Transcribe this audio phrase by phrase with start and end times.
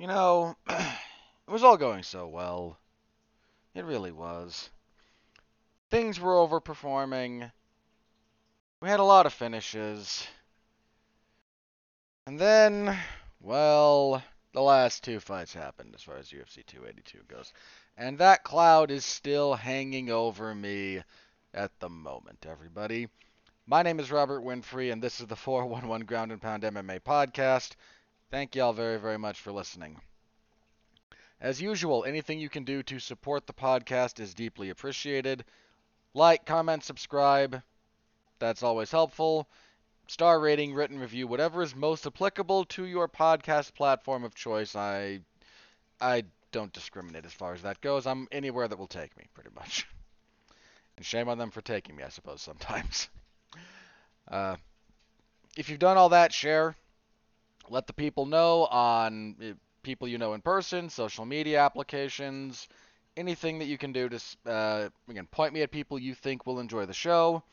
[0.00, 2.78] You know, it was all going so well.
[3.74, 4.70] It really was.
[5.90, 7.52] Things were overperforming.
[8.80, 10.26] We had a lot of finishes.
[12.26, 12.96] And then,
[13.42, 14.22] well,
[14.54, 17.52] the last two fights happened as far as UFC 282 goes.
[17.98, 21.02] And that cloud is still hanging over me
[21.52, 23.08] at the moment, everybody.
[23.66, 27.72] My name is Robert Winfree, and this is the 411 Ground and Pound MMA podcast.
[28.30, 30.00] Thank y'all very, very much for listening.
[31.40, 35.44] As usual, anything you can do to support the podcast is deeply appreciated.
[36.14, 37.60] Like, comment, subscribe.
[38.38, 39.48] That's always helpful.
[40.06, 44.76] Star rating, written review, whatever is most applicable to your podcast platform of choice.
[44.76, 45.22] I
[46.00, 46.22] I
[46.52, 48.06] don't discriminate as far as that goes.
[48.06, 49.88] I'm anywhere that will take me, pretty much.
[50.96, 53.08] And shame on them for taking me, I suppose, sometimes.
[54.30, 54.54] Uh,
[55.56, 56.76] if you've done all that, share.
[57.70, 62.68] Let the people know on uh, people you know in person, social media applications,
[63.16, 66.58] anything that you can do to, uh, again, point me at people you think will
[66.58, 67.44] enjoy the show,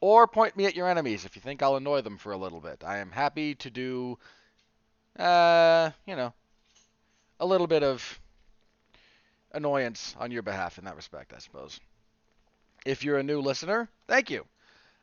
[0.00, 2.60] or point me at your enemies if you think I'll annoy them for a little
[2.60, 2.82] bit.
[2.82, 4.18] I am happy to do,
[5.18, 6.32] uh, you know,
[7.38, 8.20] a little bit of
[9.52, 11.78] annoyance on your behalf in that respect, I suppose.
[12.86, 14.46] If you're a new listener, thank you.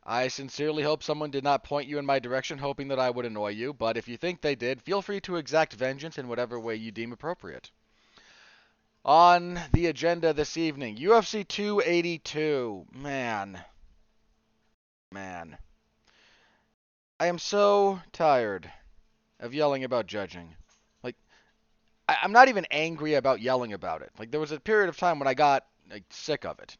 [0.06, 3.26] I sincerely hope someone did not point you in my direction hoping that I would
[3.26, 6.60] annoy you, but if you think they did, feel free to exact vengeance in whatever
[6.60, 7.72] way you deem appropriate.
[9.04, 12.86] On the agenda this evening, UFC 282.
[12.92, 13.64] Man.
[15.12, 15.58] Man.
[17.20, 18.72] I am so tired
[19.40, 20.56] of yelling about judging.
[21.02, 21.16] Like,
[22.08, 24.12] I, am not even angry about yelling about it.
[24.20, 26.78] Like, there was a period of time when I got like, sick of it.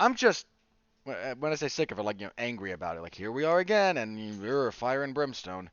[0.00, 0.46] I'm just
[1.08, 3.32] Uh, when I say sick of it, like you know, angry about it, like here
[3.32, 5.70] we are again, and you're a fire and brimstone.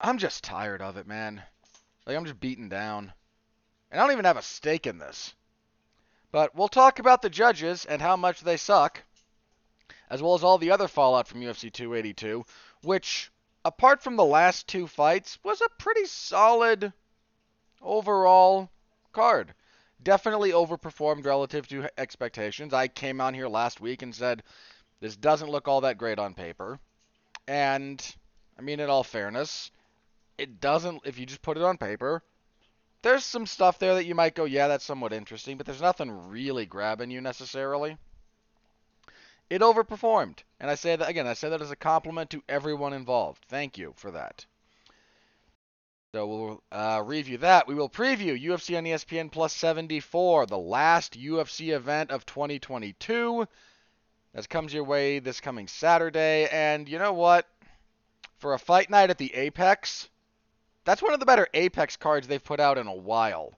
[0.00, 1.42] I'm just tired of it, man.
[2.06, 3.12] Like I'm just beaten down,
[3.90, 5.34] and I don't even have a stake in this.
[6.32, 9.02] But we'll talk about the judges and how much they suck,
[10.08, 12.44] as well as all the other fallout from UFC 282,
[12.82, 13.30] which,
[13.64, 16.92] apart from the last two fights, was a pretty solid
[17.82, 18.70] overall
[19.12, 19.54] card
[20.04, 22.72] definitely overperformed relative to expectations.
[22.72, 24.42] I came on here last week and said
[25.00, 26.78] this doesn't look all that great on paper.
[27.48, 28.04] And
[28.58, 29.70] I mean in all fairness,
[30.38, 32.22] it doesn't if you just put it on paper.
[33.02, 36.28] There's some stuff there that you might go, yeah, that's somewhat interesting, but there's nothing
[36.30, 37.98] really grabbing you necessarily.
[39.50, 40.38] It overperformed.
[40.58, 43.44] And I say that again, I say that as a compliment to everyone involved.
[43.48, 44.46] Thank you for that.
[46.14, 47.66] So we'll uh, review that.
[47.66, 53.48] We will preview UFC on ESPN Plus 74, the last UFC event of 2022.
[54.32, 56.46] That comes your way this coming Saturday.
[56.52, 57.48] And you know what?
[58.38, 60.08] For a fight night at the Apex,
[60.84, 63.52] that's one of the better Apex cards they've put out in a while.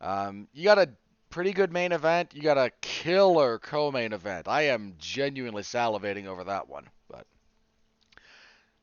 [0.00, 0.88] Um, you got a
[1.28, 2.32] pretty good main event.
[2.32, 4.48] You got a killer co-main event.
[4.48, 6.88] I am genuinely salivating over that one.
[7.10, 7.26] But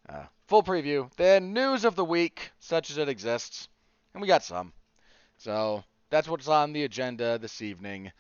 [0.08, 3.70] uh, full preview, then news of the week, such as it exists,
[4.14, 4.74] and we got some.
[5.38, 8.12] So that's what's on the agenda this evening.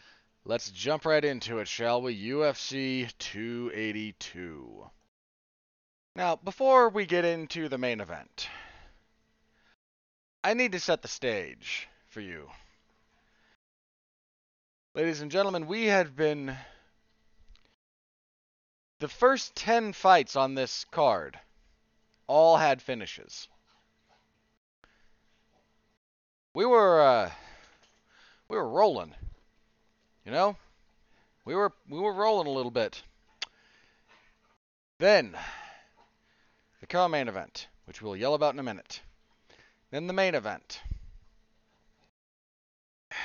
[0.45, 2.15] Let's jump right into it, shall we?
[2.15, 4.85] UFC 282.
[6.15, 8.47] Now, before we get into the main event,
[10.43, 12.47] I need to set the stage for you.
[14.93, 16.55] Ladies and gentlemen, we have been.
[18.99, 21.39] The first 10 fights on this card
[22.29, 23.47] all had finishes.
[26.53, 27.31] We were uh,
[28.47, 29.15] we were rolling.
[30.23, 30.55] You know?
[31.43, 33.01] We were we were rolling a little bit.
[34.99, 35.35] Then
[36.81, 39.01] the co-main event, which we'll yell about in a minute.
[39.89, 40.81] Then the main event.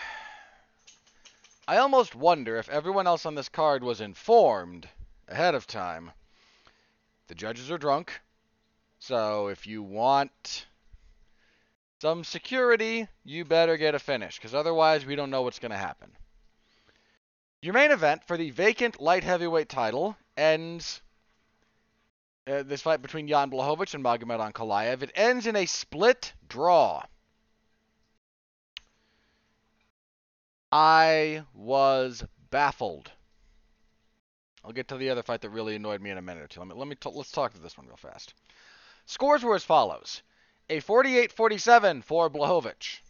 [1.69, 4.89] I almost wonder if everyone else on this card was informed
[5.29, 6.13] ahead of time.
[7.27, 8.23] The judges are drunk.
[9.07, 10.65] So if you want
[12.01, 15.77] some security, you better get a finish, because otherwise we don't know what's going to
[15.77, 16.11] happen.
[17.61, 21.03] Your main event for the vacant light heavyweight title ends
[22.47, 25.03] uh, this fight between Jan Blachowicz and Magomed Ankalaev.
[25.03, 27.03] It ends in a split draw.
[30.73, 33.11] I was baffled.
[34.65, 36.61] I'll get to the other fight that really annoyed me in a minute or two.
[36.61, 38.33] Let me, let me t- let's talk to this one real fast.
[39.07, 40.23] Scores were as follows
[40.71, 43.01] a 48 47 for Blachowicz,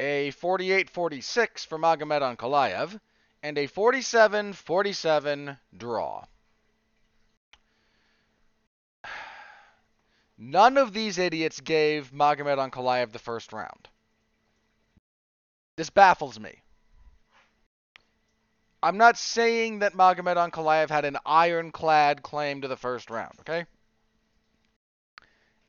[0.00, 3.00] a 48 46 for Magomed Ankalaev,
[3.42, 6.24] and a 47 47 draw.
[10.36, 13.88] None of these idiots gave Magomed Ankalaev the first round.
[15.76, 16.62] This baffles me.
[18.80, 23.66] I'm not saying that Magomed Ankalaev had an ironclad claim to the first round, okay?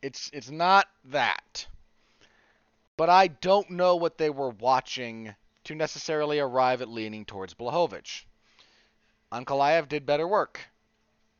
[0.01, 1.67] It's it's not that.
[2.97, 5.35] But I don't know what they were watching
[5.65, 8.23] to necessarily arrive at leaning towards Blachowicz.
[9.31, 10.61] Ankalaev did better work,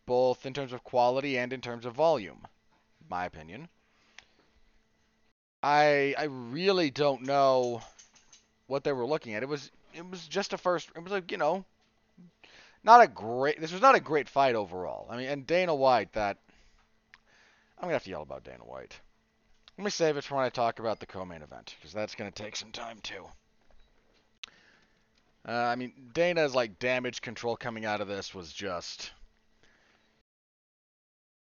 [0.05, 2.45] both in terms of quality and in terms of volume,
[3.09, 3.69] my opinion.
[5.61, 7.81] I I really don't know
[8.67, 9.43] what they were looking at.
[9.43, 10.89] It was it was just a first.
[10.95, 11.65] It was like you know,
[12.83, 13.59] not a great.
[13.59, 15.07] This was not a great fight overall.
[15.09, 16.13] I mean, and Dana White.
[16.13, 16.37] That
[17.79, 18.99] I'm gonna have to yell about Dana White.
[19.77, 22.31] Let me save it for when I talk about the co-main event because that's gonna
[22.31, 23.25] take some time too.
[25.47, 29.11] Uh, I mean, Dana's like damage control coming out of this was just.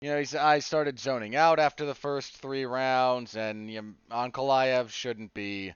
[0.02, 3.94] You know, he's, I started zoning out after the first three rounds, and you know,
[4.14, 5.72] Ankalaev shouldn't be.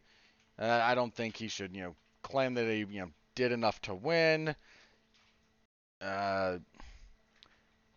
[0.58, 3.80] Uh, I don't think he should, you know, claim that he, you know, did enough
[3.82, 4.54] to win.
[6.02, 6.58] Uh,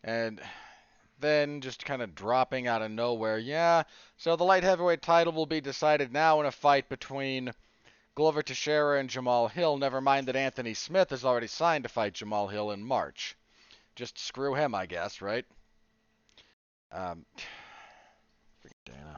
[0.05, 0.41] and
[1.19, 3.37] then just kind of dropping out of nowhere.
[3.37, 3.83] Yeah,
[4.17, 7.53] so the light heavyweight title will be decided now in a fight between
[8.15, 9.77] Glover Teixeira and Jamal Hill.
[9.77, 13.35] Never mind that Anthony Smith has already signed to fight Jamal Hill in March.
[13.95, 15.45] Just screw him, I guess, right?
[16.91, 17.25] Um,
[18.85, 19.17] Dana.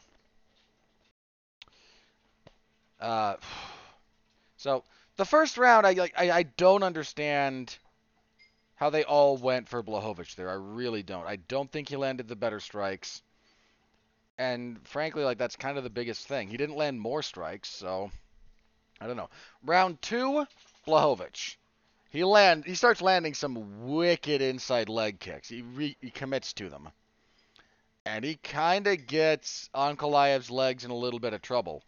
[3.00, 3.36] Uh,
[4.58, 4.84] so
[5.18, 7.78] the first round, I like, I, I don't understand
[8.76, 10.50] how they all went for Blachowicz there.
[10.50, 11.26] I really don't.
[11.26, 13.22] I don't think he landed the better strikes.
[14.38, 16.50] And frankly, like that's kind of the biggest thing.
[16.50, 18.12] He didn't land more strikes, so
[19.00, 19.30] I don't know.
[19.64, 20.46] Round two,
[20.86, 21.56] Blachowicz.
[22.10, 25.50] He land he starts landing some wicked inside leg kicks.
[25.50, 26.90] He re, he commits to them.
[28.06, 31.82] And he kind of gets Ankalaev's legs in a little bit of trouble.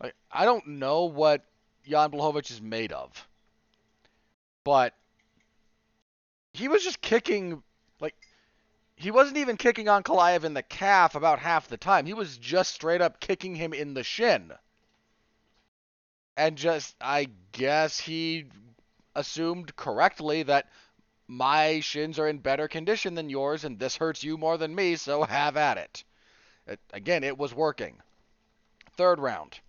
[0.00, 1.44] Like, I don't know what
[1.88, 3.26] Jan Blachowicz is made of.
[4.62, 4.94] But
[6.56, 7.62] he was just kicking
[8.00, 8.14] like
[8.96, 12.06] he wasn't even kicking Ankalaev in the calf about half the time.
[12.06, 14.52] He was just straight up kicking him in the shin.
[16.36, 18.46] And just I guess he
[19.14, 20.70] assumed correctly that
[21.28, 24.96] my shins are in better condition than yours and this hurts you more than me,
[24.96, 26.04] so have at it.
[26.66, 28.00] it again, it was working.
[28.96, 29.60] Third round.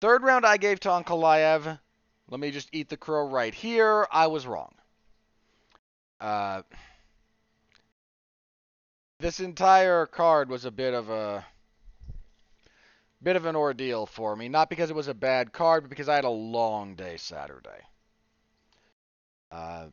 [0.00, 1.80] Third round I gave to Ankalaev.
[2.28, 4.06] Let me just eat the crow right here.
[4.12, 4.73] I was wrong.
[6.24, 6.62] Uh,
[9.20, 11.44] this entire card was a bit of a
[13.22, 14.48] bit of an ordeal for me.
[14.48, 17.82] Not because it was a bad card, but because I had a long day Saturday.
[19.52, 19.88] Uh,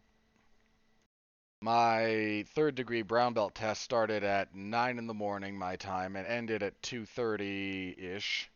[1.60, 6.26] my third degree brown belt test started at 9 in the morning my time and
[6.26, 8.50] ended at 2.30 ish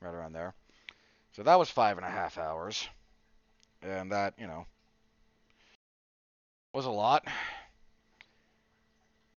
[0.00, 0.54] right around there
[1.32, 2.88] so that was five and a half hours
[3.82, 4.64] and that you know
[6.76, 7.26] was a lot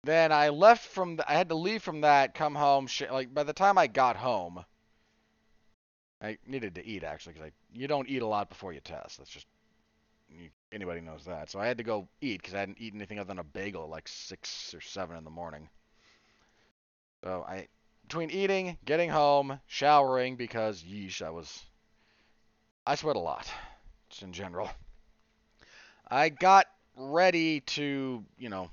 [0.04, 3.42] then i left from the, i had to leave from that come home like by
[3.42, 4.64] the time i got home
[6.22, 9.30] i needed to eat actually because you don't eat a lot before you test that's
[9.30, 9.46] just
[10.28, 11.50] you, anybody knows that.
[11.50, 13.88] So I had to go eat because I hadn't eaten anything other than a bagel
[13.88, 15.68] like six or seven in the morning.
[17.24, 17.68] So I,
[18.02, 21.62] between eating, getting home, showering because yeesh, I was,
[22.86, 23.50] I sweat a lot,
[24.10, 24.70] just in general.
[26.08, 28.70] I got ready to, you know,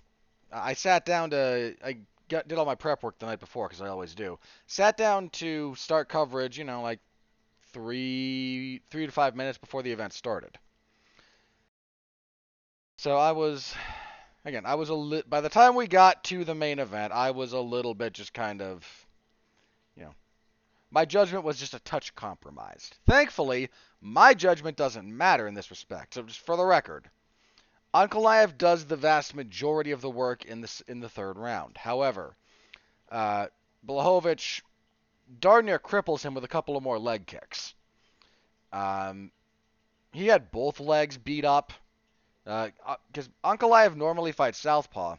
[0.51, 1.97] I sat down to, I
[2.29, 4.39] got, did all my prep work the night before because I always do.
[4.67, 6.99] Sat down to start coverage, you know, like
[7.73, 10.57] three, three to five minutes before the event started.
[12.97, 13.73] So I was,
[14.45, 17.31] again, I was a li- by the time we got to the main event, I
[17.31, 18.85] was a little bit just kind of,
[19.97, 20.13] you know,
[20.91, 22.95] my judgment was just a touch compromised.
[23.07, 26.13] Thankfully, my judgment doesn't matter in this respect.
[26.13, 27.09] So just for the record,
[27.93, 31.77] Ankalaev does the vast majority of the work in this in the third round.
[31.77, 32.35] However,
[33.11, 33.47] uh,
[33.85, 34.61] Blachowicz
[35.39, 37.75] darn near cripples him with a couple of more leg kicks.
[38.71, 39.31] Um,
[40.11, 41.73] he had both legs beat up.
[42.45, 45.15] Because uh, uh normally fights southpaw.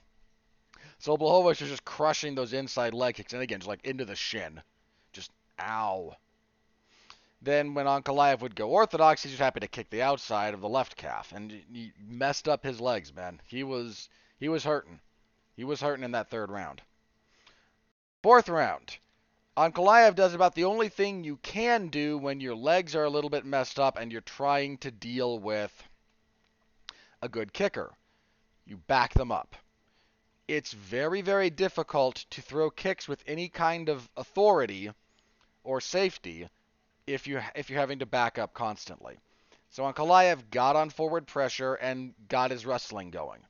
[0.98, 4.16] So Blachowicz is just crushing those inside leg kicks, and again, just like into the
[4.16, 4.62] shin.
[5.12, 6.16] Just ow.
[7.44, 10.68] Then when Ankalaev would go orthodox, he's just happy to kick the outside of the
[10.68, 13.38] left calf, and he messed up his legs, man.
[13.44, 14.08] He was
[14.38, 14.98] he was hurting.
[15.54, 16.80] He was hurting in that third round.
[18.22, 18.96] Fourth round.
[19.58, 23.28] Ankalaev does about the only thing you can do when your legs are a little
[23.28, 25.86] bit messed up and you're trying to deal with
[27.20, 27.92] a good kicker.
[28.64, 29.54] You back them up.
[30.48, 34.90] it's very, very difficult to throw kicks with any kind of authority
[35.62, 36.48] or safety
[37.06, 39.18] if you if you're having to back up constantly.
[39.70, 43.40] So Ankalaev got on forward pressure and got his wrestling going.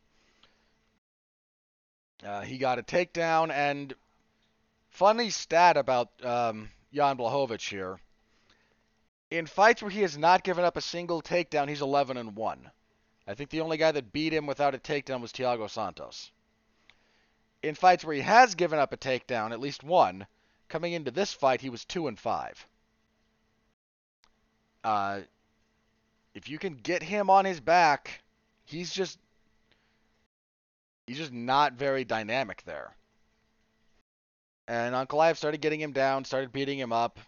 [2.24, 3.92] Uh, he got a takedown, and
[4.88, 8.00] funny stat about um, Jan Blachowicz here.
[9.30, 12.70] In fights where he has not given up a single takedown, he's 11 and 1.
[13.26, 16.30] I think the only guy that beat him without a takedown was Thiago Santos.
[17.62, 20.26] In fights where he has given up a takedown, at least one,
[20.68, 22.66] coming into this fight, he was 2 and 5.
[24.84, 25.20] Uh,
[26.34, 28.22] if you can get him on his back,
[28.64, 29.18] he's just
[31.06, 32.94] he's just not very dynamic there.
[34.68, 37.18] And Ankalaev started getting him down, started beating him up.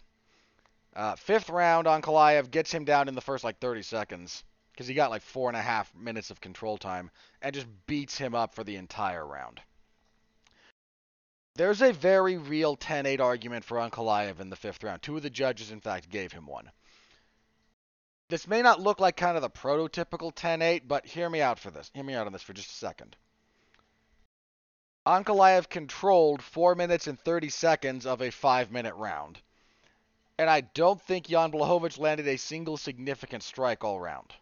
[0.95, 4.95] Uh, fifth round, Ankalaev gets him down in the first like 30 seconds because he
[4.95, 7.11] got like four and a half minutes of control time
[7.41, 9.61] and just beats him up for the entire round.
[11.55, 15.01] There's a very real 10-8 argument for Ankalaev in the fifth round.
[15.01, 16.71] Two of the judges, in fact, gave him one.
[18.29, 21.71] This may not look like kind of the prototypical 10-8, but hear me out for
[21.71, 21.89] this.
[21.93, 23.15] Hear me out on this for just a second.
[25.05, 29.39] Ankalaev controlled 4 minutes and 30 seconds of a 5-minute round.
[30.37, 34.33] And I don't think Jan Blachowicz landed a single significant strike all round.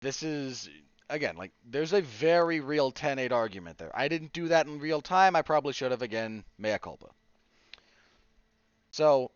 [0.00, 0.70] This is,
[1.10, 3.90] again, like, there's a very real 10-8 argument there.
[3.92, 5.34] I didn't do that in real time.
[5.34, 7.08] I probably should have, again, mea culpa.
[8.92, 9.32] So,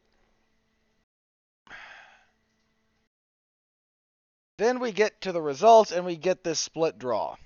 [4.57, 7.37] Then we get to the results and we get this split draw.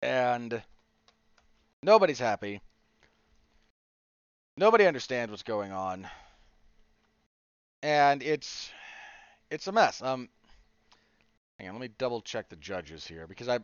[0.00, 0.62] And
[1.82, 2.62] nobody's happy.
[4.56, 6.08] Nobody understands what's going on.
[7.82, 8.70] And it's
[9.50, 10.00] it's a mess.
[10.00, 10.28] Um
[11.58, 13.58] hang on, let me double check the judges here because I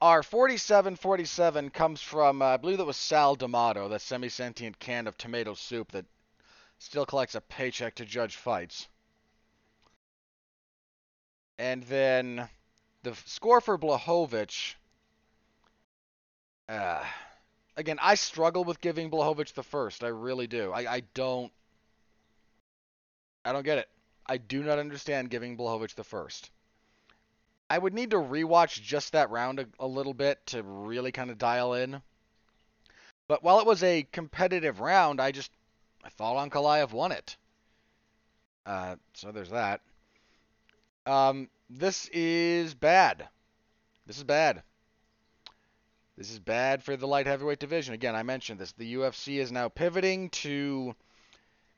[0.00, 5.16] our 47-47 comes from uh, I believe that was Sal D'Amato, that semi-sentient can of
[5.16, 6.04] tomato soup that
[6.78, 8.88] still collects a paycheck to judge fights.
[11.58, 12.48] And then
[13.02, 14.74] the score for Blachowicz.
[16.68, 17.04] Uh,
[17.76, 20.04] again, I struggle with giving Blachowicz the first.
[20.04, 20.72] I really do.
[20.72, 21.52] I, I don't.
[23.44, 23.88] I don't get it.
[24.26, 26.50] I do not understand giving Blachowicz the first.
[27.70, 31.30] I would need to rewatch just that round a, a little bit to really kind
[31.30, 32.02] of dial in.
[33.28, 35.50] But while it was a competitive round, I just
[36.04, 37.36] I thought Ankalaev won it.
[38.64, 39.80] Uh, so there's that.
[41.06, 43.28] Um, this is bad.
[44.06, 44.62] This is bad.
[46.16, 47.94] This is bad for the light heavyweight division.
[47.94, 48.72] Again, I mentioned this.
[48.72, 50.96] The UFC is now pivoting to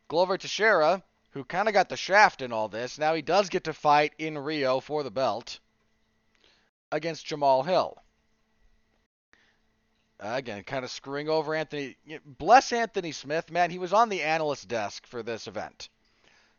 [0.08, 2.98] Glover Teixeira, who kind of got the shaft in all this.
[2.98, 5.58] Now he does get to fight in Rio for the belt
[6.90, 7.98] against Jamal Hill.
[10.20, 11.96] Again, kind of screwing over Anthony.
[12.24, 13.70] Bless Anthony Smith, man.
[13.70, 15.90] He was on the analyst desk for this event.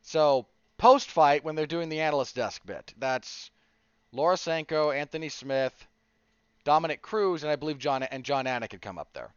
[0.02, 0.48] So
[0.80, 2.94] post fight when they're doing the analyst desk bit.
[2.98, 3.52] That's
[4.12, 5.86] Laura Sanko, Anthony Smith,
[6.64, 9.32] Dominic Cruz, and I believe John and Jon Anik had come up there.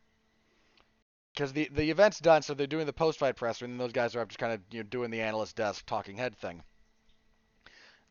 [1.34, 4.16] Because the the event's done, so they're doing the post fight presser, and those guys
[4.16, 6.62] are up just kind of you know doing the analyst desk talking head thing.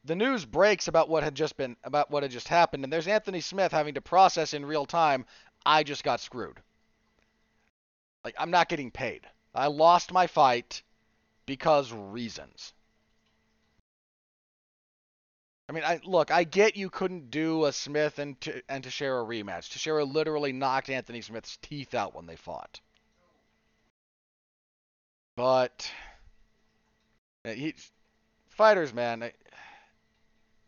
[0.03, 3.07] The news breaks about what had just been about what had just happened, and there's
[3.07, 5.25] Anthony Smith having to process in real time.
[5.65, 6.59] I just got screwed.
[8.25, 9.27] Like I'm not getting paid.
[9.53, 10.83] I lost my fight
[11.45, 12.73] because reasons.
[15.71, 19.23] I mean, I look, I get you couldn't do a Smith and T- and Teixeira
[19.23, 19.69] rematch.
[19.69, 22.81] Teixeira literally knocked Anthony Smith's teeth out when they fought.
[25.37, 25.89] But
[27.45, 27.73] he,
[28.49, 29.31] fighters, man,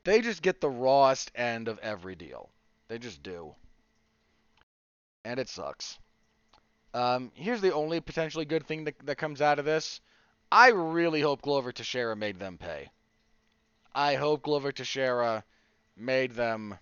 [0.05, 2.49] they just get the rawest end of every deal.
[2.87, 3.55] They just do.
[5.25, 5.99] And it sucks.
[6.93, 9.99] Um, here's the only potentially good thing that, that comes out of this.
[10.49, 12.89] I really hope Glover Teixeira made them pay.
[13.95, 15.43] I hope Glover Teixeira
[15.95, 16.77] made them,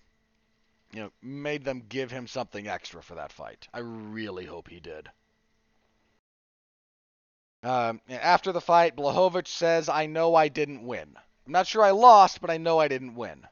[0.92, 3.68] you know, made them give him something extra for that fight.
[3.72, 5.10] I really hope he did.
[7.62, 11.16] Um, after the fight, Blachowicz says, "I know I didn't win.
[11.46, 13.46] I'm not sure I lost, but I know I didn't win."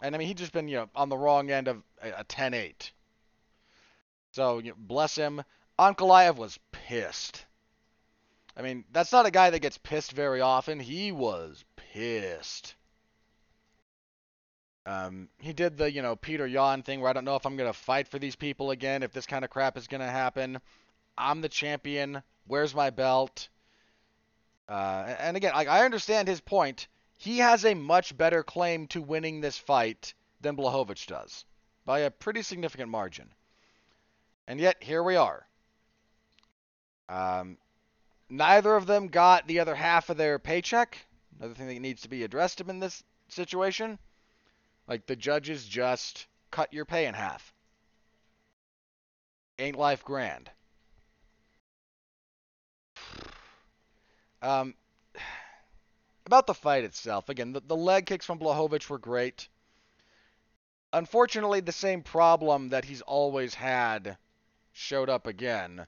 [0.00, 2.92] And I mean, he'd just been, you know, on the wrong end of a 10-8.
[4.32, 5.44] So, you know, bless him.
[5.78, 7.44] Ankalaev was pissed.
[8.56, 10.80] I mean, that's not a guy that gets pissed very often.
[10.80, 12.74] He was pissed.
[14.84, 17.56] Um, he did the, you know, Petr Yan thing where I don't know if I'm
[17.56, 20.06] going to fight for these people again, if this kind of crap is going to
[20.06, 20.60] happen.
[21.16, 22.22] I'm the champion.
[22.46, 23.48] Where's my belt?
[24.68, 26.88] Uh, and again, I, I understand his point.
[27.18, 31.44] He has a much better claim to winning this fight than Blachowicz does.
[31.84, 33.28] by a pretty significant margin.
[34.48, 35.46] And yet, here we are.
[37.08, 37.58] Um,
[38.28, 40.98] neither of them got the other half of their paycheck.
[41.38, 43.98] Another thing that needs to be addressed in this situation.
[44.92, 47.54] Like, the judges just cut your pay in half.
[49.58, 50.50] Ain't life grand?
[54.42, 54.74] Um,
[56.26, 59.48] about the fight itself, again, the, the leg kicks from Blachowicz were great.
[60.92, 64.18] Unfortunately, the same problem that he's always had
[64.72, 65.86] showed up again.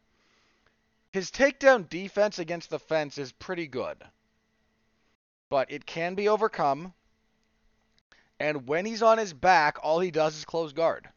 [1.12, 4.02] His takedown defense against the fence is pretty good,
[5.50, 6.94] but it can be overcome.
[8.44, 11.08] And when he's on his back, all he does is close guard.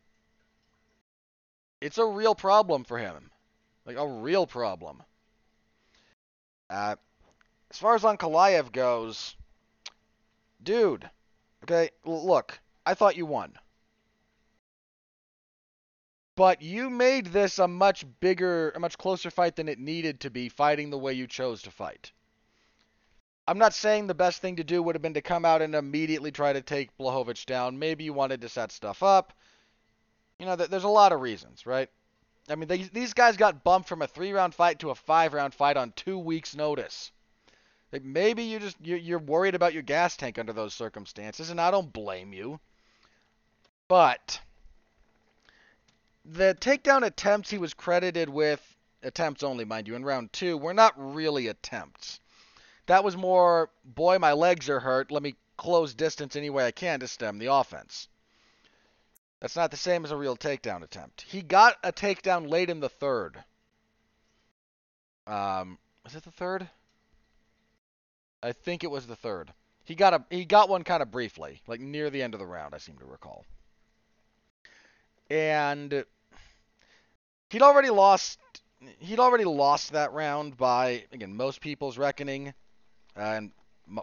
[1.81, 3.31] It's a real problem for him.
[3.85, 5.03] Like, a real problem.
[6.69, 6.95] Uh,
[7.69, 9.35] as far as Ankalaev goes,
[10.63, 11.09] dude,
[11.65, 13.51] okay, look, I thought you won.
[16.37, 20.29] But you made this a much bigger, a much closer fight than it needed to
[20.29, 22.13] be, fighting the way you chose to fight.
[23.47, 25.73] I'm not saying the best thing to do would have been to come out and
[25.73, 27.79] immediately try to take Blachowicz down.
[27.79, 29.33] Maybe you wanted to set stuff up.
[30.39, 31.89] You know, there's a lot of reasons, right?
[32.49, 35.77] I mean, they, these guys got bumped from a three-round fight to a five-round fight
[35.77, 37.11] on two weeks' notice.
[37.91, 41.71] Like maybe you just you're worried about your gas tank under those circumstances, and I
[41.71, 42.59] don't blame you.
[43.87, 44.41] But
[46.25, 48.61] the takedown attempts he was credited with,
[49.03, 52.19] attempts only, mind you, in round two, were not really attempts.
[52.87, 55.11] That was more, boy, my legs are hurt.
[55.11, 58.07] Let me close distance any way I can to stem the offense.
[59.39, 61.21] That's not the same as a real takedown attempt.
[61.21, 63.43] He got a takedown late in the third.
[65.27, 66.67] Um, was it the third?
[68.41, 69.51] I think it was the third.
[69.83, 72.45] He got a he got one kind of briefly, like near the end of the
[72.45, 73.45] round, I seem to recall.
[75.29, 76.05] And
[77.49, 78.39] he'd already lost
[78.99, 82.53] he'd already lost that round by again most people's reckoning,
[83.17, 83.51] and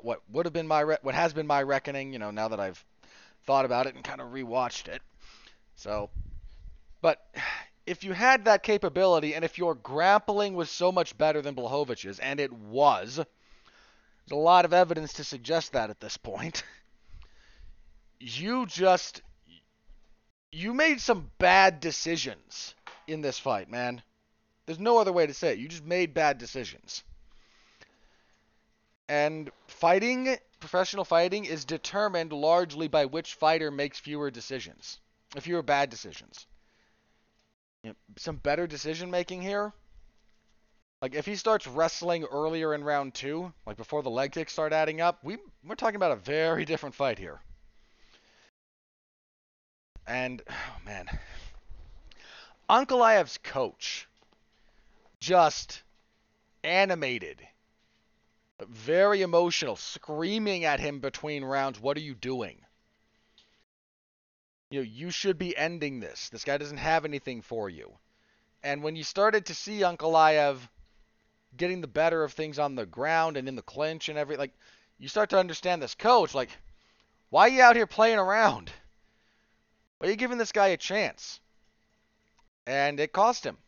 [0.00, 2.12] what would have been my re- what has been my reckoning.
[2.12, 2.84] You know, now that I've
[3.44, 5.02] thought about it and kind of rewatched it.
[5.76, 6.10] So,
[7.00, 7.24] but
[7.86, 12.18] if you had that capability, and if your grappling was so much better than Blachowicz's,
[12.18, 13.26] and it was, there's
[14.32, 16.62] a lot of evidence to suggest that at this point.
[18.20, 19.20] you just
[20.50, 22.74] you made some bad decisions
[23.06, 24.02] in this fight, man.
[24.66, 25.58] There's no other way to say it.
[25.58, 27.02] You just made bad decisions.
[29.08, 34.98] And fighting, professional fighting, is determined largely by which fighter makes fewer decisions,
[35.38, 36.46] fewer bad decisions.
[37.82, 39.72] You know, some better decision making here.
[41.02, 44.72] Like if he starts wrestling earlier in round two, like before the leg kicks start
[44.72, 47.40] adding up, we we're talking about a very different fight here.
[50.06, 51.06] And oh man,
[52.70, 54.08] Ankalaev's coach
[55.20, 55.82] just
[56.62, 57.46] animated,
[58.68, 62.64] very emotional, screaming at him between rounds, "What are you doing?"
[64.70, 66.28] You know, you should be ending this.
[66.28, 67.98] This guy doesn't have anything for you.
[68.62, 70.68] And when you started to see Uncle Ankalaev
[71.56, 74.52] getting the better of things on the ground and in the clinch and every like
[74.98, 76.50] you start to understand this coach like
[77.34, 78.70] why are you out here playing around?
[79.98, 81.40] Why are you giving this guy a chance?
[82.64, 83.58] And it cost him.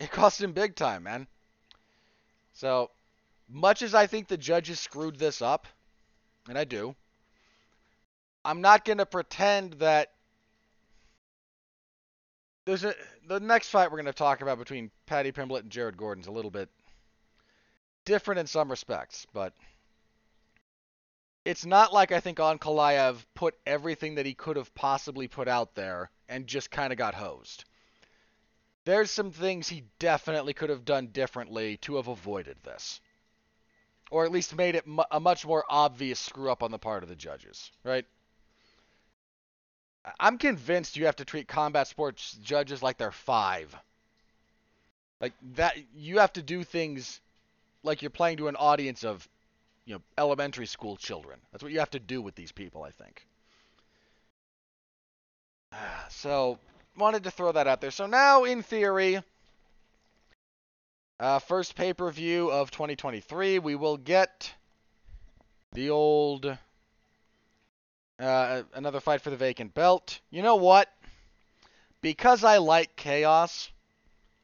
[0.00, 1.28] It cost him big time, man.
[2.54, 2.90] So,
[3.48, 5.66] much as I think the judges screwed this up,
[6.48, 6.94] and I do,
[8.44, 10.12] I'm not going to pretend that
[12.64, 12.94] there's a
[13.26, 16.32] the next fight we're going to talk about between Paddy Pimblett and Jared Gordon's a
[16.32, 16.68] little bit
[18.04, 19.52] different in some respects, but
[21.44, 25.74] it's not like I think Ankalaev put everything that he could have possibly put out
[25.74, 27.64] there and just kind of got hosed
[28.88, 33.02] there's some things he definitely could have done differently to have avoided this.
[34.10, 37.08] Or at least made it a much more obvious screw up on the part of
[37.08, 38.06] the judges, right?
[40.18, 43.76] I'm convinced you have to treat combat sports judges like they're five.
[45.20, 47.20] Like that, you have to do things
[47.82, 49.28] like you're playing to an audience of,
[49.84, 51.40] you know, elementary school children.
[51.52, 53.26] That's what you have to do with these people, I think.
[56.10, 56.58] So,
[56.96, 57.90] wanted to throw that out there.
[57.90, 59.22] So now, in theory,
[61.20, 64.52] uh, first pay per view of 2023, we will get
[65.72, 66.56] the old
[68.18, 70.20] uh, another fight for the vacant belt.
[70.30, 70.88] You know what?
[72.00, 73.70] Because I like chaos,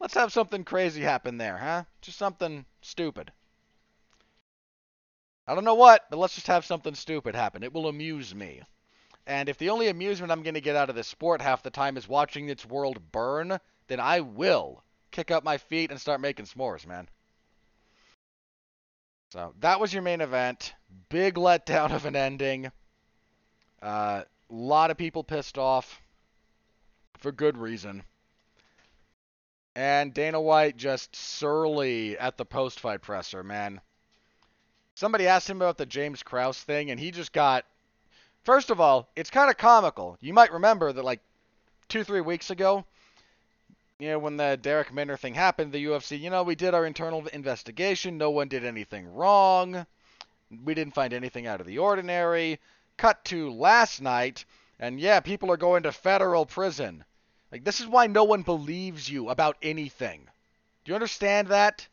[0.01, 1.85] let's have something crazy happen there, huh?
[2.01, 3.33] Just something stupid.
[5.47, 7.63] I don't know what, but let's just have something stupid happen.
[7.63, 8.63] It will amuse me.
[9.27, 11.71] And if the only amusement I'm going to get out of this sport half the
[11.71, 14.83] time is watching its world burn, then I will
[15.15, 17.09] kick up my feet and start making s'mores, man.
[19.31, 20.75] So that was your main event.
[21.09, 22.71] Big letdown of an ending.
[23.81, 26.01] A uh, lot of people pissed off
[27.19, 28.03] for good reason.
[29.77, 33.81] And Dana White just surly at the post fight presser, man.
[34.95, 37.65] Somebody asked him about the James Krause thing, and he just got.
[38.45, 40.17] First of all, it's kind of comical.
[40.21, 41.21] You might remember that, like,
[41.89, 42.85] two, three weeks ago,
[43.99, 46.85] you know, when the Darrick Minner thing happened, the UFC, you know, we did our
[46.85, 48.19] internal investigation.
[48.19, 49.87] No one did anything wrong.
[50.65, 52.59] We didn't find anything out of the ordinary.
[52.97, 54.45] Cut to last night,
[54.79, 57.05] and yeah, people are going to federal prison.
[57.51, 60.29] Like, this is why no one believes you about anything.
[60.85, 61.87] Do you understand that?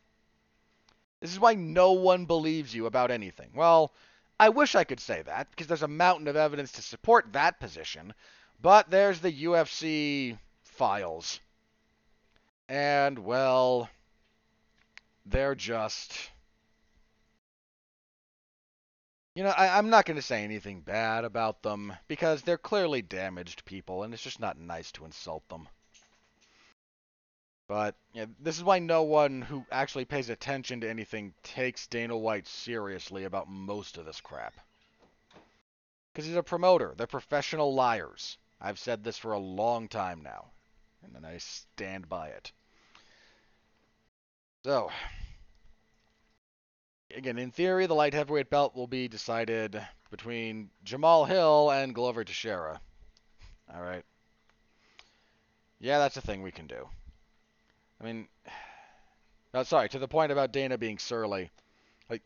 [1.20, 3.50] This is why no one believes you about anything.
[3.54, 3.92] Well,
[4.40, 7.60] I wish I could say that, because there's a mountain of evidence to support that
[7.60, 8.12] position.
[8.60, 11.38] But there's the UFC files.
[12.68, 13.88] And, well,
[15.26, 16.30] they're just.
[19.34, 23.00] You know, I, am not going to say anything bad about them because they're clearly
[23.00, 25.68] damaged people, and it's just not nice to insult them.
[27.66, 32.14] But yeah, this is why no one who actually pays attention to anything takes Dana
[32.14, 34.54] White seriously about most of this crap.
[36.12, 36.92] Because he's a promoter.
[36.94, 38.36] They're professional liars.
[38.60, 40.50] I've said this for a long time now,
[41.04, 42.52] and then I stand by it.
[44.64, 44.90] So,
[47.16, 52.24] again, in theory, the light heavyweight belt will be decided between Jamal Hill and Glover
[52.24, 52.80] Teixeira.
[53.74, 54.04] All right.
[55.80, 56.88] Yeah, that's a thing we can do.
[58.00, 58.28] I mean,
[59.54, 61.50] no, sorry, to the point about Dana being surly.
[62.08, 62.22] Like,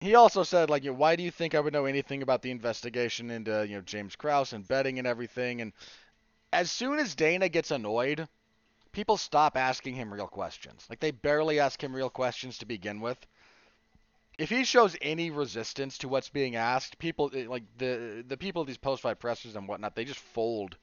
[0.00, 3.30] he also said, like, why do you think I would know anything about the investigation
[3.30, 5.62] into, you know, James Krause and betting and everything?
[5.62, 5.72] And
[6.52, 8.28] as soon as Dana gets annoyed,
[8.92, 10.86] people stop asking him real questions.
[10.88, 13.18] Like, they barely ask him real questions to begin with.
[14.38, 18.62] If he shows any resistance to what's being asked, people eh, like the the people
[18.62, 20.78] at these post-fight pressers and whatnot, they just fold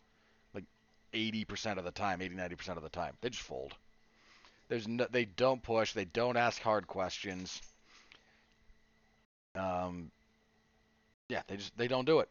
[0.53, 0.65] like
[1.12, 3.17] 80% of the time, 80 90% of the time.
[3.19, 3.73] They just fold.
[4.67, 7.60] There's no, they don't push, they don't ask hard questions.
[9.56, 10.12] Um
[11.27, 12.30] yeah, they just they don't do it.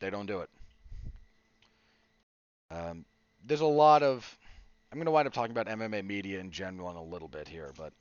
[0.00, 0.50] They don't do it.
[2.70, 3.04] Um
[3.46, 4.38] there's a lot of
[4.90, 7.48] I'm going to wind up talking about MMA media in general in a little bit
[7.48, 7.92] here, but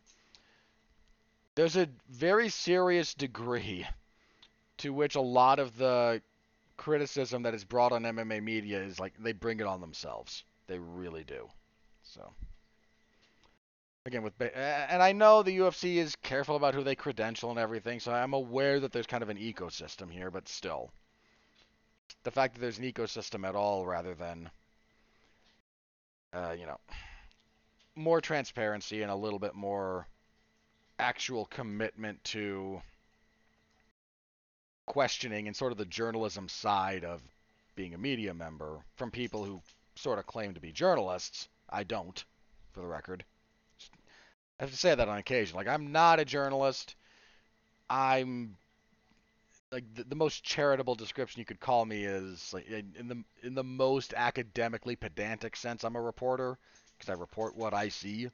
[1.55, 3.87] there's a very serious degree
[4.77, 6.21] to which a lot of the
[6.77, 10.43] criticism that is brought on MMA media is like they bring it on themselves.
[10.67, 11.49] They really do.
[12.03, 12.31] So
[14.05, 17.99] again with and I know the UFC is careful about who they credential and everything,
[17.99, 20.91] so I'm aware that there's kind of an ecosystem here, but still
[22.23, 24.49] the fact that there's an ecosystem at all rather than
[26.33, 26.79] uh, you know
[27.95, 30.07] more transparency and a little bit more
[30.99, 32.81] actual commitment to
[34.85, 37.21] questioning and sort of the journalism side of
[37.75, 39.61] being a media member from people who
[39.95, 41.47] sort of claim to be journalists.
[41.69, 42.23] I don't,
[42.71, 43.23] for the record.
[44.59, 45.55] I have to say that on occasion.
[45.55, 46.95] Like, I'm not a journalist.
[47.89, 48.55] I'm
[49.73, 53.55] like the, the most charitable description you could call me is like in the in
[53.55, 55.83] the most academically pedantic sense.
[55.83, 56.57] I'm a reporter
[56.97, 58.29] because I report what I see.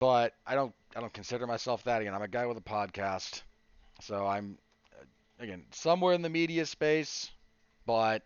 [0.00, 2.00] But I don't I don't consider myself that.
[2.00, 3.42] Again, I'm a guy with a podcast.
[4.00, 4.58] So I'm
[5.38, 7.30] again somewhere in the media space,
[7.84, 8.22] but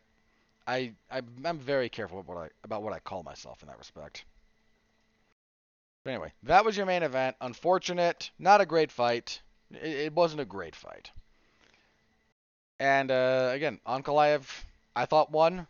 [0.69, 4.25] I I'm very careful about what I about what I call myself in that respect.
[6.05, 7.37] But anyway, that was your main event.
[7.41, 9.41] Unfortunate, not a great fight.
[9.71, 11.11] It, it wasn't a great fight.
[12.81, 14.45] And uh, again, Ankalaev,
[14.95, 15.67] I thought won.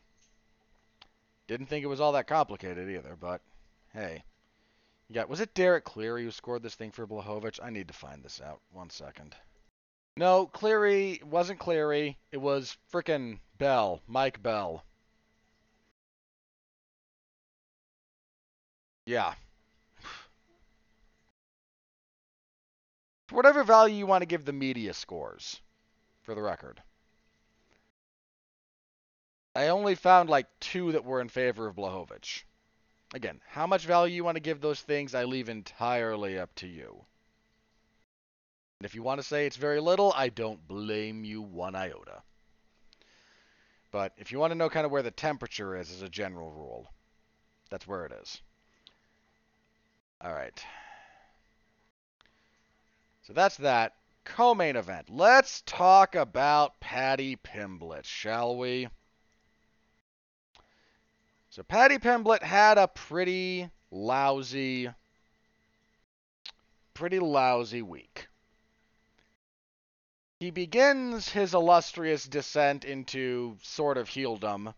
[1.47, 3.41] Didn't think it was all that complicated either, but
[3.93, 4.23] hey.
[5.09, 7.61] You got was it Derek Cleary who scored this thing for Blachowicz?
[7.63, 8.61] I need to find this out.
[8.73, 9.35] One second.
[10.19, 12.19] No, Cleary wasn't Cleary.
[12.31, 14.85] It was frickin' Bell, Mike Bell.
[19.07, 19.33] Yeah.
[23.31, 25.61] Whatever value you want to give the media scores,
[26.23, 26.83] for the record.
[29.55, 32.45] I only found like two that were in favor of Blachowicz.
[33.14, 36.67] Again, how much value you want to give those things, I leave entirely up to
[36.67, 37.05] you.
[38.79, 42.23] And if you want to say it's very little, I don't blame you one iota.
[43.91, 46.51] But if you want to know kind of where the temperature is as a general
[46.51, 46.93] rule,
[47.71, 48.41] that's where it is.
[50.21, 50.62] All right.
[53.29, 53.93] So that's that.
[54.25, 55.11] co-main event.
[55.11, 58.88] Let's talk about Paddy Pimblett, shall we?
[61.51, 64.88] So Paddy Pimblett had a pretty lousy,
[66.95, 68.29] pretty lousy week.
[70.41, 74.73] He begins his illustrious descent into sort of heeldom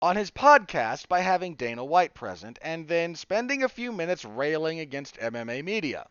[0.00, 4.80] on his podcast by having Dana White present and then spending a few minutes railing
[4.80, 6.08] against MMA media.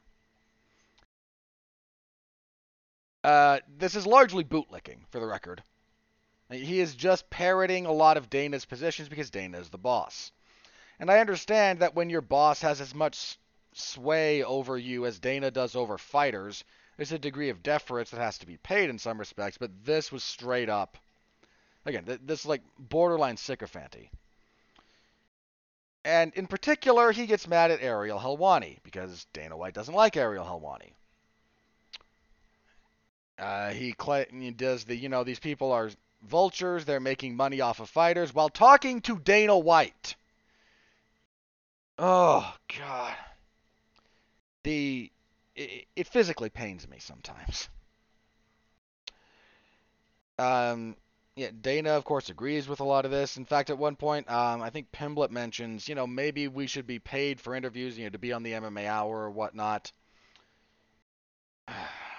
[3.23, 5.61] Uh, this is largely bootlicking, for the record.
[6.49, 10.31] He is just parroting a lot of Dana's positions because Dana is the boss.
[10.99, 13.37] And I understand that when your boss has as much
[13.73, 16.63] sway over you as Dana does over fighters,
[16.97, 20.11] there's a degree of deference that has to be paid in some respects, but this
[20.11, 20.97] was straight up.
[21.85, 24.11] Again, this is like borderline sycophanty.
[26.03, 30.45] And in particular, he gets mad at Ariel Helwani because Dana White doesn't like Ariel
[30.45, 30.93] Helwani.
[33.41, 33.95] Uh, he,
[34.51, 35.89] does the, you know, these people are
[36.23, 40.15] vultures, they're making money off of fighters while talking to Dana White.
[41.97, 43.15] Oh, God.
[44.63, 45.11] The
[45.55, 47.67] it, it physically pains me sometimes.
[50.37, 50.95] Um,
[51.35, 53.37] yeah, Dana, of course, agrees with a lot of this.
[53.37, 56.87] In fact, at one point, um, I think Pimblett mentions, you know, maybe we should
[56.87, 59.91] be paid for interviews, you know, to be on the MMA Hour or whatnot.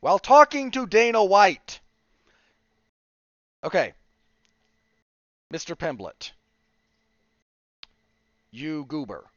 [0.00, 1.80] While talking to Dana White.
[3.64, 3.94] Okay.
[5.52, 5.76] Mr.
[5.76, 6.32] Pimblett.
[8.50, 9.30] You goober.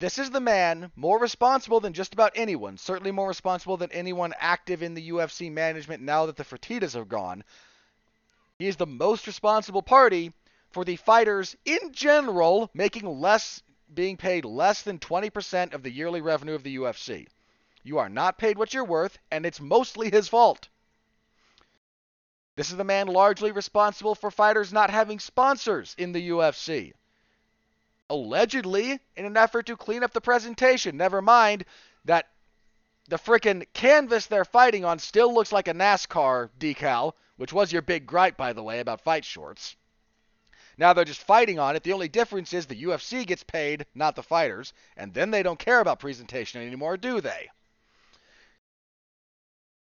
[0.00, 4.32] This is the man more responsible than just about anyone, certainly more responsible than anyone
[4.38, 7.44] active in the UFC management now that the Fertitas have gone.
[8.58, 10.32] He is the most responsible party
[10.70, 16.22] for the fighters in general making less, being paid less than 20% of the yearly
[16.22, 17.26] revenue of the UFC.
[17.82, 20.68] You are not paid what you're worth, and it's mostly his fault.
[22.56, 26.92] This is the man largely responsible for fighters not having sponsors in the UFC
[28.10, 30.96] allegedly in an effort to clean up the presentation.
[30.96, 31.64] Never mind
[32.04, 32.28] that
[33.08, 37.82] the frickin' canvas they're fighting on still looks like a NASCAR decal, which was your
[37.82, 39.76] big gripe, by the way, about fight shorts.
[40.76, 41.82] Now they're just fighting on it.
[41.82, 45.58] The only difference is the UFC gets paid, not the fighters, and then they don't
[45.58, 47.48] care about presentation anymore, do they?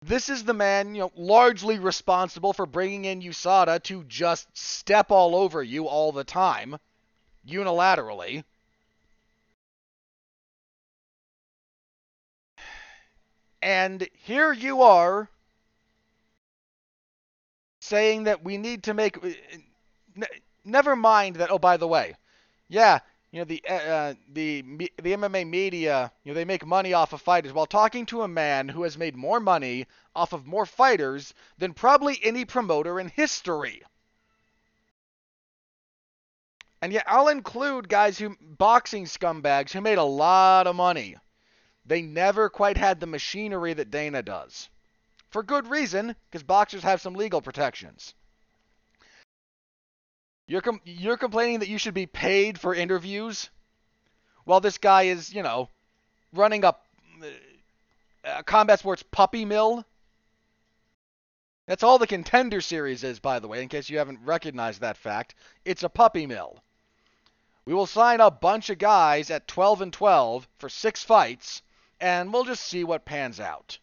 [0.06, 5.12] This is the man, you know, largely responsible for bringing in USADA to just step
[5.12, 6.78] all over you all the time
[7.48, 8.44] unilaterally.
[13.62, 15.30] And here you are
[17.80, 19.24] saying that we need to make.
[19.24, 20.26] Uh,
[20.66, 21.50] never mind that.
[21.50, 22.16] Oh, by the way,
[22.68, 23.00] yeah,
[23.34, 24.62] you know the uh, uh the
[25.02, 28.28] the MMA media, you know they make money off of fighters while talking to a
[28.28, 33.10] man who has made more money off of more fighters than probably any promoter in
[33.10, 33.82] history.
[36.80, 41.16] And yet I'll include guys who boxing scumbags who made a lot of money.
[41.86, 44.70] They never quite had the machinery that Dana does.
[45.32, 48.14] For good reason, because boxers have some legal protections.
[50.48, 53.50] You're com- you're complaining that you should be paid for interviews,
[54.44, 55.70] while this guy is, you know,
[56.34, 56.76] running a,
[58.24, 59.86] a combat sports puppy mill.
[61.66, 64.98] That's all the contender series is, by the way, in case you haven't recognized that
[64.98, 65.34] fact.
[65.64, 66.62] It's a puppy mill.
[67.64, 71.62] We will sign a bunch of guys at 12 and 12 for six fights,
[72.02, 73.80] and we'll just see what pans out.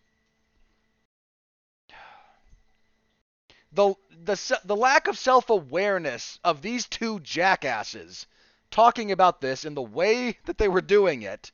[3.72, 8.26] The, the, the lack of self awareness of these two jackasses
[8.70, 11.52] talking about this in the way that they were doing it.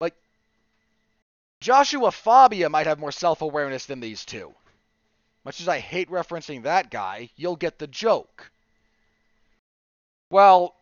[0.00, 0.14] Like,
[1.60, 4.54] Joshua Fabia might have more self awareness than these two.
[5.44, 8.50] Much as I hate referencing that guy, you'll get the joke.
[10.28, 10.76] Well,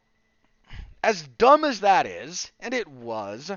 [1.03, 3.53] as dumb as that is, and it was,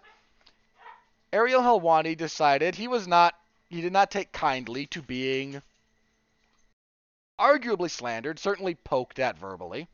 [1.34, 3.36] Ariel Helwani decided he was not
[3.70, 5.62] he did not take kindly to being
[7.41, 9.88] arguably slandered, certainly poked at verbally.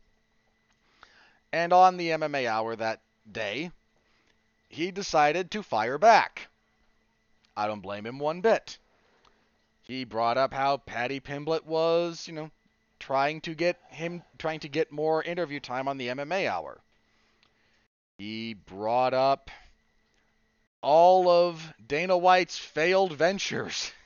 [1.52, 3.70] And on the MMA hour that day,
[4.68, 6.48] he decided to fire back.
[7.56, 8.78] I don't blame him one bit.
[9.82, 12.50] He brought up how Paddy Pimblett was, you know,
[13.00, 16.78] trying to get him trying to get more interview time on the MMA hour.
[18.18, 19.50] He brought up
[20.82, 23.92] all of Dana White's failed ventures.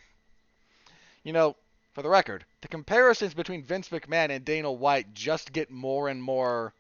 [1.25, 1.55] You know,
[1.93, 6.23] for the record, the comparisons between Vince McMahon and Dana White just get more and
[6.23, 6.73] more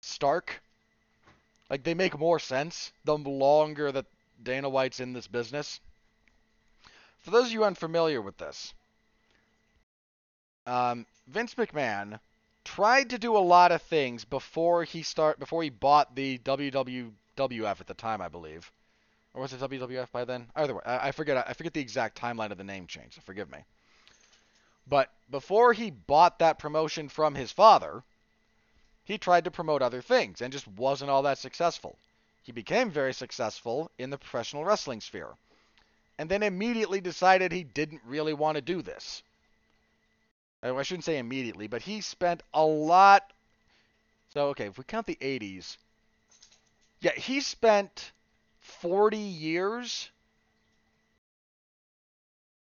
[0.00, 0.60] stark.
[1.70, 4.06] Like they make more sense the longer that
[4.42, 5.80] Dana White's in this business.
[7.20, 8.74] For those of you unfamiliar with this,
[10.66, 12.18] um, Vince McMahon
[12.64, 17.80] tried to do a lot of things before he start before he bought the WWF
[17.80, 18.70] at the time, I believe,
[19.34, 20.48] or was it WWF by then?
[20.56, 21.44] Either way, I, I forget.
[21.48, 23.14] I forget the exact timeline of the name change.
[23.14, 23.58] So forgive me.
[24.86, 28.02] But before he bought that promotion from his father,
[29.04, 31.96] he tried to promote other things and just wasn't all that successful.
[32.42, 35.30] He became very successful in the professional wrestling sphere,
[36.18, 39.22] and then immediately decided he didn't really want to do this.
[40.62, 43.32] Oh, I shouldn't say immediately, but he spent a lot.
[44.32, 45.76] So, okay, if we count the 80s,
[47.00, 48.12] yeah, he spent
[48.60, 50.10] 40 years,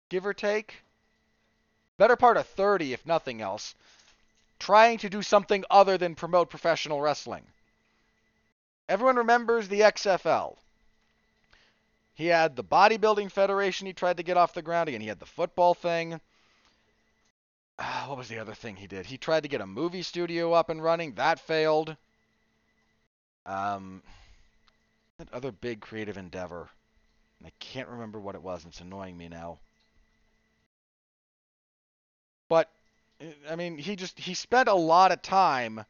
[0.09, 0.83] give or take,
[1.97, 3.73] better part of 30, if nothing else,
[4.59, 7.43] trying to do something other than promote professional wrestling.
[8.87, 10.55] Everyone remembers the XFL.
[12.13, 15.01] He had the bodybuilding federation he tried to get off the ground again.
[15.01, 16.19] He had the football thing.
[17.77, 19.05] Uh, what was the other thing he did?
[19.05, 21.13] He tried to get a movie studio up and running.
[21.15, 21.97] That failed.
[23.45, 24.01] Um,
[25.17, 26.69] that other big creative endeavor.
[27.43, 28.65] I can't remember what it was.
[28.65, 29.59] It's annoying me now.
[32.49, 32.69] But
[33.21, 35.85] uh, I mean, he just he spent a lot of time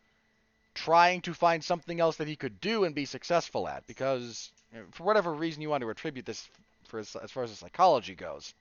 [0.74, 4.52] trying to find something else that he could do and be successful at because
[4.92, 6.50] for whatever reason you want to attribute this
[6.88, 8.54] for as, as far as psychology goes.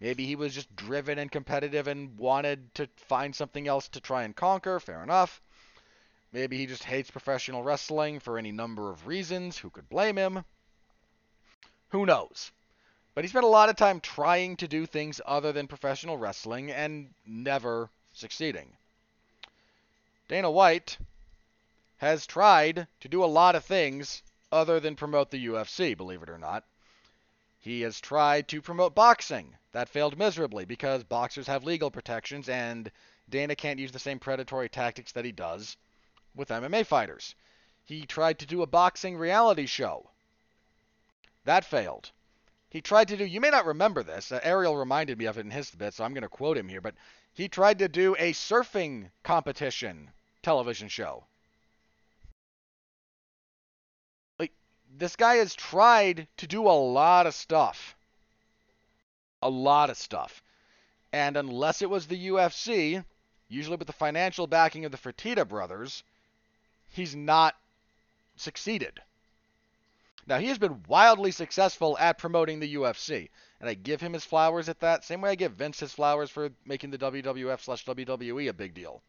[0.00, 4.24] Maybe he was just driven and competitive and wanted to find something else to try
[4.24, 4.80] and conquer.
[4.80, 5.42] Fair enough.
[6.32, 9.58] Maybe he just hates professional wrestling for any number of reasons.
[9.58, 10.44] Who could blame him?
[11.88, 12.50] Who knows?
[13.14, 16.70] But he spent a lot of time trying to do things other than professional wrestling
[16.70, 18.76] and never succeeding.
[20.28, 20.96] Dana White
[21.98, 26.30] has tried to do a lot of things other than promote the UFC, believe it
[26.30, 26.64] or not.
[27.58, 29.56] He has tried to promote boxing.
[29.72, 32.90] That failed miserably because boxers have legal protections and
[33.28, 35.76] Dana can't use the same predatory tactics that he does
[36.34, 37.34] with MMA fighters.
[37.84, 40.10] He tried to do a boxing reality show.
[41.44, 42.12] That failed.
[42.70, 45.44] He tried to do, you may not remember this, uh, Ariel reminded me of it
[45.44, 46.94] in his bit, so I'm going to quote him here, but
[47.32, 51.24] he tried to do a surfing competition television show.
[54.38, 54.52] Like,
[54.96, 57.96] this guy has tried to do a lot of stuff.
[59.42, 60.40] A lot of stuff.
[61.12, 63.04] And unless it was the UFC,
[63.48, 66.04] usually with the financial backing of the Fertitta brothers,
[66.88, 67.56] he's not
[68.36, 69.00] succeeded.
[70.30, 74.24] Now, he has been wildly successful at promoting the UFC, and I give him his
[74.24, 75.02] flowers at that.
[75.02, 78.72] Same way I give Vince his flowers for making the WWF slash WWE a big
[78.72, 79.02] deal.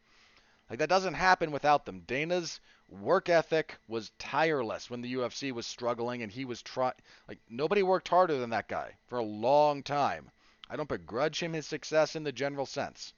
[0.68, 2.00] Like, that doesn't happen without them.
[2.00, 2.58] Dana's
[2.88, 6.94] work ethic was tireless when the UFC was struggling and he was trying
[7.28, 10.28] like nobody worked harder than that guy for a long time.
[10.68, 13.14] I don't begrudge him his success in the general sense.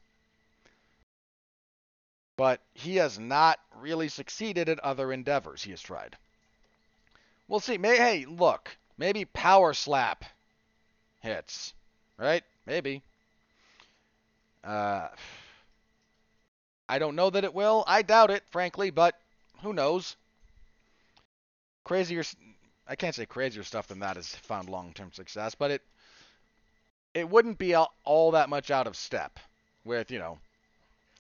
[2.37, 6.19] But he has not really succeeded at other endeavors he has tried.
[7.49, 7.79] We'll see.
[7.79, 10.25] May, hey, look, maybe Power Slap
[11.21, 11.75] hits,
[12.19, 12.43] right?
[12.67, 13.03] Maybe.
[14.63, 15.09] Uh,
[16.89, 17.85] I don't know that it will.
[17.87, 19.19] I doubt it, frankly, but
[19.63, 20.17] who knows?
[21.85, 22.23] Crazier,
[22.87, 25.83] I can't say crazier stuff than that has found long-term success, but it
[27.15, 29.39] it wouldn't be all, all that much out of step
[29.85, 30.39] with you know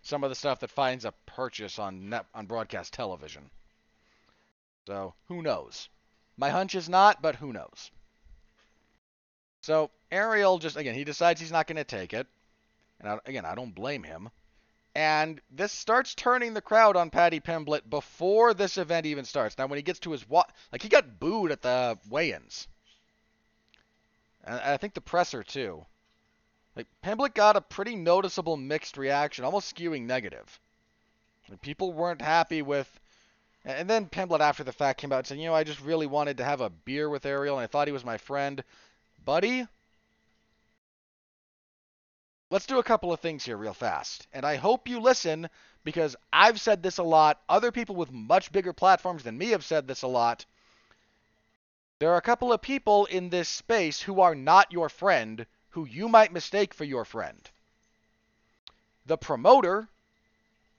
[0.02, 3.50] some of the stuff that finds a purchase on net on broadcast television.
[4.87, 5.88] So who knows?
[6.37, 7.90] My hunch is not, but who knows?
[9.62, 12.27] So Ariel just again he decides he's not going to take it,
[13.01, 14.31] and I, again I don't blame him.
[14.97, 19.59] And this starts turning the crowd on Paddy Pimblett before this event even starts.
[19.59, 22.68] Now, when he gets to his wa- like he got booed at the weigh-ins,
[24.44, 25.85] and I think the presser too.
[26.77, 30.61] Like Pimblett got a pretty noticeable mixed reaction, almost skewing negative.
[31.49, 32.88] Like, people weren't happy with.
[33.64, 36.07] And then Pimblett, after the fact, came out and said, "You know, I just really
[36.07, 38.62] wanted to have a beer with Ariel, and I thought he was my friend,
[39.24, 39.66] buddy."
[42.55, 44.28] let's do a couple of things here real fast.
[44.32, 45.51] And I hope you listen
[45.82, 47.43] because I've said this a lot.
[47.49, 50.47] Other people with much bigger platforms than me have said this a lot.
[51.99, 55.84] There are a couple of people in this space who are not your friend who
[55.84, 57.51] you might mistake for your friend
[59.07, 59.88] the promoter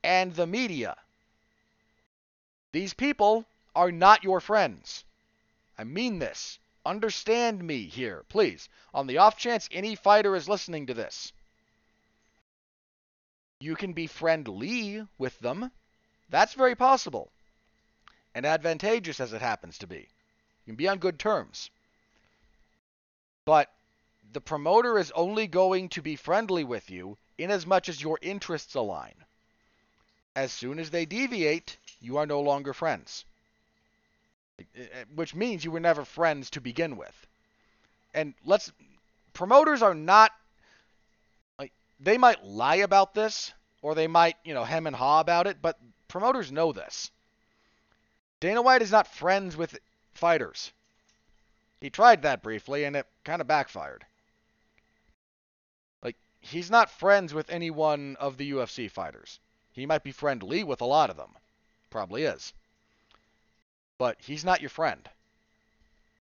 [0.02, 0.96] and the media.
[2.76, 5.06] These people are not your friends.
[5.78, 6.60] I mean this.
[6.86, 8.68] Understand me here, please.
[8.94, 11.32] On the off chance any fighter is listening to this,
[13.62, 15.72] you can be friendly with them.
[16.28, 17.32] That's very possible.
[18.34, 20.10] and advantageous as it happens to be.
[20.66, 21.70] You can be on good terms.
[23.46, 23.72] But
[24.34, 28.20] the promoter is only going to be friendly with you in as much as your
[28.22, 29.16] interests align.
[30.36, 33.26] As soon as they deviate, you are no longer friends.
[34.60, 37.28] Eh, eh, which means you were never friends to begin with.
[38.14, 38.72] And let's
[39.34, 40.32] promoters are not
[41.60, 45.48] like they might lie about this or they might, you know, hem and haw about
[45.48, 45.78] it, but
[46.08, 47.12] promoters know this.
[48.40, 49.78] Dana White is not friends with
[50.14, 50.72] fighters.
[51.82, 54.06] He tried that briefly and it kind of backfired.
[56.02, 59.40] Like he's not friends with any one of the UFC fighters.
[59.74, 61.36] He might be friendly with a lot of them.
[61.96, 62.52] Probably is.
[63.98, 65.10] But he's not your friend.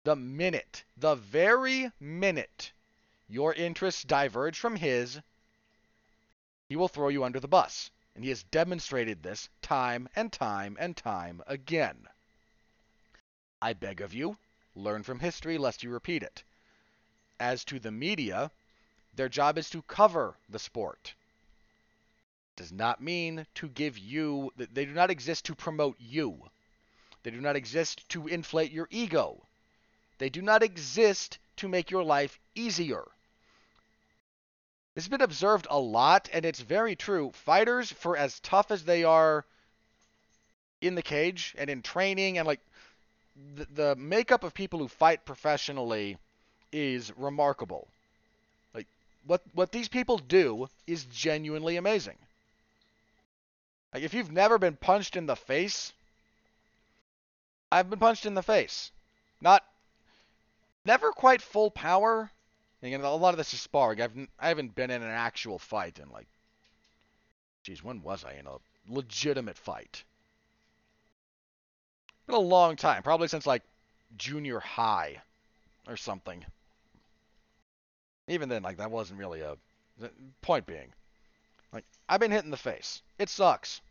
[0.03, 2.71] The minute, the very minute
[3.27, 5.19] your interests diverge from his,
[6.69, 7.89] he will throw you under the bus.
[8.13, 12.07] And he has demonstrated this time and time and time again.
[13.59, 14.37] I beg of you,
[14.75, 16.43] learn from history lest you repeat it.
[17.39, 18.51] As to the media,
[19.15, 21.15] their job is to cover the sport.
[22.57, 26.49] Does not mean to give you, they do not exist to promote you.
[27.23, 29.47] They do not exist to inflate your ego.
[30.17, 33.05] They do not exist to make your life easier.
[34.95, 37.31] This has been observed a lot, and it's very true.
[37.31, 39.45] Fighters, for as tough as they are
[40.81, 42.61] in the cage and in training, and like
[43.55, 46.17] the, the makeup of people who fight professionally
[46.71, 47.87] is remarkable.
[48.73, 48.87] Like
[49.25, 52.17] what what these people do is genuinely amazing.
[53.93, 55.93] Like if you've never been punched in the face,
[57.71, 58.91] I've been punched in the face.
[59.41, 59.63] Not
[60.85, 62.31] never quite full power,
[62.83, 64.01] Again, a lot of this is sparring.
[64.01, 66.27] I've I haven't been in an actual fight in like,
[67.63, 68.57] geez, when was I in a
[68.87, 70.03] legitimate fight?
[72.27, 73.63] Been a long time, probably since like
[74.17, 75.21] junior high
[75.87, 76.45] or something.
[78.27, 79.57] Even then, like that wasn't really a
[80.41, 80.93] point being.
[81.71, 83.01] Like I've been hit in the face.
[83.17, 83.81] It sucks.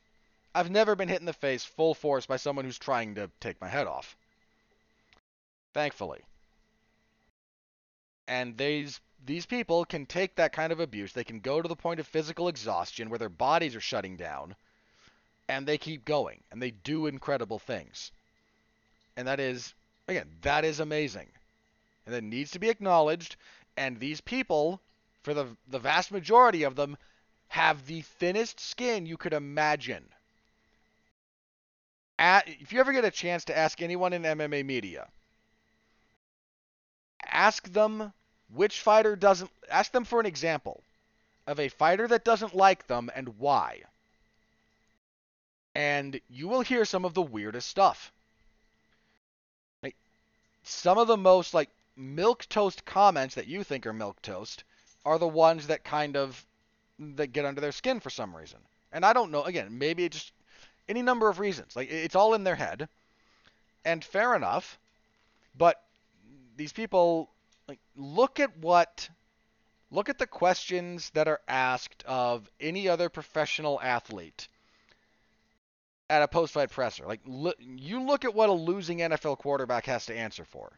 [0.55, 3.61] I've never been hit in the face full force by someone who's trying to take
[3.61, 4.17] my head off.
[5.75, 6.23] Thankfully.
[8.27, 11.13] And these these people can take that kind of abuse.
[11.13, 14.57] They can go to the point of physical exhaustion where their bodies are shutting down
[15.49, 18.13] and they keep going and they do incredible things.
[19.17, 19.75] And that is
[20.09, 21.29] again, that is amazing.
[22.07, 23.37] And that needs to be acknowledged
[23.77, 24.81] and these people
[25.23, 26.97] for the the vast majority of them
[27.49, 30.05] have the thinnest skin you could imagine.
[32.19, 35.09] At, if you ever get a chance to ask anyone in MMA media,
[37.25, 38.13] ask them
[38.49, 40.83] which fighter doesn't ask them for an example
[41.47, 43.83] of a fighter that doesn't like them and why.
[45.75, 48.11] And you will hear some of the weirdest stuff.
[49.83, 49.97] Like
[50.63, 54.65] some of the most like milk toast comments that you think are milk toast
[55.05, 56.45] are the ones that kind of
[56.99, 58.59] that get under their skin for some reason.
[58.93, 60.33] And I don't know, again, maybe it just
[60.89, 61.77] any number of reasons.
[61.77, 62.89] Like it's all in their head.
[63.85, 64.79] And fair enough.
[65.57, 65.81] But
[66.57, 67.31] these people
[67.69, 69.09] like look at what
[69.91, 74.49] look at the questions that are asked of any other professional athlete
[76.09, 77.05] at a post-fight presser.
[77.07, 80.73] Like look, you look at what a losing NFL quarterback has to answer for,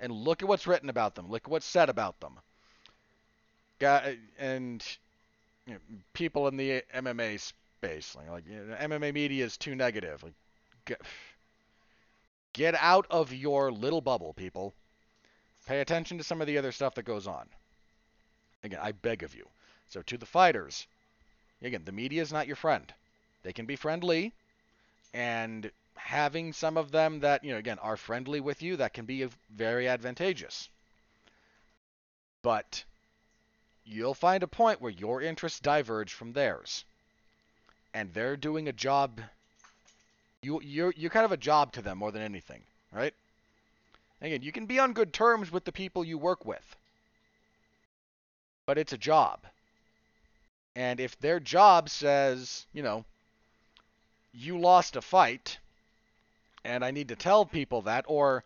[0.00, 1.30] and look at what's written about them.
[1.30, 2.38] Look at what's said about them.
[4.38, 4.84] and
[5.66, 5.80] you know,
[6.12, 10.22] people in the MMA space, like, like you know, MMA media is too negative.
[10.22, 10.34] Like,
[10.84, 11.00] get,
[12.52, 14.74] get out of your little bubble, people.
[15.66, 17.48] Pay attention to some of the other stuff that goes on.
[18.62, 19.46] Again, I beg of you.
[19.88, 20.86] So to the fighters,
[21.62, 22.92] again, the media is not your friend.
[23.42, 24.32] They can be friendly,
[25.12, 29.04] and having some of them that, you know, again, are friendly with you, that can
[29.04, 30.68] be very advantageous.
[32.42, 32.84] But
[33.84, 36.84] you'll find a point where your interests diverge from theirs.
[37.92, 39.20] And they're doing a job
[40.42, 42.60] you you're you're kind of a job to them more than anything,
[42.92, 43.14] right?
[44.20, 46.76] Again, you can be on good terms with the people you work with,
[48.66, 49.40] but it's a job.
[50.76, 53.04] And if their job says, you know,
[54.32, 55.58] you lost a fight,
[56.64, 58.42] and I need to tell people that, or,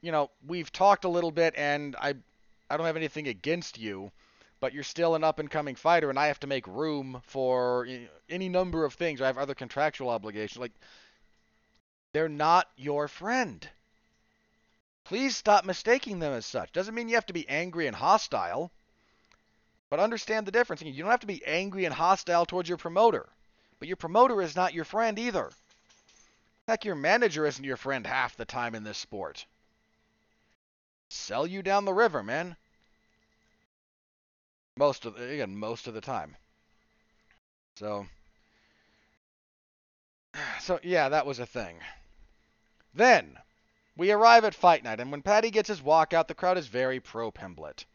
[0.00, 2.14] you know, we've talked a little bit and I,
[2.70, 4.10] I don't have anything against you,
[4.60, 7.86] but you're still an up and coming fighter, and I have to make room for
[8.28, 9.20] any number of things.
[9.20, 10.58] I have other contractual obligations.
[10.58, 10.72] Like,
[12.12, 13.66] they're not your friend.
[15.04, 16.72] Please stop mistaking them as such.
[16.72, 18.70] Doesn't mean you have to be angry and hostile,
[19.90, 20.82] but understand the difference.
[20.82, 23.26] You don't have to be angry and hostile towards your promoter,
[23.78, 25.50] but your promoter is not your friend either.
[26.66, 29.46] Heck, your manager isn't your friend half the time in this sport.
[31.08, 32.56] Sell you down the river, man.
[34.78, 36.36] Most of the, again, most of the time.
[37.74, 38.06] So,
[40.60, 41.80] so yeah, that was a thing.
[42.94, 43.36] Then
[43.96, 47.00] we arrive at fight night, and when Paddy gets his walkout, the crowd is very
[47.00, 47.86] pro Pimblett.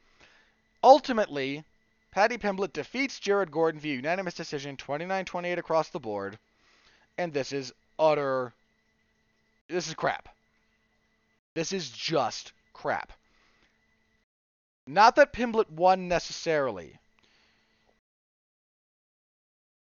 [0.83, 1.63] Ultimately,
[2.11, 6.37] Paddy Pimblett defeats Jared Gordon via unanimous decision, 29-28 across the board,
[7.17, 8.51] and this is utter.
[9.69, 10.27] This is crap.
[11.53, 13.13] This is just crap.
[14.85, 16.99] Not that Pimblett won necessarily.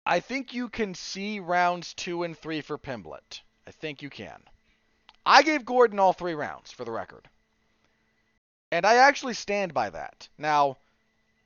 [0.06, 3.42] I think you can see rounds two and three for Pimblett.
[3.66, 4.42] I think you can.
[5.26, 7.28] I gave Gordon all three rounds, for the record.
[8.72, 10.30] And I actually stand by that.
[10.38, 10.78] Now,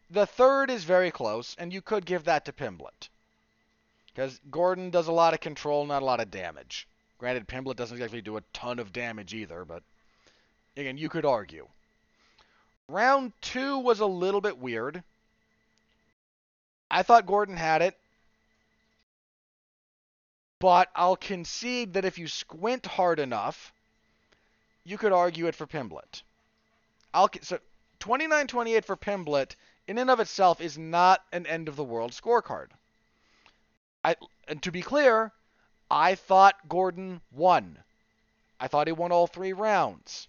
[0.10, 3.08] the third is very close, and you could give that to Pimblett.
[4.08, 6.88] Because Gordon does a lot of control, not a lot of damage.
[7.18, 9.84] Granted, Pimblett doesn't exactly do a ton of damage either, but
[10.76, 11.68] again, you could argue.
[12.90, 15.04] Round two was a little bit weird.
[16.90, 17.96] I thought Gordon had it.
[20.58, 23.72] But I'll concede that if you squint hard enough,
[24.84, 26.24] you could argue it for Pimblett.
[27.14, 27.60] I'll so
[28.00, 29.56] 29-28 for Pimblett
[29.88, 32.70] in and of itself is not an end of the world scorecard.
[34.04, 34.16] I
[34.48, 35.32] and to be clear,
[35.92, 37.78] I thought Gordon won.
[38.60, 40.28] I thought he won all three rounds.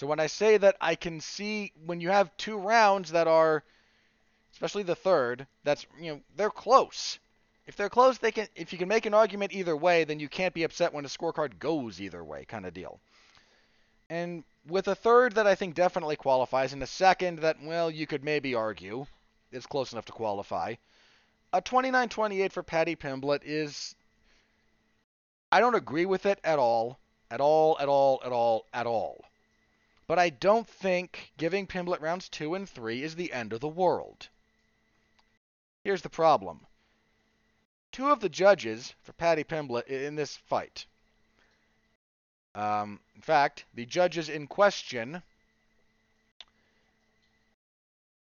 [0.00, 3.62] So when I say that I can see when you have two rounds that are
[4.50, 7.18] especially the third, that's you know, they're close.
[7.66, 10.26] If they're close, they can if you can make an argument either way, then you
[10.26, 12.98] can't be upset when a scorecard goes either way kind of deal.
[14.08, 18.06] And with a third that I think definitely qualifies, and a second that, well, you
[18.06, 19.04] could maybe argue
[19.52, 20.76] is close enough to qualify,
[21.52, 23.94] a 29-28 for Paddy Pimblett is.
[25.52, 26.98] I don't agree with it at all.
[27.30, 29.26] At all, at all, at all, at all.
[30.10, 33.68] But I don't think giving Pimblett rounds 2 and 3 is the end of the
[33.68, 34.28] world.
[35.84, 36.66] Here's the problem.
[37.92, 40.86] Two of the judges for Paddy Pimblett in this fight
[42.56, 45.22] um, in fact, the judges in question.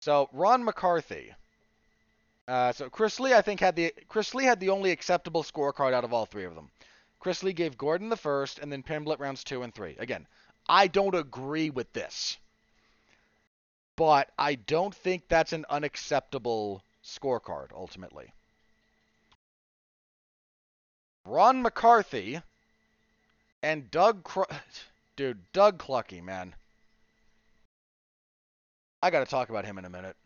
[0.01, 1.35] So Ron McCarthy.
[2.49, 5.93] Uh, so Chris Lee, I think, had the Chris Lee had the only acceptable scorecard
[5.93, 6.71] out of all three of them.
[7.21, 9.95] Chris Lee gave Gordon the first, and then Pimblett rounds two and three.
[9.99, 10.27] Again,
[10.69, 12.39] I don't agree with this,
[13.97, 18.33] but I don't think that's an unacceptable scorecard ultimately.
[21.25, 22.41] Ron McCarthy
[23.63, 24.43] and Doug, Cr-
[25.17, 26.55] dude, Doug Clucky, man.
[29.03, 30.17] I got to talk about him in a minute.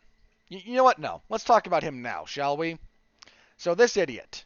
[0.51, 0.99] Y- you know what?
[0.99, 2.79] No, let's talk about him now, shall we?
[3.57, 4.45] So this idiot,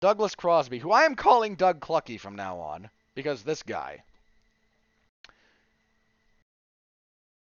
[0.00, 4.02] Douglas Crosby, who I am calling Doug Clucky from now on, because this guy.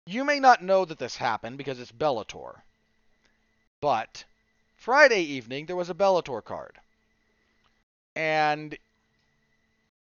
[0.05, 2.61] You may not know that this happened because it's Bellator.
[3.79, 4.25] But
[4.75, 6.77] Friday evening there was a Bellator card.
[8.15, 8.77] And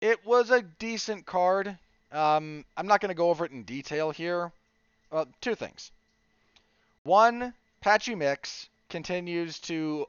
[0.01, 1.79] it was a decent card.
[2.11, 4.53] Um, I'm not going to go over it in detail here.
[5.11, 5.93] Well, two things.
[7.05, 10.07] One, Patchy Mix continues to.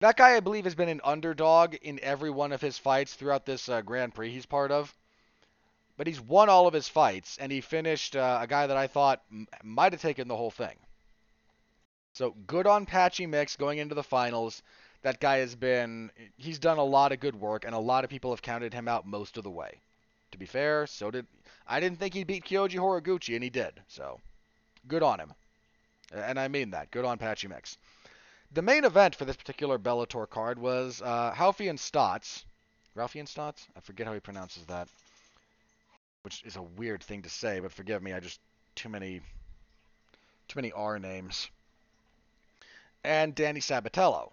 [0.00, 3.46] That guy, I believe, has been an underdog in every one of his fights throughout
[3.46, 4.92] this uh, Grand Prix he's part of.
[5.96, 8.86] But he's won all of his fights, and he finished uh, a guy that I
[8.86, 10.76] thought m- might have taken the whole thing.
[12.14, 14.62] So good on Patchy Mix going into the finals
[15.02, 18.10] that guy has been he's done a lot of good work and a lot of
[18.10, 19.80] people have counted him out most of the way.
[20.30, 21.26] To be fair, so did
[21.66, 23.80] I didn't think he'd beat Kyoji Horiguchi and he did.
[23.88, 24.20] So
[24.88, 25.34] good on him.
[26.12, 26.90] And I mean that.
[26.90, 27.76] Good on Patchy Mix.
[28.52, 32.44] The main event for this particular Bellator card was uh, Stots.
[32.94, 33.66] Raufeon Stots?
[33.74, 34.88] I forget how he pronounces that.
[36.22, 38.40] Which is a weird thing to say, but forgive me, I just
[38.74, 39.20] too many
[40.48, 41.48] too many R names.
[43.04, 44.32] And Danny Sabatello.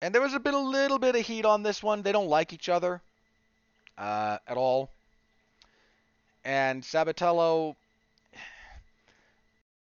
[0.00, 2.02] And there was a bit, a little bit of heat on this one.
[2.02, 3.00] They don't like each other
[3.96, 4.90] uh, at all.
[6.44, 7.76] And Sabatello,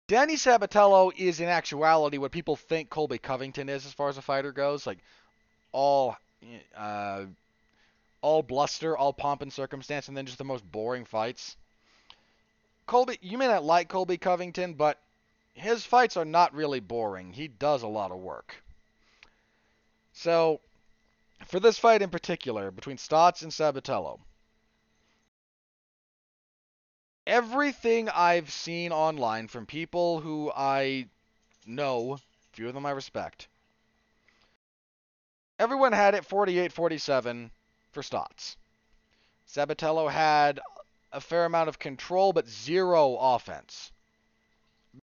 [0.06, 4.22] Danny Sabatello is in actuality what people think Colby Covington is as far as a
[4.22, 4.86] fighter goes.
[4.86, 4.98] Like
[5.72, 6.16] all,
[6.74, 7.24] uh,
[8.26, 11.56] all bluster, all pomp and circumstance, and then just the most boring fights.
[12.84, 15.00] Colby, you may not like Colby Covington, but
[15.54, 17.32] his fights are not really boring.
[17.32, 18.56] He does a lot of work.
[20.12, 20.60] So,
[21.46, 24.18] for this fight in particular, between Stots and Sabatello,
[27.28, 31.06] everything I've seen online from people who I
[31.64, 32.18] know,
[32.54, 33.46] few of them I respect,
[35.60, 37.50] everyone had it 48-47
[37.96, 38.56] for Stots.
[39.48, 40.60] Sabatello had
[41.12, 43.90] a fair amount of control, but zero offense.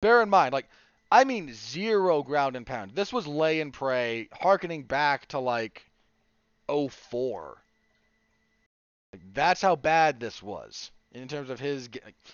[0.01, 0.69] Bear in mind, like,
[1.11, 2.91] I mean zero ground and pound.
[2.91, 5.89] This was lay and pray, harkening back to like
[6.67, 7.57] 04.
[9.11, 11.89] Like, that's how bad this was in terms of his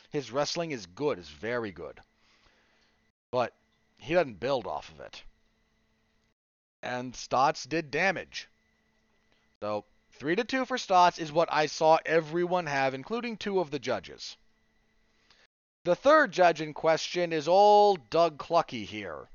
[0.10, 1.98] his wrestling is good, is very good,
[3.32, 3.54] but
[3.98, 5.24] he doesn't build off of it.
[6.84, 8.50] And Stots did damage.
[9.62, 9.86] So
[10.22, 13.80] three to two for Stots is what I saw everyone have, including two of the
[13.80, 14.38] judges.
[15.84, 19.28] The third judge in question is old Doug Clucky here,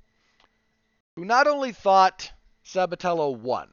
[1.17, 2.31] who not only thought
[2.65, 3.69] Sabatello won,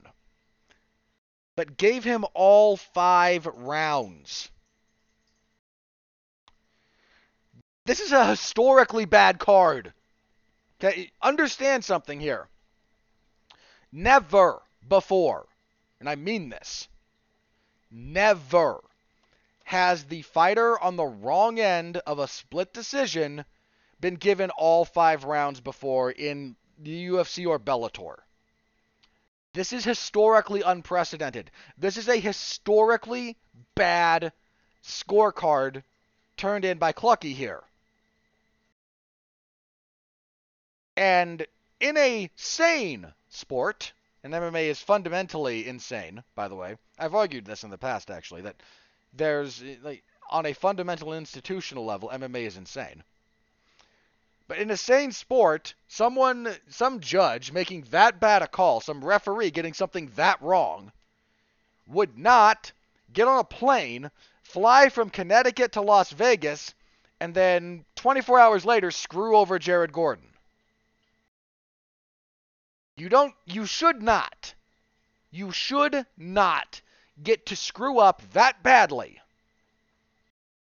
[1.56, 4.50] but gave him all five rounds.
[7.86, 9.94] This is a historically bad card.
[10.84, 12.48] Okay, understand something here.
[13.92, 15.46] Never before,
[16.00, 16.88] and I mean this,
[17.94, 18.82] never
[19.66, 23.46] has the fighter on the wrong end of a split decision
[24.02, 28.18] been given all five rounds before in the UFC or Bellator.
[29.54, 31.52] This is historically unprecedented.
[31.78, 33.38] This is a historically
[33.76, 34.34] bad
[34.84, 35.84] scorecard
[36.36, 37.64] turned in by Clucky here.
[40.98, 41.46] And
[41.80, 46.78] in a sane sport, and MMA is fundamentally insane, by the way.
[46.98, 48.56] I've argued this in the past, actually, that
[49.14, 53.04] there's, like, on a fundamental institutional level, MMA is insane.
[54.48, 59.52] But in a sane sport, someone, some judge making that bad a call, some referee
[59.52, 60.92] getting something that wrong,
[61.88, 62.72] would not
[63.12, 64.10] get on a plane,
[64.42, 66.74] fly from Connecticut to Las Vegas,
[67.20, 70.33] and then 24 hours later screw over Jared Gordon.
[72.96, 74.54] You don't, you should not,
[75.32, 76.82] you should not
[77.22, 79.20] get to screw up that badly.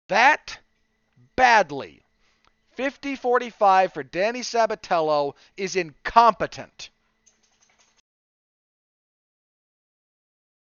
[0.07, 0.59] That
[1.35, 2.03] badly
[2.75, 6.89] 50 45 for Danny Sabatello is incompetent.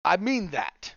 [0.04, 0.94] I mean that.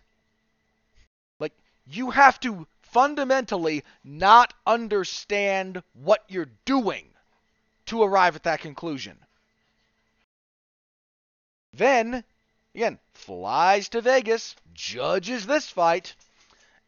[1.38, 1.52] Like,
[1.86, 7.06] you have to fundamentally not understand what you're doing
[7.86, 9.18] to arrive at that conclusion.
[11.76, 12.24] Then,
[12.74, 16.14] again, flies to Vegas, judges this fight,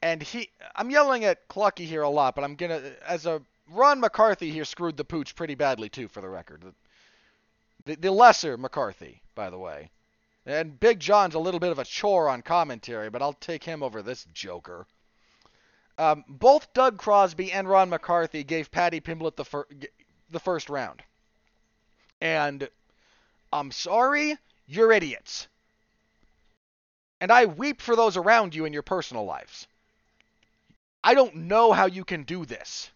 [0.00, 0.50] and he.
[0.74, 4.64] I'm yelling at Clucky here a lot, but I'm gonna, as a Ron McCarthy here
[4.64, 6.64] screwed the pooch pretty badly too, for the record.
[7.84, 9.90] The, the lesser McCarthy, by the way.
[10.46, 13.82] And Big John's a little bit of a chore on commentary, but I'll take him
[13.82, 14.86] over this joker.
[15.98, 19.66] Um, both Doug Crosby and Ron McCarthy gave Paddy Pimblett the, fir-
[20.30, 21.02] the first round.
[22.20, 22.68] And
[23.52, 24.36] I'm sorry,
[24.68, 25.48] you're idiots.
[27.20, 29.66] And I weep for those around you in your personal lives.
[31.02, 32.90] I don't know how you can do this.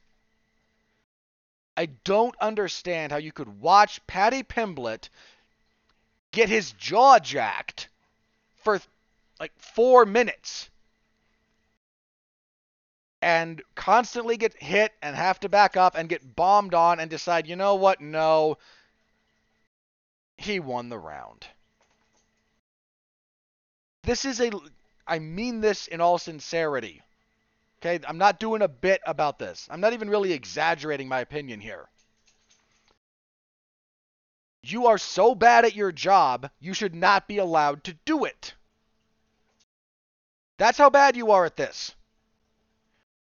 [1.77, 5.09] I don't understand how you could watch Paddy Pimblett
[6.31, 7.89] get his jaw jacked
[8.63, 8.81] for
[9.41, 10.69] like four minutes
[13.23, 17.47] and constantly get hit and have to back up and get bombed on and decide,
[17.47, 18.01] you know what?
[18.01, 18.59] No,
[20.37, 21.47] he won the round.
[24.05, 24.51] This is a,
[25.07, 27.03] I mean this in all sincerity.
[27.81, 29.69] Okay, I'm not doing a bit about this.
[29.71, 31.89] I'm not even really exaggerating my opinion here.
[34.63, 38.55] You are so bad at your job, you should not be allowed to do it.
[40.59, 41.95] That's how bad you are at this.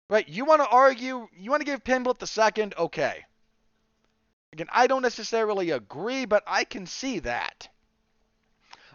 [0.09, 0.27] Right?
[0.27, 3.25] You want to argue, you want to give Pimblett the second, okay.
[4.51, 7.69] Again, I don't necessarily agree, but I can see that.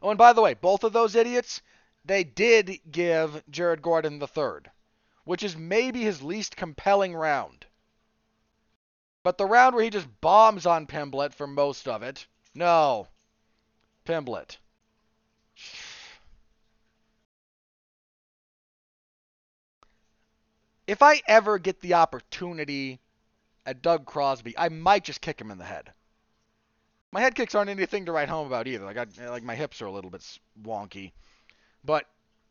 [0.03, 1.63] Oh, and by the way, both of those idiots,
[2.05, 4.71] they did give Jared Gordon the third
[5.25, 7.67] which is maybe his least compelling round.
[9.23, 13.09] But the round where he just bombs on Pimblett for most of it, no.
[14.05, 14.59] Pimblett.
[20.87, 23.01] If I ever get the opportunity
[23.65, 25.91] at Doug Crosby, I might just kick him in the head.
[27.11, 28.85] My head kicks aren't anything to write home about either.
[28.85, 31.13] Like I, like my hips are a little bit wonky.
[31.85, 32.07] But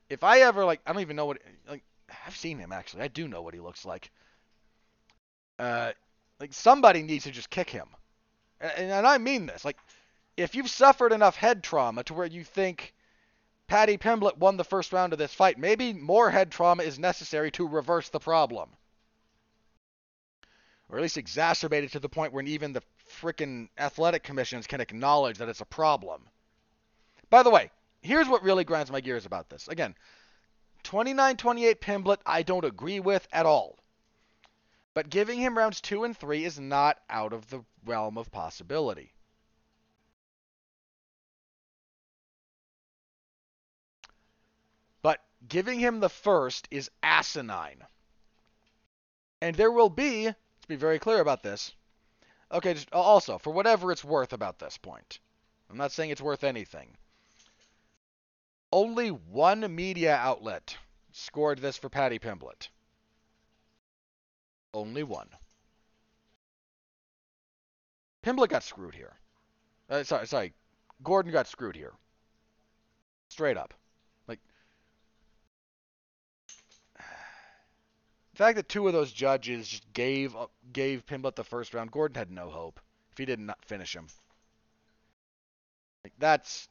[0.10, 1.84] if I ever like, I don't even know what like
[2.26, 3.04] I've seen him actually.
[3.04, 4.12] I do know what he looks like.
[5.58, 5.92] Uh,
[6.40, 7.88] like somebody needs to just kick him,
[8.60, 9.64] and, and I mean this.
[9.64, 9.78] Like,
[10.36, 12.94] if you've suffered enough head trauma to where you think
[13.68, 17.52] Paddy Pimblett won the first round of this fight, maybe more head trauma is necessary
[17.52, 18.70] to reverse the problem,
[20.90, 22.84] or at least exacerbate it to the point where even the
[23.22, 26.28] frickin' athletic commissions can acknowledge that it's a problem.
[27.30, 27.70] By the way,
[28.04, 29.68] here's what really grinds my gears about this.
[29.68, 29.96] Again,
[30.84, 33.78] 29-28 Pimblett, I don't agree with at all.
[34.94, 39.14] But giving him rounds two and three is not out of the realm of possibility.
[45.02, 47.84] But giving him the first is asinine.
[49.42, 51.74] And there will be, let's be very clear about this.
[52.52, 55.20] Okay, just also, for whatever it's worth about this point,
[55.70, 56.96] I'm not saying it's worth anything.
[58.74, 60.76] Only one media outlet
[61.12, 62.70] scored this for Paddy Pimblett.
[64.74, 65.28] Only one.
[68.24, 69.14] Pimblett got screwed here.
[69.92, 70.54] Uh, sorry, sorry.
[71.04, 71.94] Gordon got screwed here.
[73.30, 73.76] Straight up.
[74.28, 74.40] Like,
[76.98, 77.04] the
[78.34, 80.36] fact that two of those judges gave
[80.72, 82.80] gave Pimblett the first round, Gordon had no hope
[83.12, 84.08] if he did not finish him.
[86.04, 86.70] Like, that's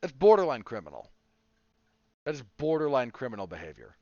[0.00, 1.10] that's borderline criminal.
[2.24, 3.96] That is borderline criminal behavior.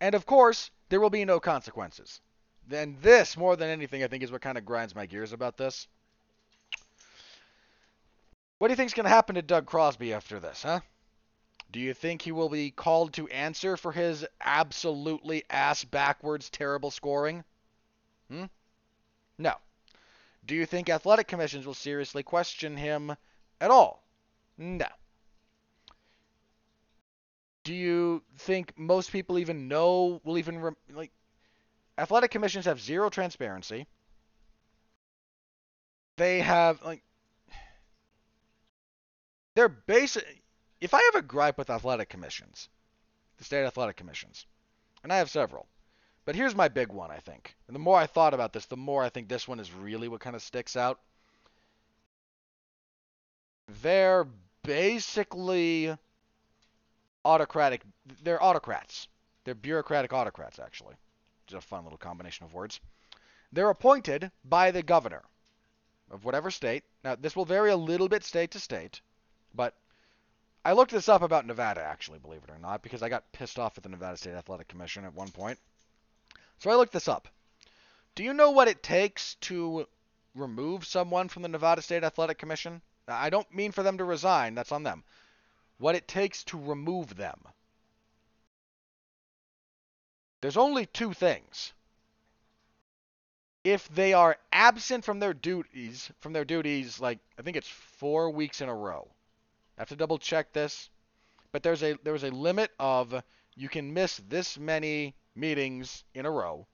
[0.00, 2.20] And of course, there will be no consequences.
[2.66, 5.56] Then this, more than anything, I think is what kind of grinds my gears about
[5.56, 5.88] this.
[8.58, 10.80] What do you think is going to happen to Doug Crosby after this, huh?
[11.72, 16.90] Do you think he will be called to answer for his absolutely ass backwards terrible
[16.90, 17.44] scoring?
[18.28, 18.46] Hmm?
[19.38, 19.54] No.
[20.50, 23.14] Do you think athletic commissions will seriously question him
[23.60, 24.02] at all?
[24.58, 24.88] No.
[27.62, 31.12] Do you think most people even know, will even, like,
[31.96, 33.86] athletic commissions have zero transparency.
[36.16, 37.04] They have, like,
[39.54, 40.42] they're basic.
[40.80, 42.68] If I have a gripe with athletic commissions,
[43.38, 44.46] the state athletic commissions,
[45.04, 45.68] and I have several,
[46.30, 47.56] but here's my big one, I think.
[47.66, 50.06] And the more I thought about this, the more I think this one is really
[50.06, 51.00] what kind of sticks out.
[53.82, 54.28] They're
[54.62, 55.92] basically
[57.24, 57.82] autocratic.
[58.22, 59.08] They're autocrats.
[59.42, 60.94] They're bureaucratic autocrats, actually.
[61.48, 62.78] Just a fun little combination of words.
[63.50, 65.22] They're appointed by the governor
[66.12, 66.84] of whatever state.
[67.02, 69.00] Now, this will vary a little bit state to state,
[69.52, 69.74] but
[70.64, 73.58] I looked this up about Nevada, actually, believe it or not, because I got pissed
[73.58, 75.58] off at the Nevada State Athletic Commission at one point.
[76.60, 77.28] So I looked this up.
[78.14, 79.86] Do you know what it takes to
[80.34, 82.80] remove someone from the Nevada State Athletic Commission?
[83.08, 85.04] I don't mean for them to resign, that's on them
[85.80, 87.40] what it takes to remove them.
[90.42, 91.72] There's only two things.
[93.64, 98.30] If they are absent from their duties, from their duties, like I think it's four
[98.30, 99.08] weeks in a row.
[99.76, 100.90] I have to double check this,
[101.50, 103.22] but there's a there's a limit of
[103.54, 106.66] you can miss this many meetings in a row,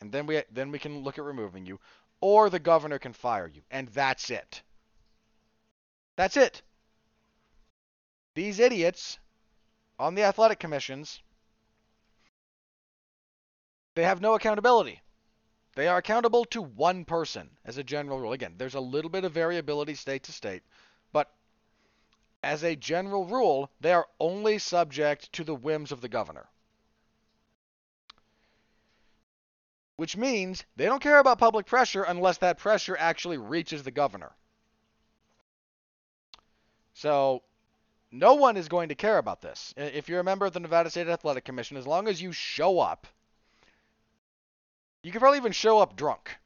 [0.00, 1.80] and then we then we can look at removing you,
[2.20, 4.62] or the governor can fire you, and that's it.
[6.16, 6.62] That's it.
[8.34, 9.18] These idiots
[9.98, 11.20] on the athletic commissions,
[13.94, 15.02] they have no accountability.
[15.74, 18.32] They are accountable to one person as a general rule.
[18.32, 20.62] Again, there's a little bit of variability state to state,
[21.12, 21.32] but
[22.42, 26.48] as a general rule, they are only subject to the whims of the governor.
[30.02, 34.32] Which means they don't care about public pressure unless that pressure actually reaches the governor.
[36.92, 37.44] So
[38.10, 39.72] no one is going to care about this.
[39.76, 42.80] If you're a member of the Nevada State Athletic Commission, as long as you show
[42.80, 43.06] up,
[45.04, 46.36] you can probably even show up drunk.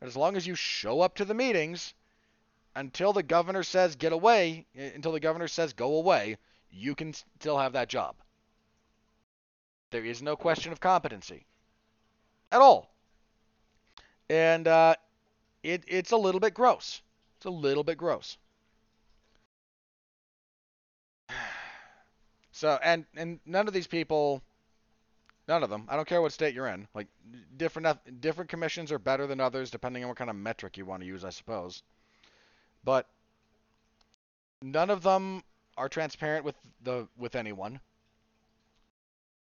[0.00, 1.92] But as long as you show up to the meetings,
[2.74, 6.38] until the governor says get away, uh, until the governor says go away,
[6.70, 8.16] you can still have that job.
[9.90, 11.44] There is no question of competency
[12.50, 12.93] at all.
[14.34, 14.96] And uh,
[15.62, 17.02] it, it's a little bit gross.
[17.36, 18.36] It's a little bit gross.
[22.56, 24.40] So and and none of these people,
[25.48, 25.86] none of them.
[25.88, 26.86] I don't care what state you're in.
[26.94, 27.08] Like
[27.56, 31.02] different different commissions are better than others depending on what kind of metric you want
[31.02, 31.82] to use, I suppose.
[32.84, 33.08] But
[34.62, 35.42] none of them
[35.76, 37.80] are transparent with the with anyone.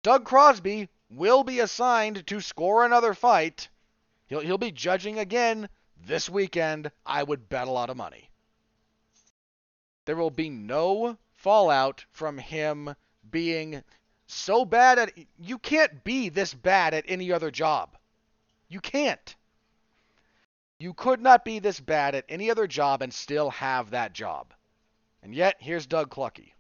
[0.05, 3.69] Doug Crosby will be assigned to score another fight.
[4.31, 5.69] He'll he'll be judging again
[6.07, 6.91] this weekend.
[7.05, 8.31] I would bet a lot of money.
[10.07, 12.95] There will be no fallout from him
[13.29, 13.83] being
[14.27, 17.99] so bad at you can't be this bad at any other job.
[18.69, 19.35] You can't.
[20.79, 24.55] You could not be this bad at any other job and still have that job.
[25.23, 26.53] And yet, here's Doug Clucky.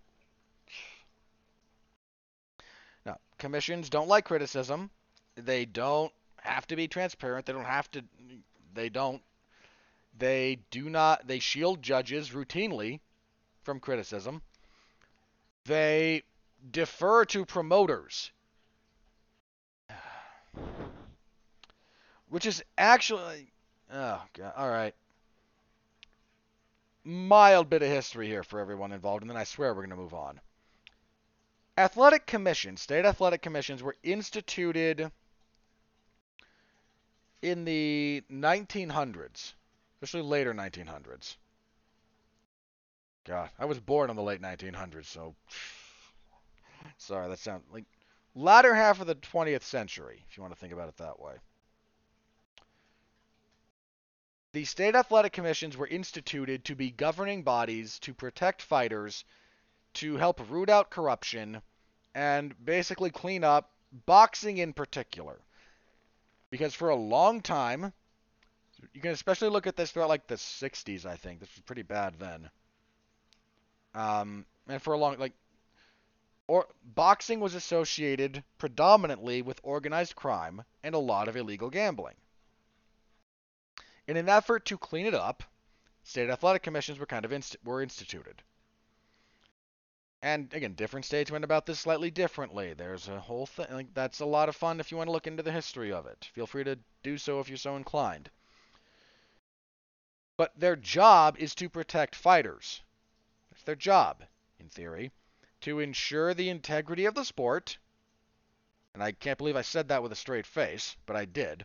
[3.06, 4.90] Now, commissions don't like criticism.
[5.36, 6.12] They don't
[6.42, 7.46] have to be transparent.
[7.46, 8.04] They don't have to.
[8.74, 9.22] They don't.
[10.18, 11.26] They do not.
[11.26, 13.00] They shield judges routinely
[13.62, 14.42] from criticism.
[15.64, 16.22] They
[16.70, 18.32] defer to promoters,
[22.28, 23.52] which is actually.
[23.92, 24.52] Oh god.
[24.56, 24.94] All right.
[27.02, 29.96] Mild bit of history here for everyone involved, and then I swear we're going to
[29.96, 30.38] move on.
[31.78, 35.10] Athletic commissions, state athletic commissions, were instituted
[37.42, 39.54] in the 1900s,
[39.94, 41.36] especially later 1900s.
[43.24, 45.34] God, I was born in the late 1900s, so
[46.98, 47.84] sorry, that sounds like
[48.34, 51.34] latter half of the 20th century, if you want to think about it that way.
[54.52, 59.24] The state athletic commissions were instituted to be governing bodies to protect fighters,
[59.94, 61.62] to help root out corruption,
[62.14, 65.40] and basically clean up boxing in particular.
[66.50, 67.92] Because for a long time,
[68.92, 71.40] you can especially look at this throughout like the 60s, I think.
[71.40, 72.50] This was pretty bad then.
[73.94, 75.32] Um, and for a long like
[76.46, 82.16] or boxing was associated predominantly with organized crime and a lot of illegal gambling.
[84.08, 85.44] In an effort to clean it up,
[86.02, 88.42] state athletic commissions were kind of inst- were instituted.
[90.22, 92.74] And again, different states went about this slightly differently.
[92.74, 95.26] There's a whole thing like that's a lot of fun if you want to look
[95.26, 96.28] into the history of it.
[96.34, 98.30] Feel free to do so if you're so inclined.
[100.36, 102.82] But their job is to protect fighters.
[103.50, 104.24] It's their job,
[104.58, 105.10] in theory,
[105.62, 107.78] to ensure the integrity of the sport.
[108.92, 111.64] And I can't believe I said that with a straight face, but I did.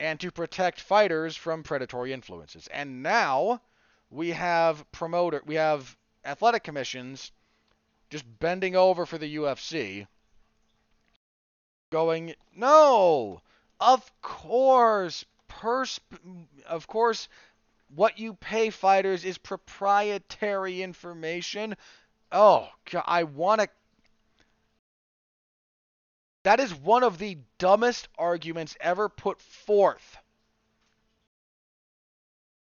[0.00, 2.68] And to protect fighters from predatory influences.
[2.68, 3.60] And now
[4.08, 5.96] we have promoter we have
[6.26, 7.32] athletic commissions
[8.10, 10.06] just bending over for the UFC,
[11.90, 13.40] going, no,
[13.80, 16.00] of course, pers-
[16.66, 17.28] of course,
[17.94, 21.76] what you pay fighters is proprietary information.
[22.32, 22.68] Oh,
[23.04, 23.68] I want to.
[26.42, 30.16] That is one of the dumbest arguments ever put forth.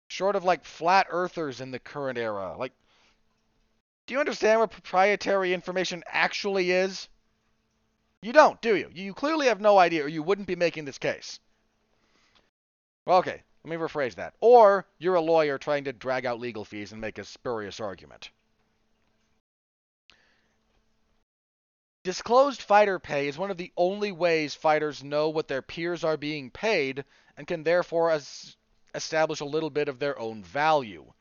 [0.08, 2.54] Short of like flat earthers in the current era.
[2.56, 2.72] Like,
[4.06, 7.08] do you understand what proprietary information actually is?
[8.20, 8.90] You don't, do you?
[8.92, 11.40] You clearly have no idea, or you wouldn't be making this case.
[13.04, 14.34] Well, okay, let me rephrase that.
[14.40, 18.30] Or you're a lawyer trying to drag out legal fees and make a spurious argument.
[22.04, 26.16] Disclosed fighter pay is one of the only ways fighters know what their peers are
[26.16, 27.04] being paid
[27.36, 28.18] and can therefore
[28.94, 31.12] establish a little bit of their own value.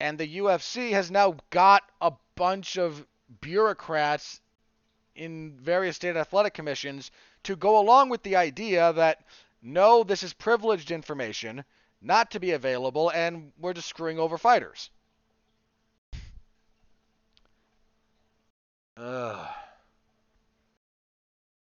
[0.00, 3.04] And the UFC has now got a bunch of
[3.40, 4.40] bureaucrats
[5.14, 7.10] in various state athletic commissions
[7.42, 9.24] to go along with the idea that
[9.60, 11.64] no, this is privileged information,
[12.00, 14.90] not to be available, and we're just screwing over fighters.
[18.96, 19.48] Ugh.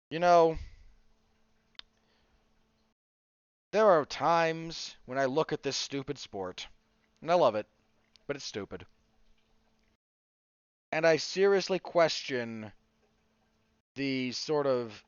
[0.10, 0.58] You know,
[3.72, 6.68] there are times when I look at this stupid sport,
[7.22, 7.68] and I love it,
[8.28, 8.86] but it's stupid.
[10.92, 12.72] And I seriously question
[13.96, 15.04] the sort of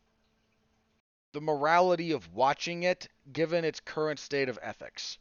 [1.34, 5.18] the morality of watching it given its current state of ethics.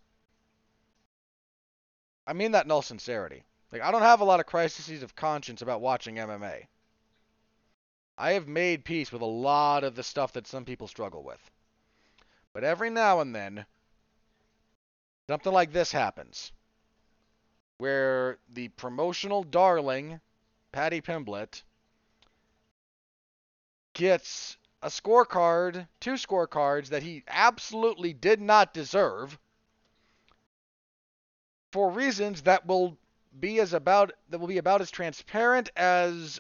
[2.27, 3.45] I mean that in all sincerity.
[3.73, 6.67] Like I don't have a lot of crises of conscience about watching MMA.
[8.17, 11.51] I have made peace with a lot of the stuff that some people struggle with.
[12.53, 13.67] But every now and then
[15.27, 16.53] something like this happens
[17.79, 20.21] where the promotional darling,
[20.73, 21.63] Paddy Pimblett,
[23.93, 29.39] gets a scorecard, two scorecards that he absolutely did not deserve
[31.73, 32.97] for reasons that will
[33.41, 36.39] be as about that will be about as transparent as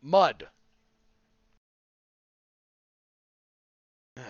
[0.00, 0.48] mud.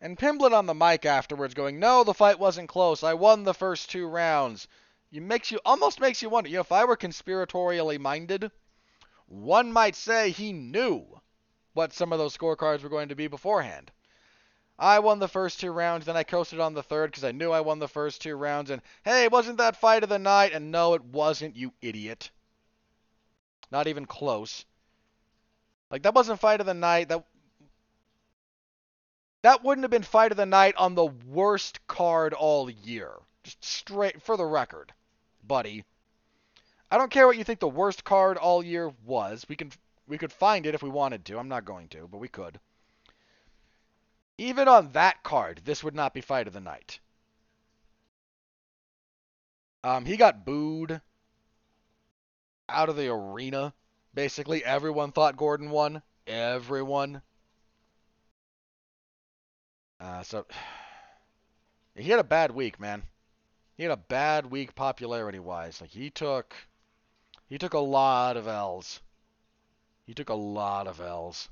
[0.00, 3.04] And Pimblett on the mic afterwards going, "No, the fight wasn't close.
[3.04, 4.66] I won the first two rounds."
[5.12, 6.48] It makes you almost makes you wonder.
[6.48, 8.50] You know, if I were conspiratorially minded,
[9.26, 11.20] one might say he knew
[11.74, 13.90] what some of those scorecards were going to be beforehand.
[14.78, 17.52] I won the first two rounds, then I coasted on the third because I knew
[17.52, 18.70] I won the first two rounds.
[18.70, 20.52] And hey, wasn't that fight of the night?
[20.52, 22.30] And no, it wasn't, you idiot.
[23.70, 24.64] Not even close.
[25.90, 27.10] Like that wasn't fight of the night.
[27.10, 27.24] That
[29.42, 33.12] that wouldn't have been fight of the night on the worst card all year.
[33.44, 34.92] Just straight for the record,
[35.42, 35.84] buddy.
[36.90, 39.46] I don't care what you think the worst card all year was.
[39.48, 39.70] We can
[40.06, 41.38] we could find it if we wanted to.
[41.38, 42.60] I'm not going to, but we could.
[44.38, 47.00] Even on that card, this would not be fight of the night.
[49.84, 51.00] Um, he got booed
[52.68, 53.72] out of the arena.
[54.14, 56.02] Basically, everyone thought Gordon won.
[56.26, 57.22] Everyone.
[60.00, 60.46] Uh, so
[61.94, 63.04] he had a bad week, man.
[63.82, 65.80] He had a bad week popularity wise.
[65.80, 66.54] Like he took
[67.48, 69.00] he took a lot of L's.
[70.06, 71.48] He took a lot of L's.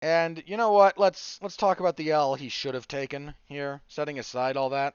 [0.00, 0.96] And you know what?
[0.96, 4.94] Let's let's talk about the L he should have taken here, setting aside all that.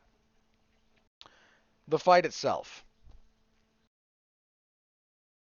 [1.87, 2.83] The fight itself.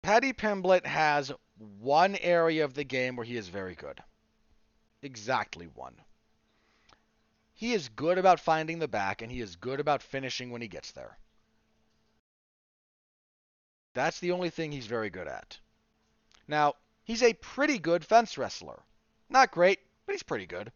[0.01, 4.01] Paddy Pimblett has one area of the game where he is very good.
[5.01, 5.95] Exactly one.
[7.63, 10.67] He is good about finding the back, and he is good about finishing when he
[10.67, 11.17] gets there.
[13.93, 15.57] That's the only thing he's very good at.
[16.45, 16.73] Now,
[17.05, 18.83] he's a pretty good fence wrestler.
[19.29, 20.73] Not great, but he's pretty good.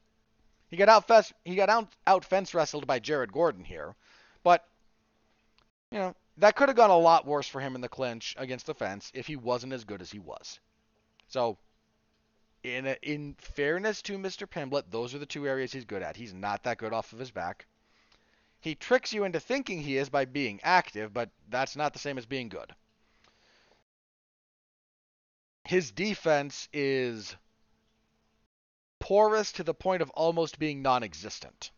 [0.70, 3.94] He got out fence, he got out, out fence wrestled by Jared Gordon here,
[4.42, 4.66] but
[5.92, 8.66] you know that could have gone a lot worse for him in the clinch against
[8.66, 10.62] the fence if he wasn't as good as he was.
[11.28, 11.58] So,
[12.64, 14.50] in a, in fairness to Mr.
[14.50, 16.16] Pimblett, those are the two areas he's good at.
[16.16, 17.66] He's not that good off of his back.
[18.60, 22.18] He tricks you into thinking he is by being active, but that's not the same
[22.18, 22.74] as being good.
[25.64, 27.36] His defense is
[29.00, 31.72] porous to the point of almost being non existent.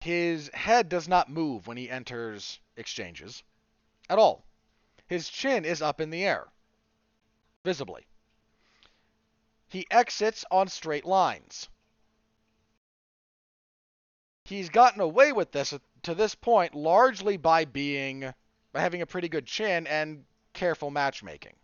[0.00, 3.42] His head does not move when he enters exchanges
[4.10, 4.44] at all.
[5.06, 6.46] His chin is up in the air,
[7.64, 8.06] visibly.
[9.68, 11.68] He exits on straight lines.
[14.44, 18.32] He's gotten away with this uh, to this point largely by being
[18.72, 21.54] by having a pretty good chin and careful matchmaking.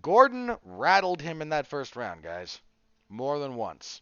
[0.00, 2.60] Gordon rattled him in that first round, guys.
[3.08, 4.00] More than once.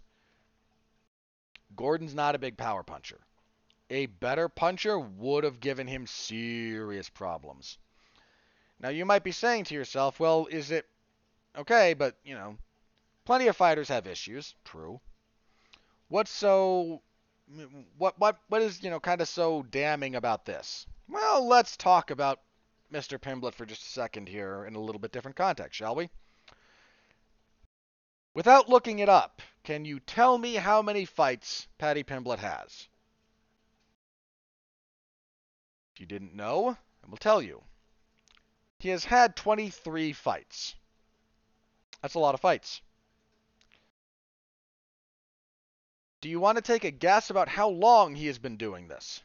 [1.76, 3.20] Gordon's not a big power puncher.
[3.90, 7.76] A better puncher would have given him serious problems.
[8.80, 10.86] Now, you might be saying to yourself, well, is it
[11.56, 12.56] okay, but, you know,
[13.24, 14.54] plenty of fighters have issues.
[14.64, 15.00] True.
[16.08, 17.02] What's so
[17.98, 20.86] what what what is, you know, kind of so damning about this?
[21.08, 22.40] Well, let's talk about
[22.92, 23.20] Mr.
[23.20, 26.08] Pimblett for just a second here in a little bit different context, shall we?
[28.34, 32.88] Without looking it up, can you tell me how many fights Paddy Pimblett has?
[35.94, 37.62] If you didn't know, I will tell you.
[38.80, 40.74] He has had 23 fights.
[42.00, 42.80] That's a lot of fights.
[46.22, 49.22] Do you want to take a guess about how long he has been doing this?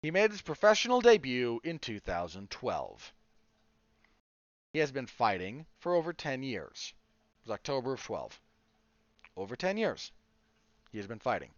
[0.00, 3.12] He made his professional debut in 2012.
[4.72, 6.94] He has been fighting for over 10 years.
[7.42, 8.40] It was October of 12.
[9.36, 10.10] Over 10 years.
[10.90, 11.50] He has been fighting.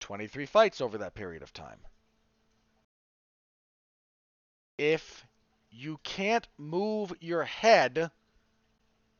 [0.00, 1.80] 23 fights over that period of time.
[4.78, 5.26] If
[5.70, 8.10] you can't move your head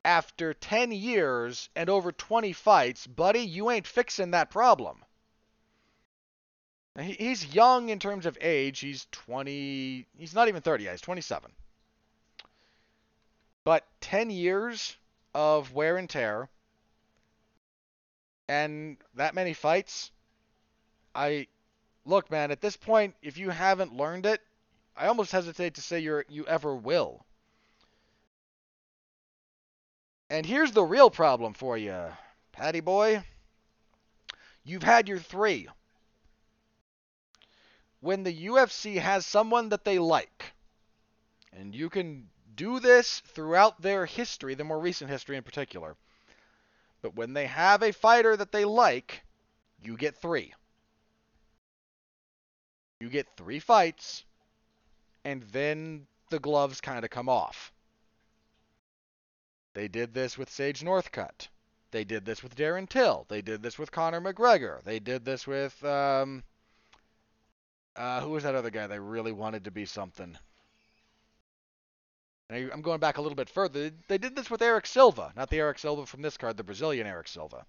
[0.04, 5.04] after 10 years and over 20 fights, buddy, you ain't fixing that problem.
[7.00, 8.80] He's young in terms of age.
[8.80, 10.06] He's 20.
[10.18, 10.88] He's not even 30.
[10.88, 11.50] He's 27.
[13.64, 14.96] But 10 years
[15.34, 16.50] of wear and tear
[18.48, 20.10] and that many fights.
[21.14, 21.46] I
[22.04, 24.42] look, man, at this point, if you haven't learned it,
[24.96, 27.24] I almost hesitate to say you're you ever will.
[30.30, 32.06] And here's the real problem for you,
[32.52, 33.22] Paddy boy.
[34.64, 35.68] You've had your three
[38.02, 40.52] when the UFC has someone that they like,
[41.52, 45.96] and you can do this throughout their history, the more recent history in particular,
[47.00, 49.22] but when they have a fighter that they like,
[49.80, 50.52] you get three.
[52.98, 54.24] You get three fights,
[55.24, 57.72] and then the gloves kind of come off.
[59.74, 61.48] They did this with Sage Northcutt.
[61.90, 63.26] They did this with Darren Till.
[63.28, 64.82] They did this with Conor McGregor.
[64.82, 66.42] They did this with um,
[67.96, 70.36] uh, who was that other guy that really wanted to be something?
[72.48, 73.90] And I'm going back a little bit further.
[74.08, 77.06] They did this with Eric Silva, not the Eric Silva from this card, the Brazilian
[77.06, 77.64] Eric Silva.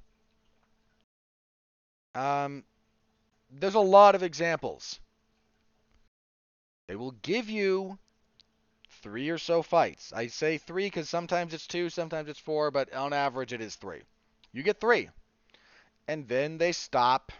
[2.15, 2.63] Um,
[3.49, 4.99] there's a lot of examples.
[6.87, 7.97] They will give you
[9.01, 10.11] three or so fights.
[10.13, 13.75] I say three because sometimes it's two, sometimes it's four, but on average it is
[13.75, 14.01] three.
[14.51, 15.09] You get three.
[16.07, 17.31] And then they stop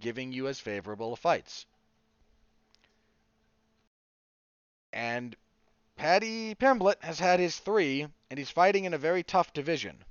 [0.00, 1.66] giving you as favorable fights.
[4.92, 5.34] And
[5.96, 10.04] Paddy Pimblett has had his three, and he's fighting in a very tough division.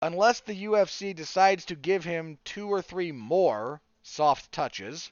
[0.00, 5.10] Unless the UFC decides to give him two or three more soft touches,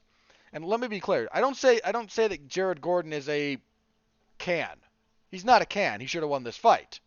[0.53, 3.29] and let me be clear, I don't say I don't say that Jared Gordon is
[3.29, 3.59] a
[4.39, 4.77] can.
[5.31, 6.01] He's not a can.
[6.01, 7.01] He should have won this fight.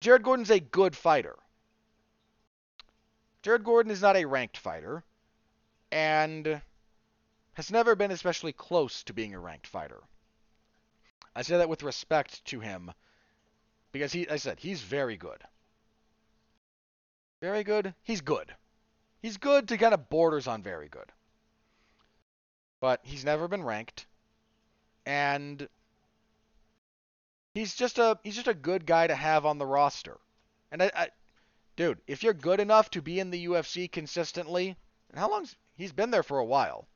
[0.00, 1.36] Jared Gordon's a good fighter.
[3.42, 5.02] Jared Gordon is not a ranked fighter
[5.90, 6.60] and
[7.54, 10.02] has never been especially close to being a ranked fighter.
[11.34, 12.92] I say that with respect to him
[13.92, 15.42] because he I said he's very good.
[17.40, 17.94] Very good.
[18.02, 18.54] He's good.
[19.20, 21.10] He's good to kind of borders on very good.
[22.84, 24.04] But he's never been ranked
[25.06, 25.66] and
[27.54, 30.18] he's just a he's just a good guy to have on the roster.
[30.70, 31.08] And I, I
[31.76, 34.76] dude, if you're good enough to be in the UFC consistently,
[35.08, 36.86] and how long's he's been there for a while.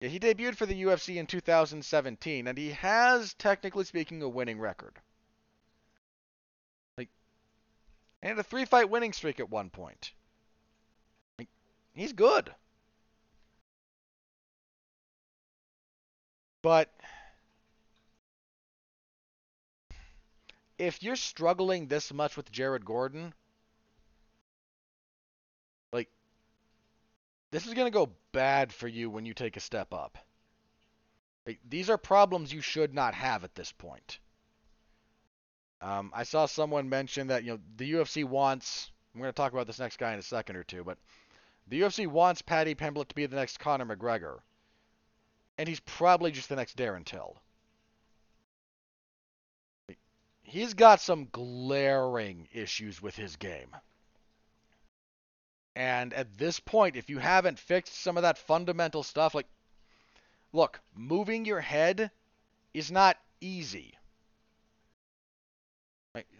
[0.00, 4.58] Yeah, he debuted for the UFC in 2017, and he has, technically speaking, a winning
[4.58, 4.96] record.
[6.96, 7.10] Like,
[8.22, 10.12] and had a three-fight winning streak at one point.
[11.38, 11.48] Like,
[11.92, 12.54] he's good.
[16.62, 16.92] But
[20.78, 23.32] if you're struggling this much with Jared Gordon,
[25.92, 26.08] like
[27.50, 30.18] this is going to go bad for you when you take a step up.
[31.46, 34.18] Like, these are problems you should not have at this point.
[35.80, 38.90] Um, I saw someone mention that you know the UFC wants.
[39.14, 40.98] I'm going to talk about this next guy in a second or two, but
[41.68, 44.40] the UFC wants Paddy Pimblett to be the next Conor McGregor,
[45.58, 47.36] and he's probably just the next Darren Till.
[50.48, 53.76] he's got some glaring issues with his game.
[55.76, 59.46] And at this point, if you haven't fixed some of that fundamental stuff, like,
[60.52, 62.10] look, moving your head
[62.74, 63.94] is not easy.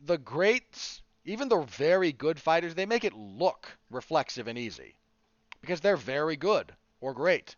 [0.02, 4.96] The greats, even the very good fighters, they make it look reflexive and easy
[5.60, 7.54] because they're very good or great.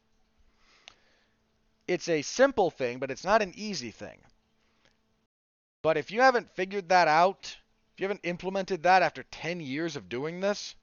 [1.91, 4.21] It's a simple thing, but it's not an easy thing.
[5.83, 7.57] But if you haven't figured that out,
[7.93, 10.77] if you haven't implemented that after 10 years of doing this,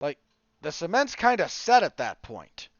[0.00, 0.16] like,
[0.62, 2.70] the cement's kind of set at that point.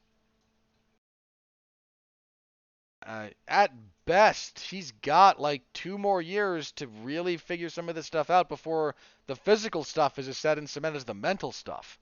[3.05, 3.70] Uh, at
[4.07, 8.49] best, he's got like two more years to really figure some of this stuff out
[8.49, 8.95] before
[9.26, 11.99] the physical stuff is as set in cement as the mental stuff.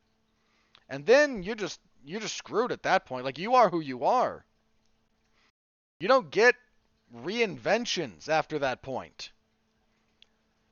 [0.88, 3.24] And then you're just you're just screwed at that point.
[3.24, 4.44] Like you are who you are.
[5.98, 6.54] You don't get
[7.14, 9.30] reinventions after that point.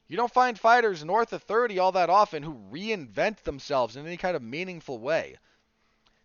[0.06, 4.16] You don't find fighters north of 30 all that often who reinvent themselves in any
[4.16, 5.36] kind of meaningful way.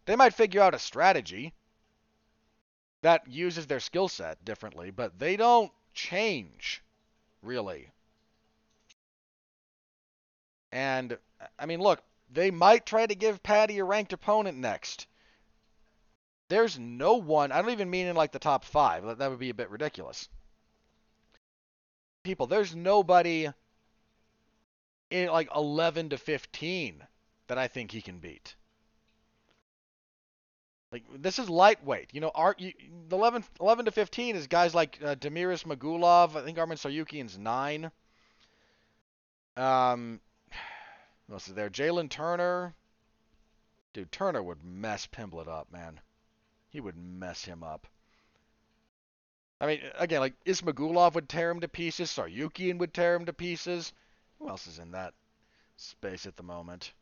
[0.06, 1.54] They might figure out a strategy
[3.02, 6.82] that uses their skill set differently, but they don't change,
[7.42, 7.90] really.
[10.72, 11.18] And,
[11.58, 15.08] I mean, look, they might try to give Paddy a ranked opponent next.
[16.50, 19.52] There's no one, I don't even mean in like the top five, that would be
[19.52, 20.28] a bit ridiculous.
[22.24, 23.48] People, there's nobody
[25.12, 27.04] in like 11 to 15
[27.48, 28.56] that I think he can beat.
[30.92, 32.32] Like this is lightweight, you know.
[32.58, 32.74] You,
[33.08, 36.36] the 11, 11 to 15 is guys like uh, Damir Ismagulov.
[36.36, 37.92] I think Arman Tsarukyan's nine.
[39.56, 40.20] Um,
[41.36, 41.70] is there?
[41.70, 42.74] Jalen Turner.
[43.94, 46.00] Dude, Turner would mess Pimblett up, man.
[46.70, 47.88] He would mess him up.
[49.62, 52.12] I mean, again, like Ismagulov would tear him to pieces.
[52.12, 53.92] Tsarukyan would tear him to pieces.
[54.38, 55.14] Who else is in that
[55.76, 56.94] space at the moment?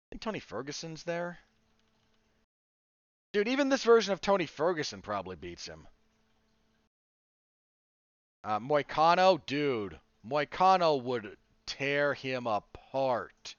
[0.00, 1.38] I think Tony Ferguson's there.
[3.32, 5.86] Dude, even this version of Tony Ferguson probably beats him.
[8.42, 9.98] Uh, Moicano, dude.
[10.26, 11.36] Moicano would
[11.66, 13.56] tear him apart.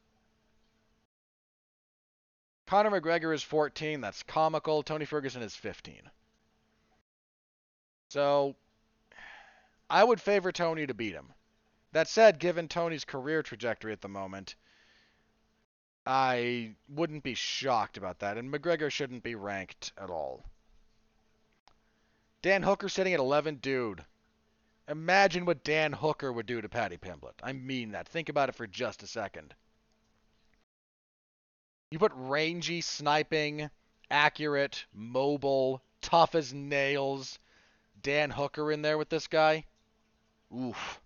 [2.68, 4.02] Conor McGregor is 14.
[4.02, 4.82] That's comical.
[4.84, 6.10] Tony Ferguson is 15.
[8.10, 8.56] So,
[9.90, 11.34] I would favor Tony to beat him.
[11.92, 14.56] That said, given Tony's career trajectory at the moment,
[16.06, 18.38] I wouldn't be shocked about that.
[18.38, 20.44] And McGregor shouldn't be ranked at all.
[22.42, 23.56] Dan Hooker sitting at 11.
[23.56, 24.06] Dude,
[24.88, 27.34] imagine what Dan Hooker would do to Paddy Pimblett.
[27.42, 28.08] I mean that.
[28.08, 29.56] Think about it for just a second.
[31.96, 33.70] You put rangy, sniping,
[34.12, 37.40] accurate, mobile, tough as nails,
[38.02, 39.64] Dan Hooker in there with this guy.
[40.54, 41.00] Oof.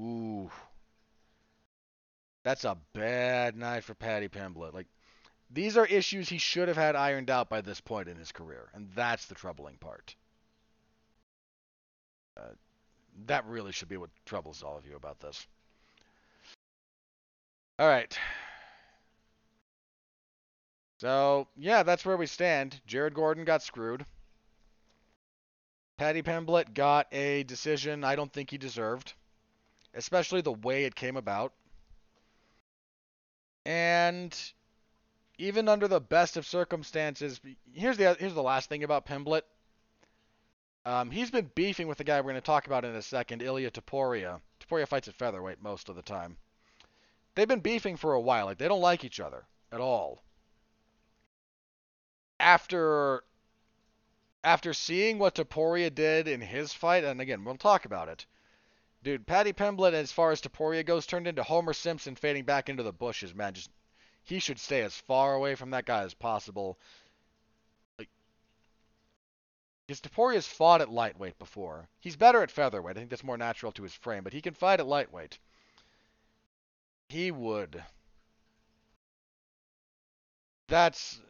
[0.00, 0.50] Oof.
[2.42, 4.72] That's a bad night for Paddy Pimblett.
[4.72, 4.86] Like,
[5.50, 8.70] these are issues he should have had ironed out by this point in his career,
[8.72, 10.16] and that's the troubling part.
[12.34, 12.54] Uh,
[13.26, 15.46] that really should be what troubles all of you about this.
[17.78, 18.18] All right.
[21.00, 22.78] So, yeah, that's where we stand.
[22.86, 24.04] Jared Gordon got screwed.
[25.96, 29.14] Paddy Pimblett got a decision I don't think he deserved,
[29.94, 31.54] especially the way it came about.
[33.64, 34.38] And
[35.38, 37.40] even under the best of circumstances,
[37.72, 39.42] here's the here's the last thing about Pimblett.
[40.84, 43.40] Um, he's been beefing with the guy we're going to talk about in a second,
[43.40, 44.42] Ilia Topuria.
[44.60, 46.36] Topuria fights at featherweight most of the time.
[47.34, 48.44] They've been beefing for a while.
[48.44, 50.22] Like they don't like each other at all.
[52.40, 53.22] After
[54.42, 58.24] after seeing what Topuria did in his fight, and again, we'll talk about it.
[59.02, 62.82] Dude, Paddy Pimblett, as far as Topuria goes, turned into Homer Simpson fading back into
[62.82, 63.54] the bushes, man.
[63.54, 63.70] Just
[64.22, 66.78] he should stay as far away from that guy as possible.
[69.86, 71.88] Because Topuria's fought at lightweight before.
[71.98, 72.96] He's better at featherweight.
[72.96, 75.38] I think that's more natural to his frame, but he can fight at lightweight.
[77.08, 77.82] He would.
[80.68, 81.20] That's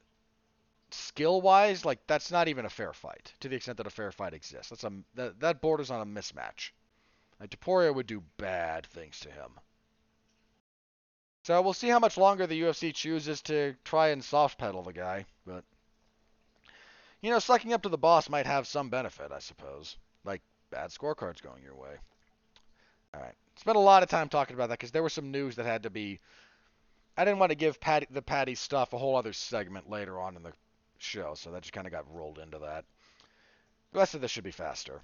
[0.95, 4.13] skill wise, like that's not even a fair fight to the extent that a fair
[4.13, 4.71] fight exists.
[4.71, 6.71] That's a that, that borders on a mismatch.
[7.41, 9.59] Like would do bad things to him.
[11.43, 14.93] So we'll see how much longer the UFC chooses to try and soft pedal the
[14.93, 15.65] guy, but
[17.23, 19.97] you know, sucking up to the boss might have some benefit, I suppose.
[20.25, 21.97] Like bad scorecards going your way.
[23.15, 23.35] All right.
[23.57, 25.83] Spent a lot of time talking about that because there was some news that had
[25.83, 26.21] to be.
[27.17, 30.37] I didn't want to give Paddy, the Paddy stuff a whole other segment later on
[30.37, 30.53] in the
[31.03, 32.85] show, so that just kind of got rolled into that.
[33.93, 35.03] The rest of this should be faster.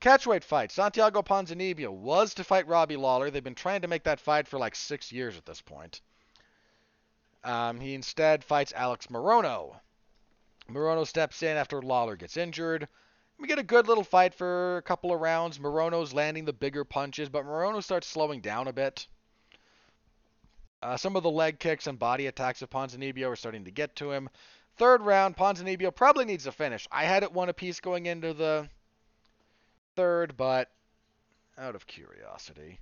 [0.00, 0.72] Catchweight fight.
[0.72, 3.30] Santiago Ponzinibbio was to fight Robbie Lawler.
[3.30, 6.00] They've been trying to make that fight for like six years at this point.
[7.44, 9.80] Um, he instead fights Alex Morono.
[10.70, 12.88] Morono steps in after Lawler gets injured.
[13.38, 15.58] We get a good little fight for a couple of rounds.
[15.58, 19.06] Morono's landing the bigger punches, but Morono starts slowing down a bit.
[20.82, 23.96] Uh, some of the leg kicks and body attacks of Ponzinibbio are starting to get
[23.96, 24.28] to him.
[24.76, 26.86] Third round, Ponzinibbio probably needs a finish.
[26.92, 28.68] I had it one apiece going into the
[29.94, 30.70] third, but
[31.56, 32.78] out of curiosity.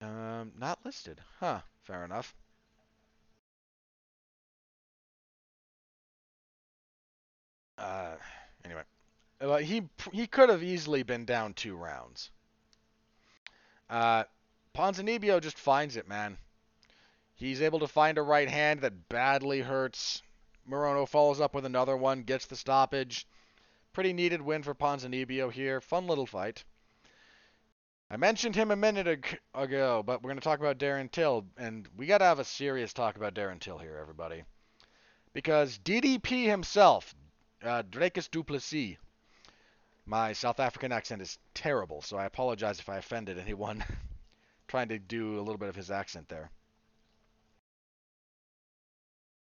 [0.00, 1.20] Um, not listed.
[1.38, 2.34] Huh, fair enough.
[7.78, 8.16] Uh,
[8.64, 8.82] anyway,
[9.40, 12.30] well, he he could have easily been down two rounds.
[13.88, 14.24] Uh,
[14.74, 16.36] Ponzinibbio just finds it, man.
[17.36, 20.22] He's able to find a right hand that badly hurts.
[20.68, 23.26] Morono follows up with another one, gets the stoppage.
[23.92, 25.80] Pretty needed win for Ponzinibbio here.
[25.80, 26.64] Fun little fight.
[28.10, 29.08] I mentioned him a minute
[29.54, 32.44] ago, but we're going to talk about Darren Till, and we got to have a
[32.44, 34.44] serious talk about Darren Till here, everybody.
[35.32, 37.14] Because DDP himself,
[37.62, 38.96] uh, Dricus Du Plessis,
[40.06, 43.82] my South African accent is terrible, so I apologize if I offended anyone
[44.68, 46.50] trying to do a little bit of his accent there.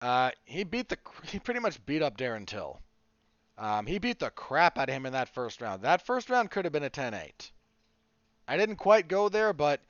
[0.06, 2.78] Uh, he beat the he pretty much beat up Darren Till.
[3.58, 5.82] Um, he beat the crap out of him in that first round.
[5.82, 7.50] That first round could have been a 10-8.
[8.46, 9.80] I didn't quite go there, but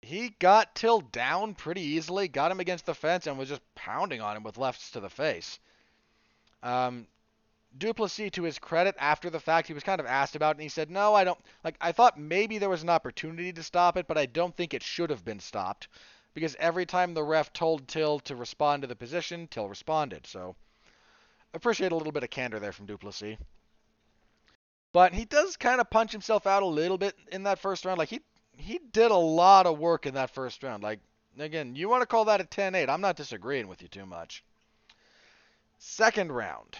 [0.00, 4.22] he got Till down pretty easily, got him against the fence, and was just pounding
[4.22, 5.58] on him with lefts to the face.
[6.62, 7.06] Um,
[7.76, 10.58] Du Plessis, to his credit, after the fact, he was kind of asked about it,
[10.58, 11.38] and he said, "No, I don't.
[11.62, 14.72] Like, I thought maybe there was an opportunity to stop it, but I don't think
[14.72, 15.88] it should have been stopped
[16.34, 20.26] because every time the ref told Till to respond to the position, Till responded.
[20.26, 20.56] So
[21.54, 23.36] appreciate a little bit of candor there from Du Plessis.
[24.92, 27.98] But he does kind of punch himself out a little bit in that first round.
[27.98, 28.20] Like he
[28.56, 30.82] he did a lot of work in that first round.
[30.82, 31.00] Like
[31.38, 32.88] again, you want to call that a 10-8.
[32.88, 34.44] I'm not disagreeing with you too much.
[35.78, 36.78] Second round.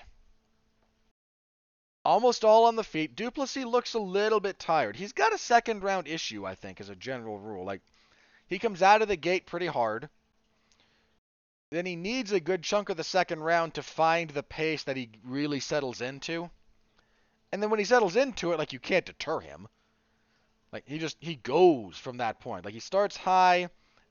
[2.04, 3.14] Almost all on the feet.
[3.14, 4.96] Du Plessis looks a little bit tired.
[4.96, 7.64] He's got a second round issue, I think, as a general rule.
[7.64, 7.80] Like
[8.52, 10.08] he comes out of the gate pretty hard.
[11.70, 14.96] Then he needs a good chunk of the second round to find the pace that
[14.96, 16.50] he really settles into.
[17.50, 19.68] And then when he settles into it, like you can't deter him.
[20.72, 22.64] Like he just he goes from that point.
[22.64, 23.68] Like he starts high,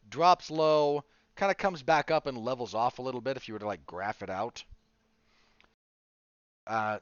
[0.10, 1.04] drops low,
[1.36, 3.68] kind of comes back up and levels off a little bit if you were to
[3.68, 4.64] like graph it out.
[6.68, 7.00] Uh,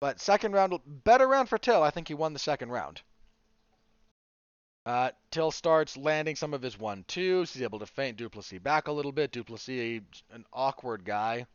[0.00, 1.82] but second round, better round for Till.
[1.82, 3.02] I think he won the second round.
[4.86, 7.52] Uh, Till starts landing some of his one twos.
[7.52, 9.32] He's able to feint Du Plessis back a little bit.
[9.32, 10.00] Du Plessis,
[10.32, 11.46] an awkward guy.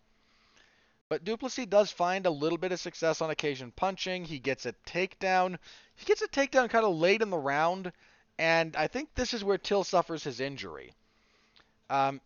[1.08, 4.26] But Du Plessis does find a little bit of success on occasion punching.
[4.26, 5.58] He gets a takedown.
[5.96, 7.94] He gets a takedown kind of late in the round,
[8.38, 10.94] And I think this is where Till suffers his injury.
[11.90, 12.20] Um,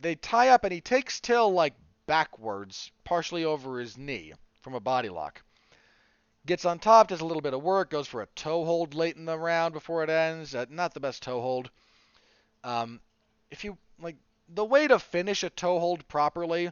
[0.00, 1.74] they tie up, and he takes Till like
[2.06, 5.42] backwards, partially over his knee from a body lock.
[6.46, 9.16] Gets on top, does a little bit of work, goes for a toe hold late
[9.16, 10.54] in the round before it ends.
[10.54, 11.70] Uh, not the best toe hold.
[12.62, 13.00] Um,
[13.50, 14.16] if you like
[14.48, 16.70] the way to finish a toe hold properly,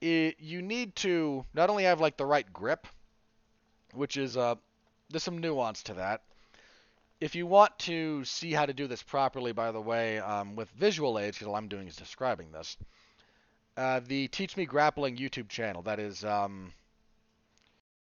[0.00, 2.88] it, you need to not only have like the right grip,
[3.94, 4.56] which is uh,
[5.10, 6.22] there's some nuance to that.
[7.20, 10.68] If you want to see how to do this properly, by the way, um, with
[10.70, 12.76] visual aids, because all I'm doing is describing this,
[13.76, 16.72] uh, the Teach Me Grappling YouTube channel, that is um,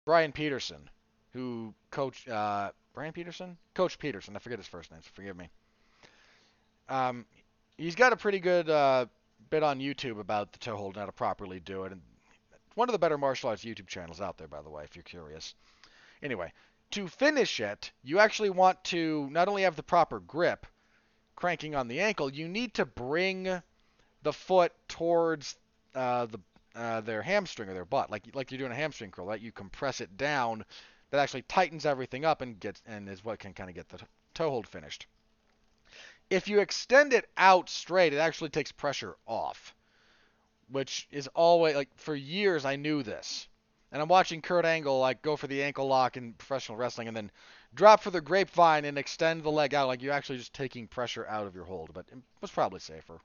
[0.05, 0.89] Brian Peterson,
[1.33, 4.35] who coach uh, Brian Peterson, Coach Peterson.
[4.35, 5.01] I forget his first name.
[5.03, 5.49] So forgive me.
[6.87, 7.25] Um,
[7.77, 9.07] he's got a pretty good uh,
[9.49, 12.01] bit on YouTube about the toe hold and how to properly do it, and
[12.75, 15.03] one of the better martial arts YouTube channels out there, by the way, if you're
[15.03, 15.55] curious.
[16.21, 16.51] Anyway,
[16.91, 20.65] to finish it, you actually want to not only have the proper grip,
[21.35, 23.61] cranking on the ankle, you need to bring
[24.23, 25.57] the foot towards
[25.93, 26.39] uh, the
[26.75, 29.39] uh, their hamstring or their butt, like like you're doing a hamstring curl, right?
[29.39, 30.65] You compress it down,
[31.09, 33.99] that actually tightens everything up and gets and is what can kind of get the
[34.33, 35.07] toe hold finished.
[36.29, 39.75] If you extend it out straight, it actually takes pressure off,
[40.69, 43.47] which is always like for years I knew this.
[43.91, 47.15] And I'm watching Kurt Angle like go for the ankle lock in professional wrestling and
[47.15, 47.31] then
[47.73, 51.25] drop for the grapevine and extend the leg out like you're actually just taking pressure
[51.27, 53.21] out of your hold, but it was probably safer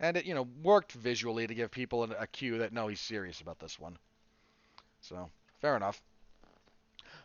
[0.00, 3.40] and it you know worked visually to give people a cue that no, he's serious
[3.40, 3.98] about this one.
[5.00, 5.28] So
[5.60, 6.00] fair enough.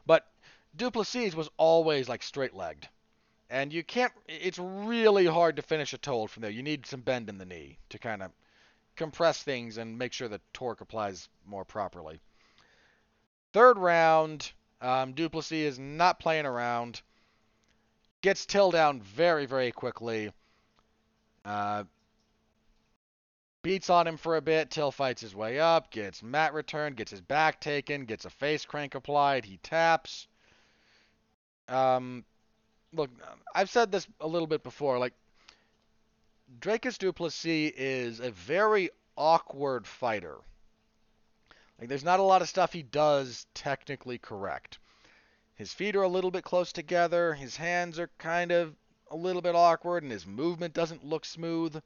[0.05, 0.27] But
[0.75, 2.87] Du Plessis was always like straight legged,
[3.49, 4.13] and you can't.
[4.27, 6.51] It's really hard to finish a toe from there.
[6.51, 8.31] You need some bend in the knee to kind of
[8.95, 12.19] compress things and make sure the torque applies more properly.
[13.53, 14.51] Third round,
[14.81, 17.01] um, Du Plessis is not playing around.
[18.21, 20.31] Gets Till down very, very quickly.
[21.45, 21.85] Uh,
[23.69, 24.71] beats on him for a bit.
[24.71, 28.65] Till fights his way up, gets mat returned, gets his back taken, gets a face
[28.65, 29.45] crank applied.
[29.45, 30.27] He taps.
[31.67, 32.25] Um,
[32.91, 33.11] look,
[33.53, 34.97] I've said this a little bit before.
[34.97, 35.13] Like,
[36.59, 40.37] Dricus Du Plessis is a very awkward fighter.
[41.79, 44.79] Like, there's not a lot of stuff he does technically correct.
[45.53, 47.35] His feet are a little bit close together.
[47.35, 48.73] His hands are kind of
[49.11, 51.79] a little bit awkward, and his movement doesn't look smooth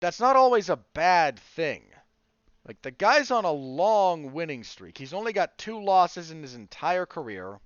[0.00, 1.84] that's not always a bad thing.
[2.66, 4.98] Like the guy's on a long winning streak.
[4.98, 7.58] He's only got two losses in his entire career.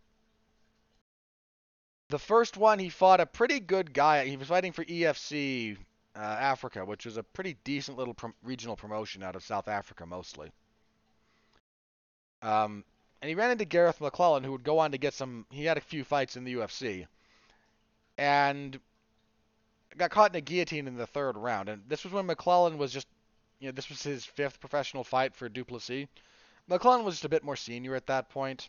[2.11, 4.27] The first one, he fought a pretty good guy.
[4.27, 5.77] He was fighting for EFC
[6.17, 10.07] uh, Africa, which was a pretty decent little pro- regional promotion out of South Africa
[10.07, 10.53] mostly.
[12.43, 12.85] Um,
[13.21, 15.47] and he ran into Garreth McLellan, who would go on to get some.
[15.51, 17.07] He had a few fights in the UFC,
[18.19, 18.79] and
[19.97, 22.93] got caught in a guillotine in the third round, and this was when McLellan was
[22.93, 23.07] just,
[23.61, 26.09] you know, this was his fifth professional fight for Du Plessis.
[26.69, 28.69] McLellan was just a bit more senior at that point.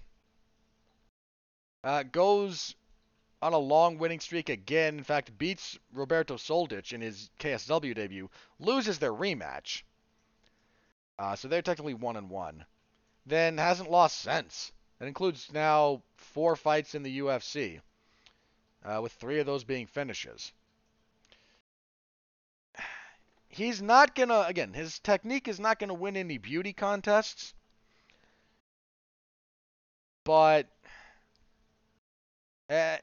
[1.83, 2.75] Uh, goes
[3.41, 4.97] on a long winning streak again.
[4.97, 8.29] In fact, beats Roberto Soldic in his KSW debut.
[8.59, 9.83] Loses their rematch.
[11.17, 12.65] Uh, so they're technically one and one.
[13.25, 14.71] Then hasn't lost since.
[14.99, 17.81] That includes now four fights in the UFC,
[18.83, 20.51] uh, with three of those being finishes
[23.55, 27.53] he's not gonna again his technique is not gonna win any beauty contests.
[30.25, 30.67] But
[32.69, 32.97] uh,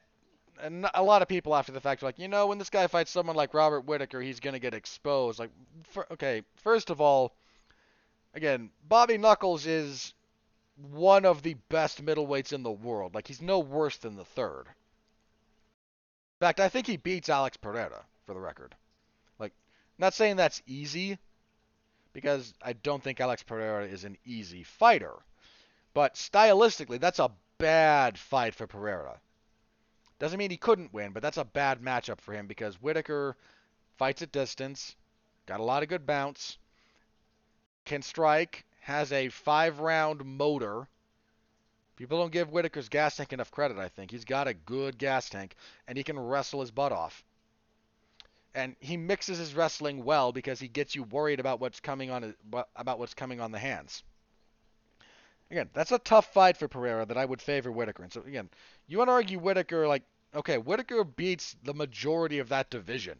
[0.93, 3.11] a lot of people after the fact are like you know when this guy fights
[3.11, 5.39] someone like robert whitaker he's gonna get exposed.
[5.39, 5.51] Like
[5.89, 7.35] for, okay first of all
[8.35, 10.13] again bobby knuckles is
[10.75, 13.15] one of the best middleweights in the world.
[13.15, 14.67] Like he's no worse than the third.
[14.67, 18.75] In fact i think he beats alex pereira for the record
[19.97, 21.17] not saying that's easy,
[22.13, 25.13] because I don't think Alex Pereira is an easy fighter.
[25.93, 29.19] But stylistically, that's a bad fight for Pereira.
[30.19, 33.35] Doesn't mean he couldn't win, but that's a bad matchup for him because Whitaker
[33.97, 34.95] fights at distance,
[35.45, 36.57] got a lot of good bounce,
[37.85, 40.87] can strike, has a five round motor.
[41.95, 44.11] People don't give Whitaker's gas tank enough credit, I think.
[44.11, 45.55] He's got a good gas tank,
[45.87, 47.23] and he can wrestle his butt off
[48.55, 52.35] and he mixes his wrestling well because he gets you worried about what's coming on
[52.75, 54.03] about what's coming on the hands.
[55.51, 58.03] Again, that's a tough fight for Pereira that I would favor Whitaker.
[58.03, 58.49] And so again,
[58.87, 60.03] you want to argue Whitaker like
[60.35, 63.17] okay, Whitaker beats the majority of that division.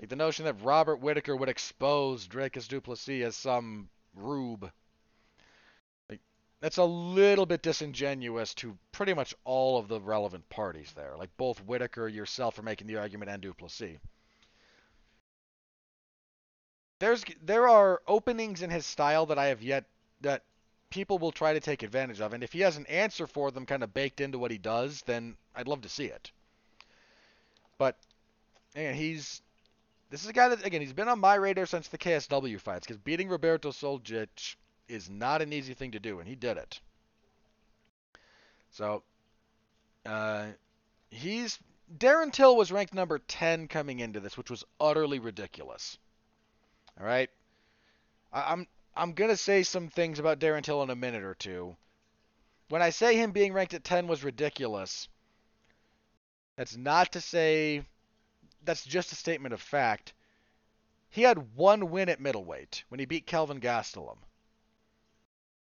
[0.00, 4.70] Like the notion that Robert Whitaker would expose Dricus Du Plessis as some rube.
[6.60, 11.14] That's a little bit disingenuous to pretty much all of the relevant parties there.
[11.16, 13.98] Like both Whitaker, yourself are making the argument, and Du Plessis.
[16.98, 19.84] There's there are openings in his style that I have yet
[20.22, 20.44] that
[20.88, 23.66] people will try to take advantage of, and if he has an answer for them,
[23.66, 26.30] kind of baked into what he does, then I'd love to see it.
[27.76, 27.98] But
[28.74, 29.42] again, he's
[30.08, 32.86] this is a guy that again he's been on my radar since the KSW fights
[32.86, 34.56] because beating Roberto Soldic
[34.88, 36.80] is not an easy thing to do, and he did it.
[38.70, 39.02] So,
[40.04, 40.46] uh,
[41.10, 41.58] he's
[41.96, 45.98] Darren Till was ranked number 10 coming into this, which was utterly ridiculous.
[46.98, 47.30] All right,
[48.32, 51.76] I, I'm I'm gonna say some things about Darren Till in a minute or two.
[52.68, 55.08] When I say him being ranked at 10 was ridiculous,
[56.56, 57.82] that's not to say
[58.64, 60.12] that's just a statement of fact.
[61.08, 64.18] He had one win at middleweight when he beat Kelvin Gastelum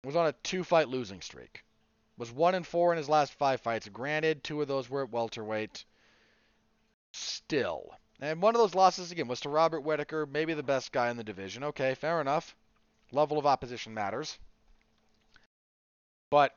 [0.05, 1.65] was on a two fight losing streak.
[2.16, 3.89] Was one and four in his last five fights.
[3.89, 5.85] Granted, two of those were at welterweight.
[7.12, 7.95] Still.
[8.20, 11.16] And one of those losses again was to Robert Whitaker, maybe the best guy in
[11.16, 11.65] the division.
[11.65, 12.55] Okay, fair enough.
[13.11, 14.39] Level of opposition matters.
[16.31, 16.57] But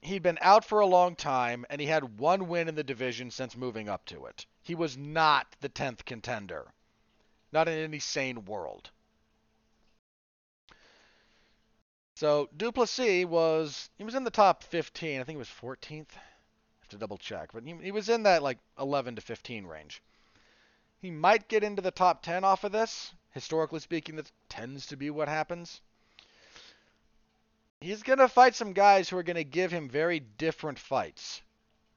[0.00, 3.30] he'd been out for a long time and he had one win in the division
[3.30, 4.46] since moving up to it.
[4.62, 6.72] He was not the 10th contender.
[7.52, 8.90] Not in any sane world.
[12.16, 15.20] So Du Plessis was he was in the top 15.
[15.20, 16.16] I think it was 14th.
[16.16, 19.66] I have to double check, but he, he was in that like 11 to 15
[19.66, 20.02] range.
[21.02, 23.12] He might get into the top 10 off of this.
[23.32, 25.82] Historically speaking, that tends to be what happens.
[27.82, 31.42] He's going to fight some guys who are going to give him very different fights.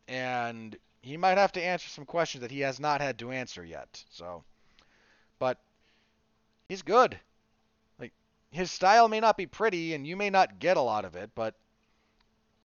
[0.10, 3.64] And he might have to answer some questions that he has not had to answer
[3.64, 4.04] yet.
[4.10, 4.44] So,
[5.40, 5.60] but
[6.68, 7.18] he's good
[8.52, 11.32] his style may not be pretty and you may not get a lot of it,
[11.36, 11.56] but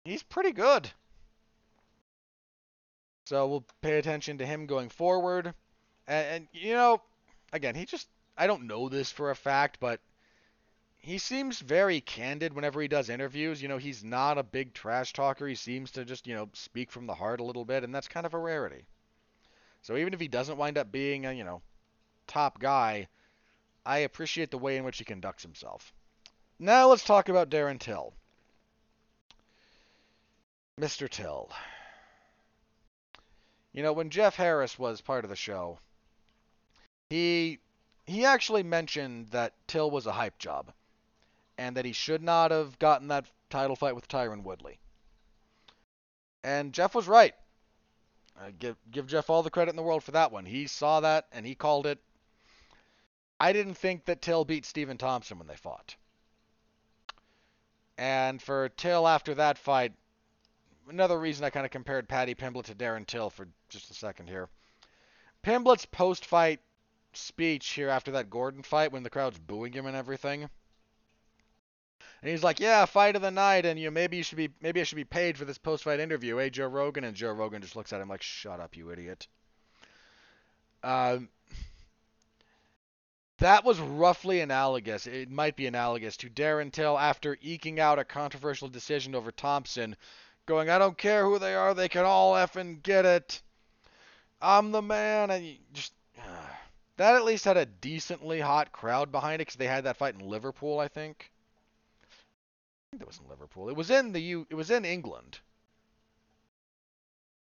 [0.04, 0.90] he's pretty good.
[3.26, 5.54] So we'll pay attention to him going forward.
[6.08, 7.00] And, and, you know,
[7.52, 10.00] again, he just I don't know this for a fact, but
[10.96, 13.62] he seems very candid whenever he does interviews.
[13.62, 15.46] You know, he's not a big trash talker.
[15.46, 18.08] He seems to just, you know, speak from the heart a little bit, and that's
[18.08, 18.86] kind of a rarity.
[19.82, 21.62] So even if he doesn't wind up being a, you know,
[22.26, 23.08] top guy,
[23.84, 25.92] I appreciate the way in which he conducts himself.
[26.58, 28.12] Now let's talk about Darren Till.
[30.78, 31.08] Mr.
[31.08, 31.50] Till.
[33.72, 35.78] You know, when Jeff Harris was part of the show,
[37.08, 37.58] he
[38.06, 40.72] he actually mentioned that Till was a hype job
[41.56, 44.78] and that he should not have gotten that title fight with Tyron Woodley.
[46.42, 47.34] And Jeff was right.
[48.40, 50.46] I give give Jeff all the credit in the world for that one.
[50.46, 51.98] He saw that and he called it
[53.40, 55.96] I didn't think that Till beat Stephen Thompson when they fought.
[57.96, 59.92] And for Till after that fight,
[60.88, 64.28] another reason I kind of compared Paddy Pimblett to Darren Till for just a second
[64.28, 64.48] here.
[65.42, 66.60] Pimblett's post fight
[67.14, 70.42] speech here after that Gordon fight when the crowd's booing him and everything.
[72.22, 74.80] And he's like, "Yeah, fight of the night, and you maybe you should be, maybe
[74.80, 77.76] I should be paid for this post-fight interview." Hey, Joe Rogan, and Joe Rogan just
[77.76, 79.26] looks at him like, "Shut up, you idiot."
[80.82, 81.30] Um,
[83.40, 85.06] that was roughly analogous.
[85.06, 89.96] It might be analogous to Darren Till after eking out a controversial decision over Thompson,
[90.46, 93.42] going, I don't care who they are, they can all effing get it.
[94.40, 95.30] I'm the man.
[95.30, 95.92] And just.
[96.18, 96.22] Uh,
[96.96, 100.14] that at least had a decently hot crowd behind it because they had that fight
[100.14, 101.30] in Liverpool, I think.
[102.12, 103.70] I think it was in Liverpool.
[103.70, 104.46] It was in the U.
[104.50, 105.38] It was in England.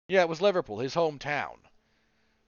[0.09, 1.57] Yeah, it was Liverpool, his hometown.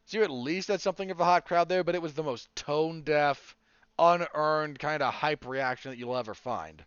[0.09, 2.23] So you at least had something of a hot crowd there, but it was the
[2.23, 3.55] most tone deaf,
[3.99, 6.83] unearned kind of hype reaction that you'll ever find.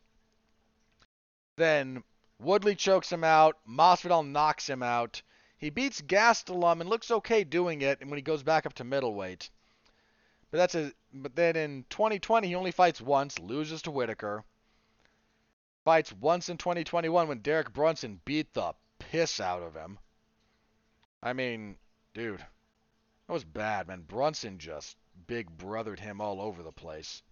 [1.55, 2.03] Then
[2.39, 3.59] Woodley chokes him out.
[3.69, 5.21] Masvidal knocks him out.
[5.59, 8.01] He beats Gastelum and looks okay doing it.
[8.01, 9.51] And when he goes back up to middleweight,
[10.49, 10.91] but that's a.
[11.13, 14.43] But then in 2020 he only fights once, loses to Whitaker.
[15.85, 19.99] Fights once in 2021 when Derek Brunson beat the piss out of him.
[21.21, 21.77] I mean,
[22.15, 22.43] dude,
[23.31, 24.01] that was bad, man.
[24.01, 27.23] Brunson just big brothered him all over the place.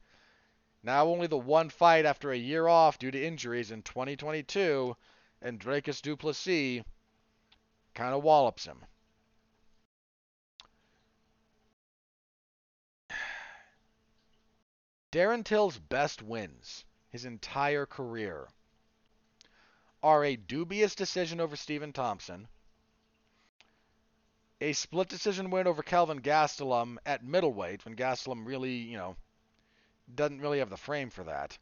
[0.81, 4.95] Now only the one fight after a year off due to injuries in 2022,
[5.41, 6.85] and Dricus Du Plessis
[7.93, 8.85] kind of wallops him.
[15.11, 18.47] Darren Till's best wins his entire career
[20.01, 22.47] are a dubious decision over Stephen Thompson,
[24.61, 29.15] a split decision win over Kelvin Gastelum at middleweight when Gastelum really, you know,
[30.14, 31.57] doesn't really have the frame for that.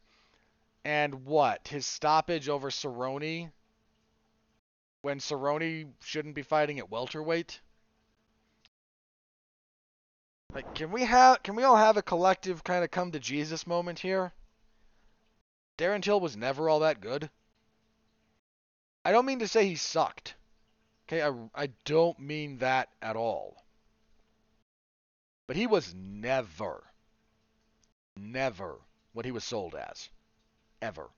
[0.84, 1.68] And what?
[1.68, 3.50] His stoppage over Cerrone
[5.02, 7.60] when Cerrone shouldn't be fighting at welterweight?
[10.54, 13.66] Like, can we have, can we all have a collective kind of come to Jesus
[13.66, 14.32] moment here?
[15.76, 17.30] Darren Till was never all that good.
[19.04, 20.34] I don't mean to say he sucked.
[21.08, 23.64] Okay, I, I don't mean that at all.
[25.46, 26.84] But he was never,
[28.14, 28.76] never
[29.14, 30.10] what he was sold as.
[30.82, 31.08] Ever.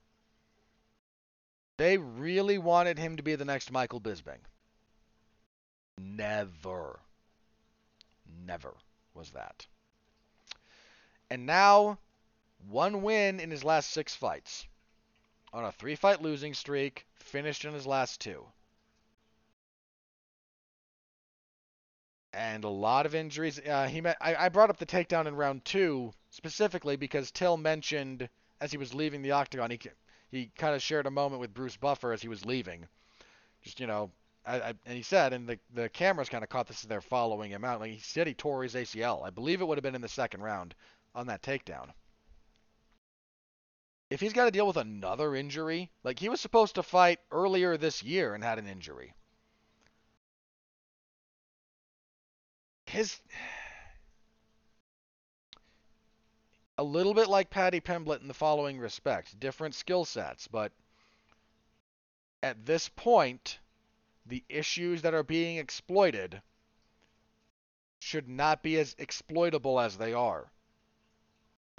[1.75, 4.39] They really wanted him to be the next Michael Bisping.
[5.97, 7.01] Never.
[8.45, 8.73] Never
[9.13, 9.65] was that.
[11.29, 11.97] And now,
[12.69, 14.65] one win in his last six fights.
[15.51, 18.45] On a three fight losing streak, finished in his last two.
[22.33, 23.59] And a lot of injuries.
[23.59, 27.57] Uh, he met, I, I brought up the takedown in round two specifically because Till
[27.57, 28.29] mentioned
[28.61, 29.79] as he was leaving the octagon, he
[30.29, 32.87] he kind of shared a moment with Bruce Buffer as he was leaving.
[33.63, 34.11] Just you know,
[34.45, 37.01] I, I, and he said, and the the cameras kind of caught this as they're
[37.01, 37.79] following him out.
[37.81, 39.25] Like he said, he tore his ACL.
[39.25, 40.73] I believe it would have been in the second round
[41.13, 41.89] on that takedown.
[44.09, 47.77] If he's got to deal with another injury, like he was supposed to fight earlier
[47.77, 49.13] this year and had an injury.
[52.91, 53.21] His
[56.77, 60.73] a little bit like Paddy Pimblett in the following respect different skill sets, but
[62.43, 63.59] at this point,
[64.25, 66.41] the issues that are being exploited
[67.99, 70.51] should not be as exploitable as they are.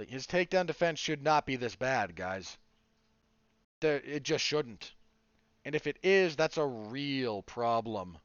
[0.09, 2.57] His takedown defense should not be this bad, guys.
[3.83, 4.95] It just shouldn't.
[5.67, 8.17] And if it is, that's a real problem.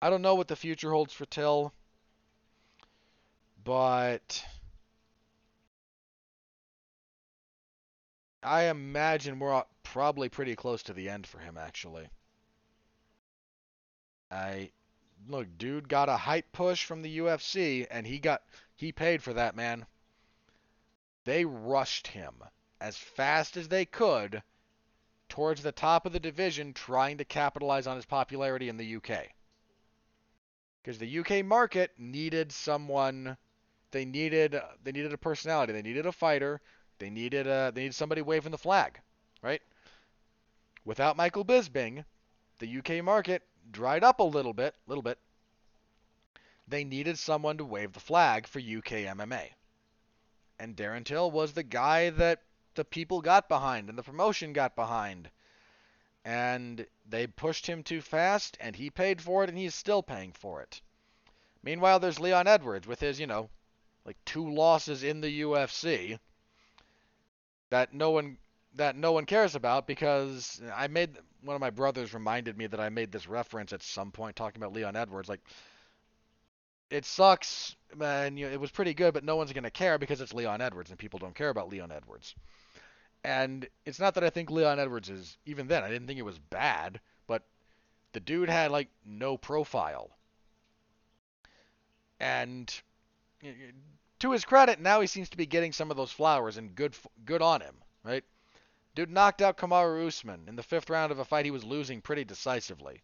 [0.00, 1.72] I don't know what the future holds for Till
[3.68, 4.42] but
[8.42, 12.08] I imagine we're probably pretty close to the end for him, actually.
[14.30, 14.70] I
[15.28, 18.42] look, dude got a hype push from the UFC, and he got
[18.74, 19.84] he paid for that, man.
[21.24, 22.42] They rushed him
[22.80, 24.42] as fast as they could
[25.28, 29.28] towards the top of the division, trying to capitalize on his popularity in the UK.
[30.82, 33.36] Because the UK market needed someone
[33.90, 35.72] they needed they needed a personality.
[35.72, 36.60] They needed a fighter.
[36.98, 39.00] They needed a they needed somebody waving the flag,
[39.42, 39.62] right?
[40.84, 42.04] Without Michael Bisping,
[42.58, 45.18] the UK market dried up a little bit, little bit.
[46.66, 49.50] They needed someone to wave the flag for UK MMA.
[50.58, 52.42] And Darren Till was the guy that
[52.74, 55.30] the people got behind and the promotion got behind.
[56.28, 60.32] And they pushed him too fast and he paid for it and he's still paying
[60.32, 60.82] for it.
[61.62, 63.48] Meanwhile, there's Leon Edwards with his, you know,
[64.04, 66.18] like two losses in the UFC
[67.70, 68.36] that no one
[68.74, 72.78] that no one cares about because I made one of my brothers reminded me that
[72.78, 75.40] I made this reference at some point talking about Leon Edwards like
[76.90, 79.96] it sucks and you know, it was pretty good but no one's going to care
[79.96, 82.34] because it's Leon Edwards and people don't care about Leon Edwards.
[83.24, 86.24] And it's not that I think Leon Edwards is even then I didn't think it
[86.24, 87.42] was bad, but
[88.12, 90.10] the dude had like no profile.
[92.20, 92.72] And
[94.18, 96.96] to his credit, now he seems to be getting some of those flowers, and good
[97.24, 98.24] good on him, right?
[98.94, 102.00] Dude knocked out Kamaru Usman in the fifth round of a fight he was losing
[102.00, 103.02] pretty decisively.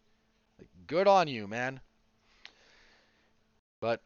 [0.59, 1.81] Like, good on you, man.
[3.81, 4.03] But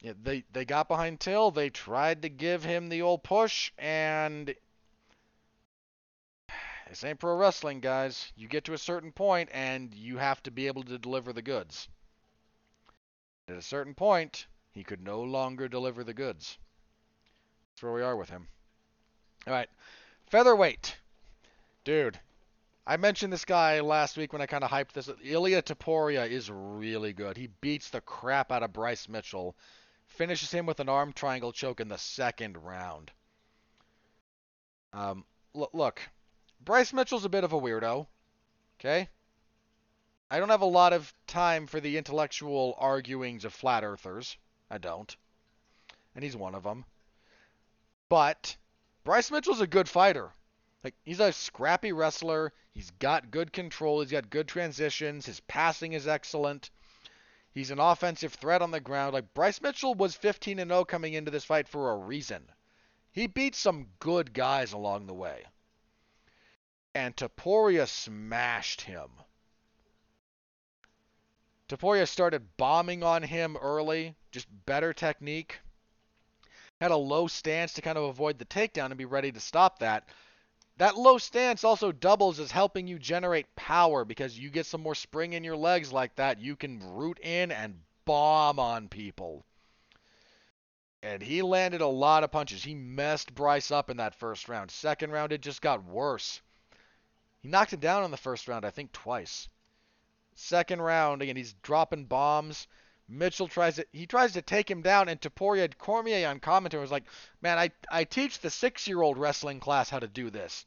[0.00, 1.50] yeah, they they got behind Till.
[1.50, 4.54] They tried to give him the old push, and
[6.88, 8.32] this ain't pro wrestling, guys.
[8.36, 11.42] You get to a certain point, and you have to be able to deliver the
[11.42, 11.88] goods.
[13.48, 16.58] At a certain point, he could no longer deliver the goods.
[17.70, 18.48] That's where we are with him.
[19.46, 19.68] All right.
[20.26, 20.96] Featherweight.
[21.84, 22.18] Dude,
[22.86, 25.10] I mentioned this guy last week when I kind of hyped this.
[25.22, 27.36] Ilia Topuria is really good.
[27.36, 29.54] He beats the crap out of Bryce Mitchell,
[30.06, 33.10] finishes him with an arm triangle choke in the second round.
[34.92, 35.24] Um,
[35.54, 36.00] look,
[36.64, 38.06] Bryce Mitchell's a bit of a weirdo.
[38.80, 39.08] Okay?
[40.30, 44.38] I don't have a lot of time for the intellectual arguings of flat earthers.
[44.70, 45.14] I don't.
[46.14, 46.86] And he's one of them.
[48.08, 48.56] But
[49.04, 50.32] Bryce Mitchell's a good fighter.
[50.82, 52.52] Like he's a scrappy wrestler.
[52.72, 54.00] He's got good control.
[54.00, 55.26] He's got good transitions.
[55.26, 56.70] His passing is excellent.
[57.52, 59.14] He's an offensive threat on the ground.
[59.14, 62.50] Like Bryce Mitchell was 15 and 0 coming into this fight for a reason.
[63.12, 65.44] He beat some good guys along the way.
[66.94, 69.10] And Topuria smashed him.
[71.68, 75.60] Topuria started bombing on him early, just better technique.
[76.80, 79.78] had a low stance to kind of avoid the takedown and be ready to stop
[79.78, 80.08] that.
[80.76, 84.94] That low stance also doubles as helping you generate power because you get some more
[84.94, 86.40] spring in your legs like that.
[86.40, 89.44] You can root in and bomb on people.
[91.02, 92.64] And he landed a lot of punches.
[92.64, 94.70] He messed Bryce up in that first round.
[94.70, 96.40] Second round, it just got worse.
[97.44, 99.50] He knocked him down in the first round, I think twice.
[100.34, 102.66] Second round, again, he's dropping bombs.
[103.06, 106.90] Mitchell tries to he tries to take him down, and Topuria Cormier on commentary was
[106.90, 107.04] like,
[107.42, 110.64] "Man, I I teach the six-year-old wrestling class how to do this.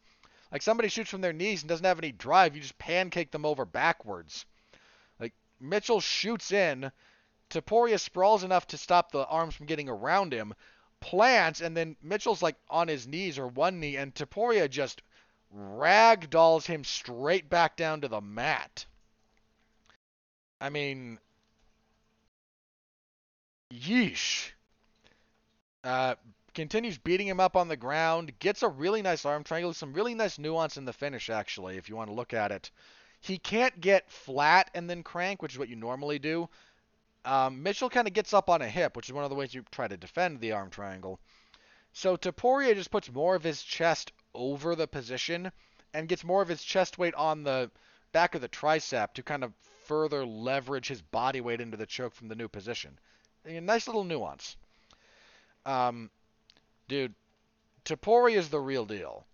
[0.52, 3.44] Like somebody shoots from their knees and doesn't have any drive, you just pancake them
[3.44, 4.46] over backwards.
[5.20, 6.92] Like Mitchell shoots in,
[7.50, 10.54] Topuria sprawls enough to stop the arms from getting around him,
[11.00, 15.02] plants, and then Mitchell's like on his knees or one knee, and Topuria just
[15.56, 18.86] ragdolls him straight back down to the mat.
[20.60, 21.20] I mean,
[23.72, 24.52] Yeesh.
[25.84, 26.16] Uh,
[26.54, 28.38] continues beating him up on the ground.
[28.40, 29.74] Gets a really nice arm triangle.
[29.74, 32.72] Some really nice nuance in the finish, actually, if you want to look at it.
[33.22, 36.50] He can't get flat and then crank, which is what you normally do.
[37.26, 39.54] Um, Mitchell kind of gets up on a hip, which is one of the ways
[39.54, 41.20] you try to defend the arm triangle.
[41.94, 45.52] So Topuria just puts more of his chest over the position
[45.94, 47.70] and gets more of his chest weight on the
[48.14, 49.52] back of the tricep to kind of
[49.86, 52.98] further leverage his body weight into the choke from the new position
[53.48, 54.58] a nice little nuance.
[55.66, 56.10] Um,
[56.88, 57.14] dude,
[57.86, 59.26] Topuria is the real deal.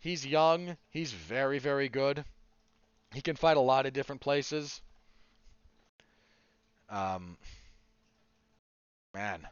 [0.00, 0.76] He's young.
[0.90, 2.24] He's very, very good.
[3.14, 4.80] He can fight a lot of different places.
[6.88, 7.36] Um,
[9.14, 9.46] man.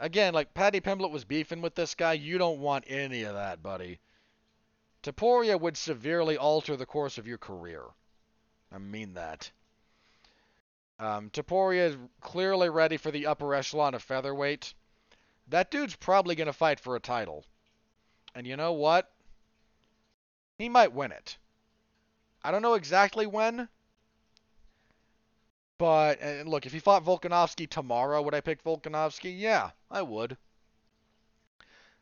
[0.00, 2.14] Again, like Paddy Pimblett was beefing with this guy.
[2.14, 4.00] You don't want any of that, buddy.
[5.02, 7.84] Topuria would severely alter the course of your career.
[8.72, 9.50] I mean that.
[10.98, 14.72] Um, Topuria is clearly ready for the upper echelon of featherweight.
[15.48, 17.44] That dude's probably going to fight for a title.
[18.34, 19.12] And you know what?
[20.56, 21.36] He might win it.
[22.42, 23.68] I don't know exactly when.
[25.80, 29.34] But, and look, if he fought Volkanovski tomorrow, would I pick Volkanovski?
[29.36, 30.36] Yeah, I would.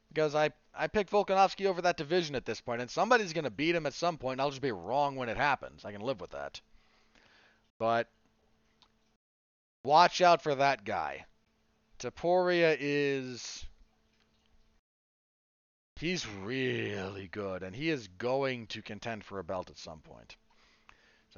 [0.09, 3.51] Because I, I picked Volkanovski over that division at this point, and somebody's going to
[3.51, 5.85] beat him at some point, and I'll just be wrong when it happens.
[5.85, 6.61] I can live with that.
[7.79, 8.09] But
[9.89, 11.25] Watch out for that guy.
[11.99, 13.65] Topuria is.
[15.97, 20.37] He's really good, and he is going to contend for a belt at some point.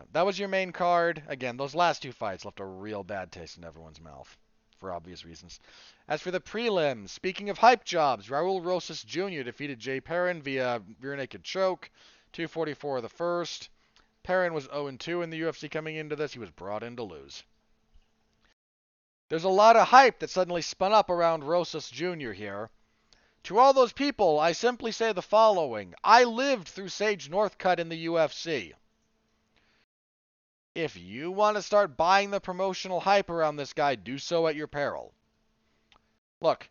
[0.01, 1.23] So that was your main card.
[1.29, 4.35] Again, those last two fights left a real bad taste in everyone's mouth,
[4.79, 5.61] for obvious reasons.
[6.09, 9.43] As for the prelims, speaking of hype jobs, Raul Rosas Jr.
[9.43, 11.91] defeated Jay Perrin via rear naked choke,
[12.33, 13.69] 244 the first.
[14.23, 16.33] Perrin was 0-2 in the UFC coming into this.
[16.33, 17.43] He was brought in to lose.
[19.29, 22.33] There's a lot of hype that suddenly spun up around Rosas Jr.
[22.33, 22.71] here.
[23.45, 25.95] To all those people, I simply say the following.
[26.03, 28.73] I lived through Sage Northcutt in the UFC.
[30.75, 34.55] If you want to start buying the promotional hype around this guy, do so at
[34.55, 35.13] your peril.
[36.41, 36.71] Look,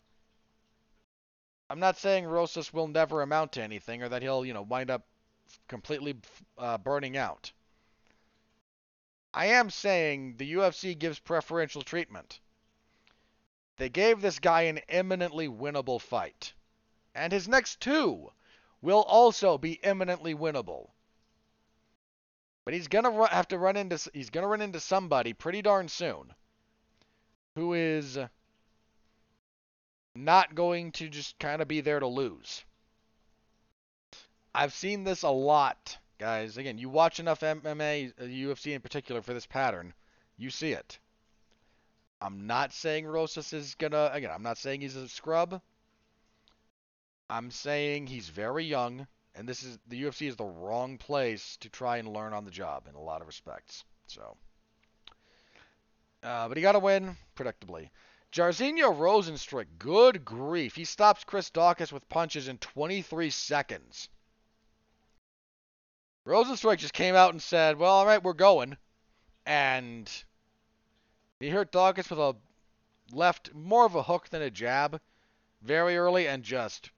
[1.69, 4.89] I'm not saying Rosas will never amount to anything or that he'll, you know, wind
[4.89, 5.05] up
[5.67, 6.15] completely
[6.57, 7.51] uh, burning out.
[9.33, 12.39] I am saying the UFC gives preferential treatment.
[13.77, 16.53] They gave this guy an eminently winnable fight.
[17.13, 18.31] And his next two
[18.81, 20.89] will also be eminently winnable.
[22.65, 25.87] But he's gonna ru- have to run into he's gonna run into somebody pretty darn
[25.87, 26.33] soon
[27.55, 28.17] who is
[30.15, 32.63] not going to just kind of be there to lose.
[34.53, 36.57] I've seen this a lot, guys.
[36.57, 39.93] Again, you watch enough MMA, UFC uh, in particular, for this pattern,
[40.37, 40.99] you see it.
[42.21, 45.61] I'm not saying Rosas is gonna again, I'm not saying he's a scrub.
[47.29, 49.07] I'm saying he's very young,
[49.39, 52.51] and this is the UFC is the wrong place to try and learn on the
[52.51, 53.85] job in a lot of respects.
[54.07, 54.35] So
[56.21, 57.89] uh, but he got a win, predictably.
[58.33, 60.75] Jairzinho Rozenstruik, good grief.
[60.75, 64.09] He stops Chris Daukaus with punches in 23 seconds.
[66.27, 68.75] Rozenstruik just came out and said, well, all right, we're going.
[69.45, 70.11] And
[71.39, 72.35] he hurt Daukaus with a
[73.13, 74.99] left, more of a hook than a jab,
[75.61, 76.91] very early and just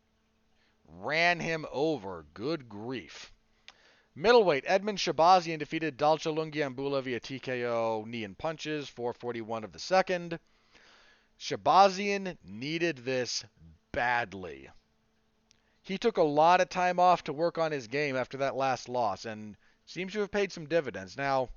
[1.00, 2.26] ran him over.
[2.34, 3.32] Good grief.
[4.16, 10.38] Middleweight, Edmen Shahbazyan defeated Dalcha Lungiambula via TKO knee and punches, 441 of the second.
[11.40, 13.46] Shahbazyan needed this
[13.92, 14.70] badly.
[15.82, 18.90] He took a lot of time off to work on his game after that last
[18.90, 19.56] loss and
[19.86, 21.18] seems to have paid some dividends.
[21.18, 21.50] Now,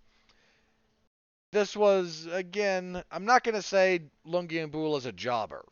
[1.51, 5.65] this was, again, I'm not going to say Lungiambula is a jobber.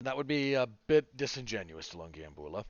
[0.00, 2.64] That would be a bit disingenuous to Lungiambula.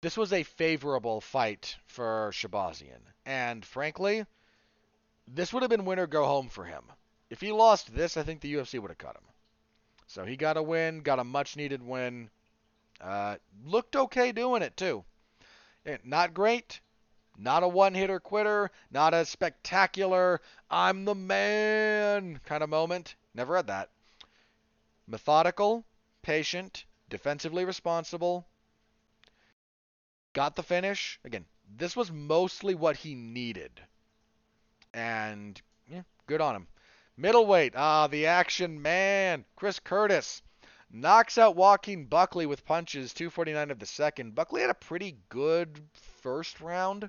[0.00, 4.24] This was a favorable fight for Shahbazyan, and frankly,
[5.26, 6.84] this would have been win or go home for him.
[7.30, 9.24] If he lost this, I think the UFC would have cut him.
[10.06, 12.30] So he got a win, got a much needed win.
[13.00, 15.04] Uh, looked okay doing it too.
[15.84, 16.80] Eh, not great,
[17.36, 20.40] not a one hitter quitter, not a spectacular,
[20.70, 23.16] I'm the man kind of moment.
[23.34, 23.90] Never had that.
[25.08, 25.86] Methodical,
[26.22, 28.46] patient, defensively responsible.
[30.34, 31.18] Got the finish.
[31.24, 33.80] Again, this was mostly what he needed.
[34.92, 35.60] And
[35.90, 36.68] yeah, good on him.
[37.16, 40.42] Middleweight, ah, the action man, Chris Curtis
[40.90, 44.34] knocks out Joaquin Buckley with punches, 249 of the second.
[44.34, 45.80] Buckley had a pretty good
[46.22, 47.04] first round.
[47.04, 47.08] A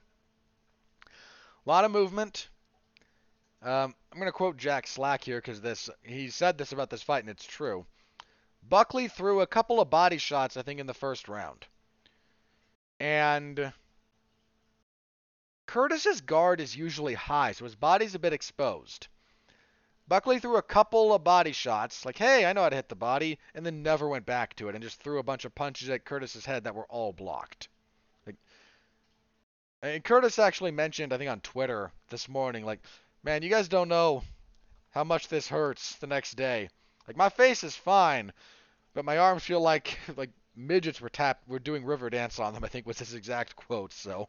[1.66, 2.50] lot of movement.
[3.62, 7.04] Um, I'm going to quote Jack Slack here because this he said this about this
[7.04, 7.86] fight and it's true.
[8.68, 11.66] Buckley threw a couple of body shots, I think, in the first round.
[13.00, 13.74] And
[15.66, 19.08] Curtis's guard is usually high, so his body's a bit exposed.
[20.08, 22.96] Buckley threw a couple of body shots, like, hey, I know how to hit the
[22.96, 25.90] body, and then never went back to it and just threw a bunch of punches
[25.90, 27.70] at Curtis's head that were all blocked.
[28.26, 28.36] Like,
[29.84, 32.82] and Curtis actually mentioned, I think on Twitter this morning, like,
[33.24, 34.24] man, you guys don't know
[34.92, 36.70] how much this hurts the next day.
[37.08, 38.32] Like, my face is fine,
[38.94, 42.64] but my arms feel like like midgets were tapped, were doing river dance on them.
[42.64, 43.94] I think was his exact quote.
[43.94, 44.28] So,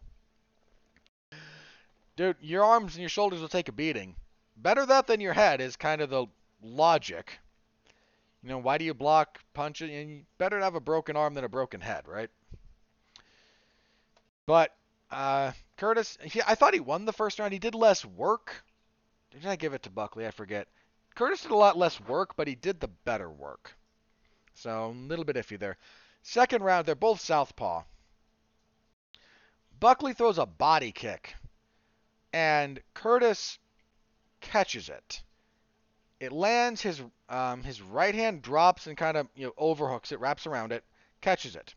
[2.16, 4.16] dude, your arms and your shoulders will take a beating
[4.62, 6.26] better that than your head is kind of the
[6.62, 7.38] logic.
[8.42, 9.90] You know, why do you block punches?
[9.90, 12.30] And better to have a broken arm than a broken head, right?
[14.46, 14.74] But
[15.10, 17.52] uh, Curtis, he, I thought he won the first round.
[17.52, 18.64] He did less work.
[19.31, 20.27] Did I give it to Buckley?
[20.27, 20.69] I forget.
[21.15, 23.77] Curtis did a lot less work, but he did the better work.
[24.55, 25.77] So a little bit iffy there.
[26.23, 27.82] Second round, they're both southpaw.
[29.78, 31.35] Buckley throws a body kick,
[32.32, 33.59] and Curtis
[34.40, 35.23] catches it.
[36.19, 36.82] It lands.
[36.82, 40.73] His um, his right hand drops and kind of you know overhooks it, wraps around
[40.73, 40.85] it,
[41.23, 41.74] catches it.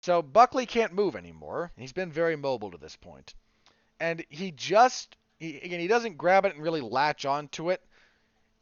[0.00, 1.70] So Buckley can't move anymore.
[1.76, 3.14] He's been very mobile to this point.
[3.14, 3.34] point,
[4.00, 7.82] and he just he, again he doesn't grab it and really latch onto it.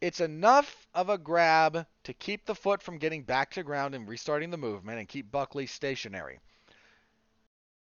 [0.00, 4.08] It's enough of a grab to keep the foot from getting back to ground and
[4.08, 6.40] restarting the movement and keep Buckley stationary.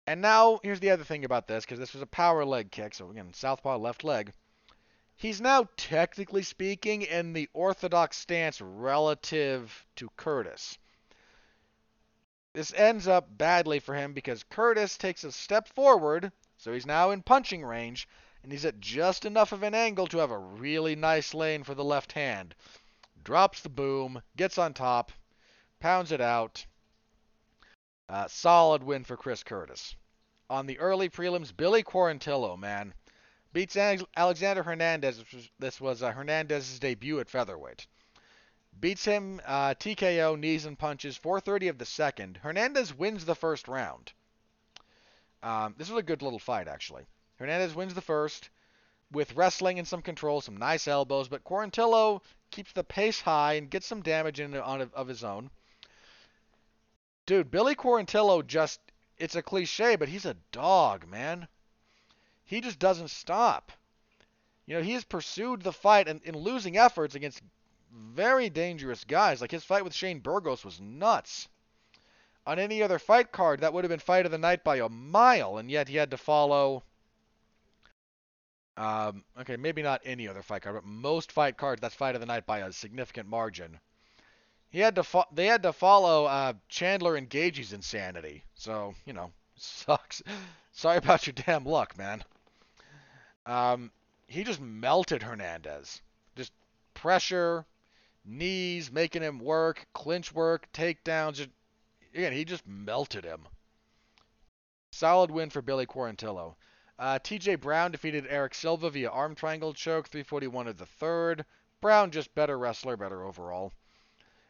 [0.06, 2.94] And now, here's the other thing about this, because this was a power leg kick,
[2.94, 4.32] so again, southpaw left leg.
[5.16, 10.76] He's now, technically speaking, in the orthodox stance relative to Curtis.
[12.52, 17.10] This ends up badly for him because Curtis takes a step forward, so he's now
[17.10, 18.06] in punching range,
[18.44, 21.74] and he's at just enough of an angle to have a really nice lane for
[21.74, 22.54] the left hand.
[23.24, 25.12] Drops the boom, gets on top,
[25.80, 26.66] pounds it out.
[28.06, 29.96] Uh, solid win for Chris Curtis.
[30.50, 32.92] On the early prelims, Billy Quarantillo, man,
[33.54, 35.24] beats Alexander Hernandez.
[35.58, 37.86] This was uh, Hernandez's debut at featherweight.
[38.78, 42.40] Beats him uh, TKO, knees and punches, 430 of the second.
[42.42, 44.12] Hernandez wins the first round.
[45.42, 47.06] Um, this was a good little fight, actually.
[47.44, 48.48] Hernandez wins the first
[49.12, 53.68] with wrestling and some control, some nice elbows, but Quarantillo keeps the pace high and
[53.68, 55.50] gets some damage in on of his own.
[57.26, 58.80] Dude, Billy Quarantillo just
[59.18, 61.46] it's a cliche, but he's a dog, man.
[62.46, 63.72] He just doesn't stop.
[64.64, 67.42] You know, he has pursued the fight and in losing efforts against
[67.92, 69.42] very dangerous guys.
[69.42, 71.46] Like his fight with Shane Burgos was nuts.
[72.46, 74.88] On any other fight card, that would have been fight of the night by a
[74.88, 76.82] mile, and yet he had to follow.
[78.76, 82.20] Um, okay, maybe not any other fight card, but most fight cards, that's fight of
[82.20, 83.78] the night by a significant margin.
[84.70, 88.42] He had to fo- they had to follow uh, Chandler and Gaethje's insanity.
[88.54, 90.22] So you know, sucks.
[90.72, 92.24] Sorry about your damn luck, man.
[93.46, 93.92] Um,
[94.26, 96.02] he just melted Hernandez.
[96.34, 96.52] Just
[96.94, 97.64] pressure,
[98.24, 101.34] knees, making him work, clinch work, takedowns.
[101.34, 101.50] Just,
[102.12, 103.46] again, he just melted him.
[104.90, 106.56] Solid win for Billy Quarantillo.
[106.98, 111.44] Uh, TJ Brown defeated Eric Silva via arm triangle choke, 341 of the third.
[111.80, 113.72] Brown just better wrestler, better overall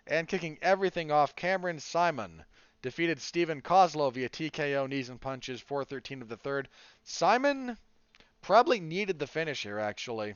[0.07, 2.45] and kicking everything off, Cameron Simon
[2.83, 6.69] defeated Steven Koslow via TKO knees and punches, 413 of the third.
[7.03, 7.79] Simon
[8.43, 10.35] probably needed the finish here, actually.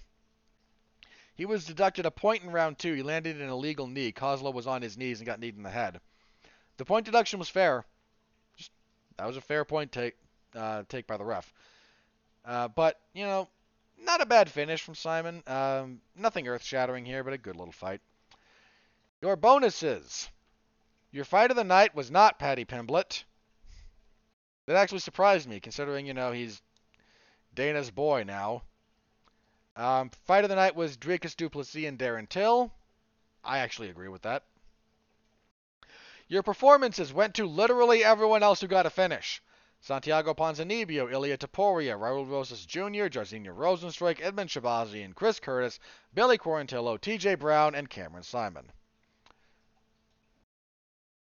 [1.35, 2.95] He was deducted a point in round two.
[2.95, 4.11] He landed an illegal knee.
[4.11, 6.01] Koslow was on his knees and got kneed in the head.
[6.79, 7.85] The point deduction was fair.
[8.57, 8.73] Just,
[9.19, 10.17] that was a fair point take,
[10.55, 11.53] uh, take by the ref.
[12.45, 13.49] Uh, but, you know,
[14.01, 15.43] not a bad finish from Simon.
[15.47, 18.01] Um, nothing earth shattering here, but a good little fight.
[19.21, 20.29] Your bonuses.
[21.11, 23.25] Your fight of the night was not Paddy Pimblett.
[24.67, 26.61] That actually surprised me, considering, you know, he's
[27.55, 28.63] Dana's boy now.
[29.75, 32.73] Um, fight of the night was Dricus du Plessis and Darren Till.
[33.43, 34.45] I actually agree with that.
[36.29, 39.41] Your performances went to literally everyone else who got a finish.
[39.81, 45.79] Santiago Ponzinibbio, Ilia Topuria, Raul Rosas Jr., Jairzinho Rozenstruik, Edmen Shahbazyan, Chris Curtis,
[46.13, 48.71] Billy Quarantillo, TJ Brown, and Cameron Simon.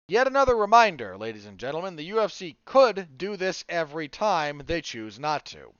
[0.08, 5.18] Yet another reminder, ladies and gentlemen, the UFC could do this every time they choose
[5.18, 5.74] not to,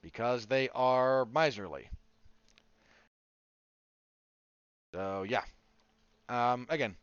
[0.00, 1.90] because they are miserly.
[4.92, 5.42] So, yeah.
[6.28, 6.96] Um, again,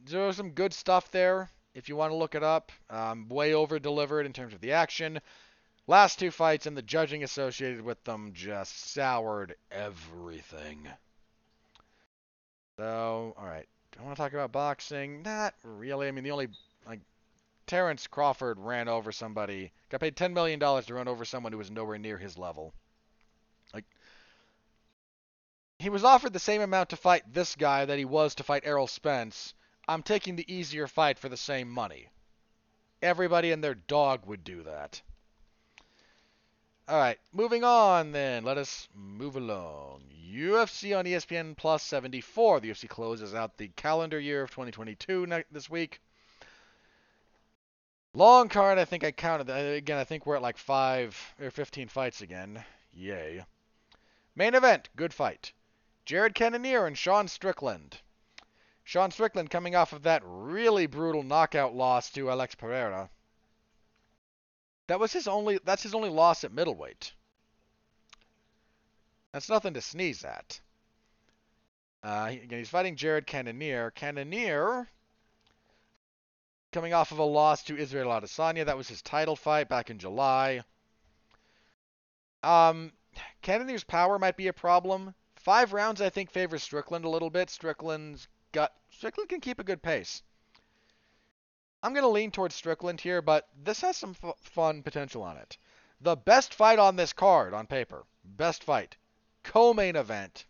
[0.00, 2.72] there was some good stuff there if you want to look it up.
[2.88, 5.20] Um, way over delivered in terms of the action.
[5.86, 10.88] Last two fights and the judging associated with them just soured everything.
[12.78, 13.68] So, alright.
[13.92, 15.22] Do I want to talk about boxing?
[15.22, 16.08] Not really.
[16.08, 16.48] I mean, the only,
[16.86, 17.00] like,
[17.66, 21.70] Terrence Crawford ran over somebody, got paid $10 million to run over someone who was
[21.70, 22.72] nowhere near his level.
[23.72, 23.84] Like,
[25.78, 28.64] he was offered the same amount to fight this guy that he was to fight
[28.64, 29.54] Errol Spence.
[29.86, 32.08] I'm taking the easier fight for the same money.
[33.02, 35.02] Everybody and their dog would do that.
[36.88, 38.44] All right, moving on then.
[38.44, 40.02] Let us move along.
[40.30, 42.60] UFC on ESPN Plus 74.
[42.60, 46.00] The UFC closes out the calendar year of 2022 this week.
[48.12, 49.50] Long card, I think I counted.
[49.50, 52.64] Again, I think we're at like 5 or 15 fights again.
[52.92, 53.44] Yay.
[54.36, 55.52] Main event, good fight.
[56.04, 57.98] Jared Cannonier and Sean Strickland.
[58.84, 63.08] Sean Strickland coming off of that really brutal knockout loss to Alex Pereira.
[64.86, 67.14] That was his only that's his only loss at middleweight.
[69.32, 70.60] That's nothing to sneeze at.
[72.02, 73.90] Uh, again, he's fighting Jared Cannonier.
[73.90, 74.86] Cannonier
[76.70, 78.66] coming off of a loss to Israel Adesanya.
[78.66, 80.62] That was his title fight back in July.
[82.42, 82.92] Um,
[83.40, 85.14] Cannonier's power might be a problem.
[85.36, 87.48] Five rounds, I think, favors Strickland a little bit.
[87.48, 90.22] Strickland's got Strickland can keep a good pace.
[91.82, 95.36] I'm going to lean towards Strickland here, but this has some f- fun potential on
[95.36, 95.58] it.
[96.00, 98.96] The best fight on this card on paper, best fight,
[99.42, 100.46] co-main event,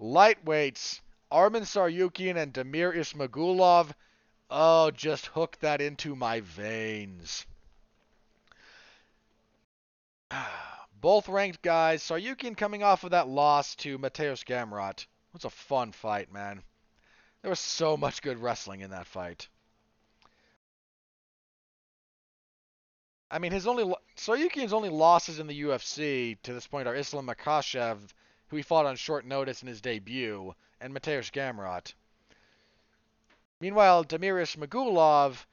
[0.00, 1.00] lightweights,
[1.30, 3.92] Arman Tsarukyan and Damir Ismagulov.
[4.48, 7.44] Oh, just hook that into my veins.
[11.00, 12.02] Both ranked guys.
[12.04, 15.06] Tsarukyan coming off of that loss to Mateusz Gamrot.
[15.32, 16.62] What's a fun fight, man.
[17.44, 19.48] There was so much good wrestling in that fight.
[23.30, 23.84] I mean, his only
[24.16, 27.98] Tsarukyan's only losses in the UFC to this point are Islam Makhachev,
[28.48, 31.92] who he fought on short notice in his debut, and Mateusz Gamrot.
[33.60, 35.44] Meanwhile, Damir Magulov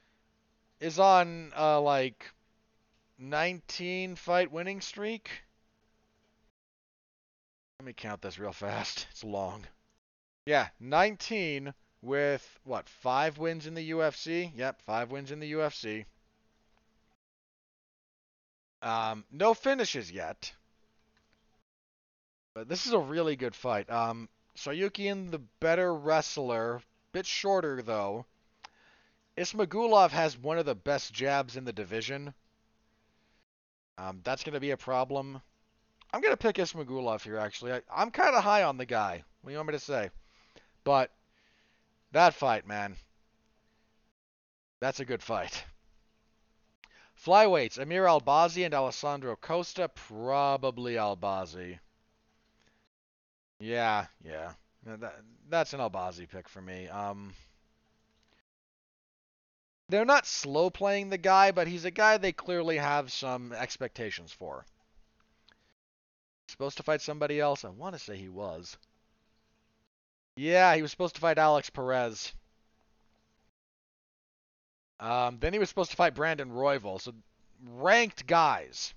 [0.80, 2.32] is on uh, like
[3.18, 5.30] 19 fight winning streak.
[7.80, 9.08] Let me count this real fast.
[9.12, 9.68] It's long.
[10.52, 12.90] Yeah, 19 with what?
[12.90, 14.52] 5 wins in the UFC?
[14.54, 16.04] Yep, 5 wins in the UFC.
[18.82, 20.52] Um, no finishes yet.
[22.54, 23.90] But this is a really good fight.
[23.90, 24.28] Um,
[24.66, 26.82] the better wrestler,
[27.14, 28.26] bit shorter though.
[29.38, 32.34] Ismagulov has one of the best jabs in the division.
[33.98, 35.42] Um, that's going to be a problem.
[36.12, 37.72] I'm going to pick Ismagulov here, actually.
[37.72, 39.24] I, I'm kind of high on the guy.
[39.42, 40.10] What do you want me to say?
[40.84, 41.12] But
[42.12, 42.96] that fight, man.
[44.80, 45.64] That's a good fight.
[47.26, 49.90] Flyweights, Amir Albazi and Alessandro Costa.
[49.90, 51.78] Probably Albazi.
[53.60, 54.54] Yeah, yeah.
[54.86, 56.88] That, that's an Albazi pick for me.
[56.88, 57.34] Um,
[59.90, 64.32] they're not slow playing the guy, but he's a guy they clearly have some expectations
[64.32, 64.66] for.
[66.48, 67.64] Supposed to fight somebody else?
[67.64, 68.78] I want to say he was.
[70.42, 72.34] Yeah, he was supposed to fight Alex Perez.
[75.00, 77.00] Um, then he was supposed to fight Brandon Royval.
[77.00, 77.14] So
[77.64, 78.96] ranked guys.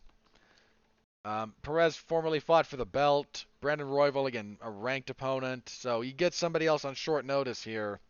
[1.22, 3.44] Um, Perez formerly fought for the belt.
[3.60, 5.68] Brandon Royval, again, a ranked opponent.
[5.68, 8.00] So you get somebody else on short notice here.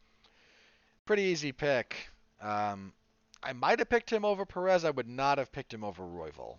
[1.05, 2.09] Pretty easy pick.
[2.41, 2.93] Um,
[3.43, 4.85] I might have picked him over Perez.
[4.85, 6.59] I would not have picked him over Royval.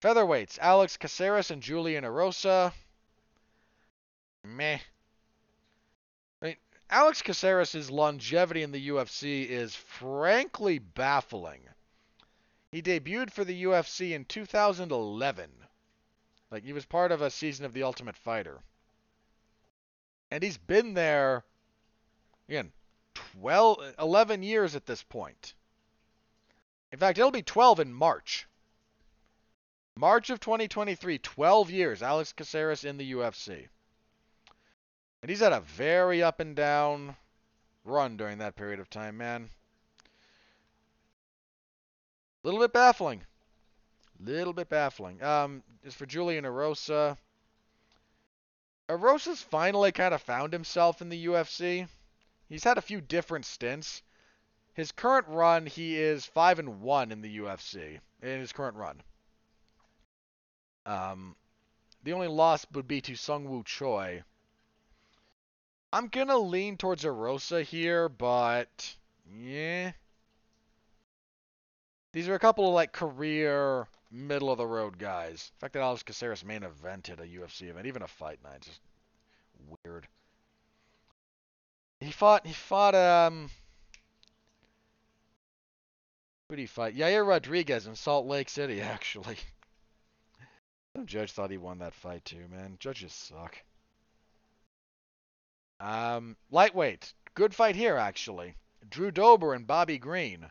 [0.00, 2.72] Featherweights, Alex Caceres and Julian Erosa.
[4.44, 4.78] Meh.
[6.90, 11.60] Alex Caceres' longevity in the UFC is frankly baffling.
[12.72, 15.50] He debuted for the UFC in 2011.
[16.50, 18.60] Like, he was part of a season of The Ultimate Fighter.
[20.30, 21.44] And he's been there
[22.48, 22.72] Again,
[23.14, 25.52] 12, 11 years at this point.
[26.90, 28.46] In fact, it'll be 12 in March.
[29.96, 33.68] March of 2023, 12 years, Alex Caceres in the UFC.
[35.28, 37.14] And he's had a very up and down
[37.84, 39.50] run during that period of time, man.
[42.42, 43.26] A little bit baffling.
[44.18, 45.22] A Little bit baffling.
[45.22, 47.18] Um, for Julian Erosa,
[48.88, 51.86] Erosa's finally kind of found himself in the UFC.
[52.48, 54.02] He's had a few different stints.
[54.72, 59.02] His current run, he is five and one in the UFC in his current run.
[60.86, 61.36] Um,
[62.02, 64.22] the only loss would be to Sung Sungwoo Choi.
[65.92, 68.96] I'm gonna lean towards Erosa here, but
[69.40, 69.92] yeah.
[72.12, 75.50] These are a couple of like career middle of the road guys.
[75.54, 78.80] The fact that Alex Caceres main evented a UFC event, even a fight night, just
[79.84, 80.06] weird.
[82.00, 82.46] He fought.
[82.46, 82.94] He fought.
[82.94, 83.50] Um.
[86.48, 86.96] Who did he fight?
[86.96, 89.36] Yair Rodriguez in Salt Lake City, actually.
[90.96, 92.76] Some judge thought he won that fight too, man.
[92.78, 93.58] Judges suck.
[95.80, 97.12] Um, lightweight.
[97.34, 98.54] Good fight here, actually.
[98.88, 100.50] Drew Dober and Bobby Green.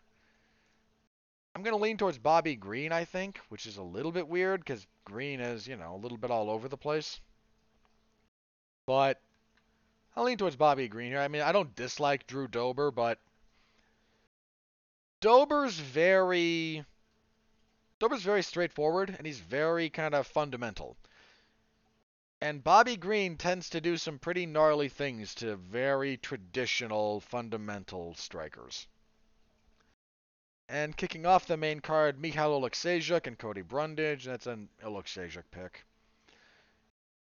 [1.56, 4.62] I'm going to lean towards Bobby Green, I think, which is a little bit weird
[4.62, 7.20] because Green is, you know, a little bit all over the place.
[8.86, 9.20] But
[10.16, 11.20] I'll lean towards Bobby Green here.
[11.20, 13.20] I mean, I don't dislike Drew Dober, but
[15.20, 16.86] Dober's very
[17.99, 20.95] Dober's very straightforward and he's very kind of fundamental.
[22.39, 28.88] And Bobby Green tends to do some pretty gnarly things to very traditional fundamental strikers.
[30.69, 34.26] And kicking off the main card, Michal Oleksiejczuk and Cody Brundage.
[34.26, 35.84] That's an Oleksiejczuk pick.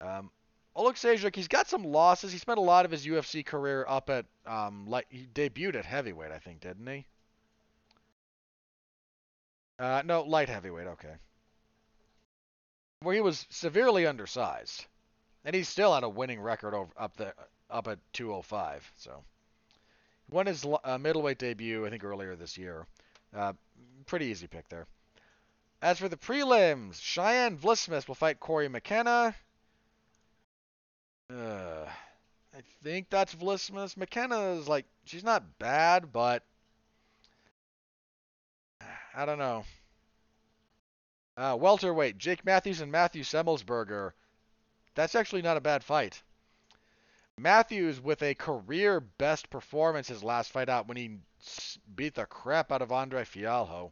[0.01, 0.31] Um,
[0.75, 2.33] Oleksiejczuk, he's got some losses.
[2.33, 5.85] He spent a lot of his UFC career up at, um, like, he debuted at
[5.85, 7.07] heavyweight, I think, didn't he?
[9.79, 11.17] Uh, no, light heavyweight, okay.
[13.01, 14.87] Where he was severely undersized.
[15.45, 17.35] And he's still on a winning record over, up there,
[17.71, 19.25] up at 205, so.
[20.31, 22.87] Won his uh, middleweight debut, I think, earlier this year.
[23.35, 23.53] Uh,
[24.07, 24.87] pretty easy pick there.
[25.83, 29.35] As for the prelims, Cheyanne Vlismas will fight Cory McKenna.
[31.29, 31.87] Uh,
[32.55, 33.97] I think that's Vlismas.
[33.97, 36.45] McKenna is like, she's not bad, but
[39.15, 39.65] I don't know.
[41.37, 44.13] Uh, welterweight, Jake Matthews and Matthew Semelsberger.
[44.95, 46.23] That's actually not a bad fight.
[47.39, 51.19] Matthews with a career best performance his last fight out when he
[51.95, 53.91] beat the crap out of Andre Fialho.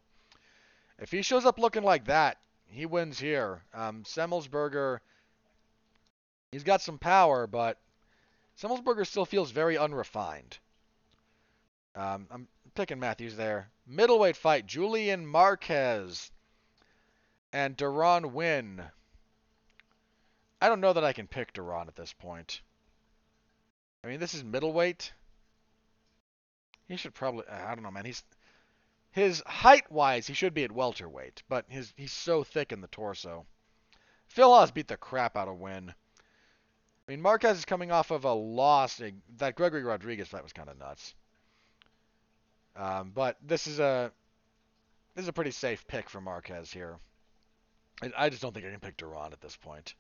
[0.99, 3.63] If he shows up looking like that, he wins here.
[3.73, 5.01] Um, Semelsberger,
[6.53, 7.79] he's got some power, but
[8.61, 10.59] Semelsberger still feels very unrefined.
[11.97, 13.71] Um, I'm picking Matthews there.
[13.87, 16.31] Middleweight fight, Julian Marquez
[17.53, 18.85] and Deron Winn.
[20.61, 22.61] I don't know that I can pick Deron at this point.
[24.05, 25.13] I mean, this is middleweight.
[26.89, 27.47] He should probably.
[27.49, 28.05] I don't know, man.
[28.05, 28.23] He's
[29.13, 32.89] his height wise, he should be at welterweight, but his he's so thick in the
[32.89, 33.47] torso.
[34.29, 35.91] Phil Hawes beat the crap out of Winn.
[35.91, 39.01] I mean, Marquez is coming off of a loss.
[39.39, 41.15] That Gregory Rodrigues fight was kind of nuts.
[42.77, 44.13] Um, but this is a
[45.15, 46.99] this is a pretty safe pick for Marquez here.
[48.17, 49.95] I just don't think I can pick Deron at this point.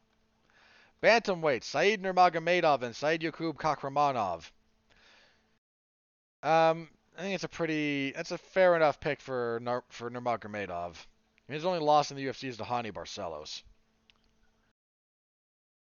[1.02, 4.51] Bantamweight, Said Nurmagomedov and Saidyokub Kakhramonov.
[6.43, 10.94] Um, I think it's a pretty, that's a fair enough pick for for Nurmagomedov.
[11.48, 13.62] His only loss in the UFC is to Raoni Barcelos.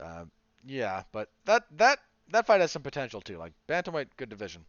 [0.01, 0.25] Uh,
[0.65, 1.99] yeah, but that that
[2.31, 3.37] that fight has some potential too.
[3.37, 4.65] Like bantamweight, good division.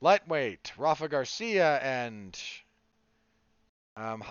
[0.00, 2.38] Lightweight, Rafa Garcia and
[3.96, 4.22] um,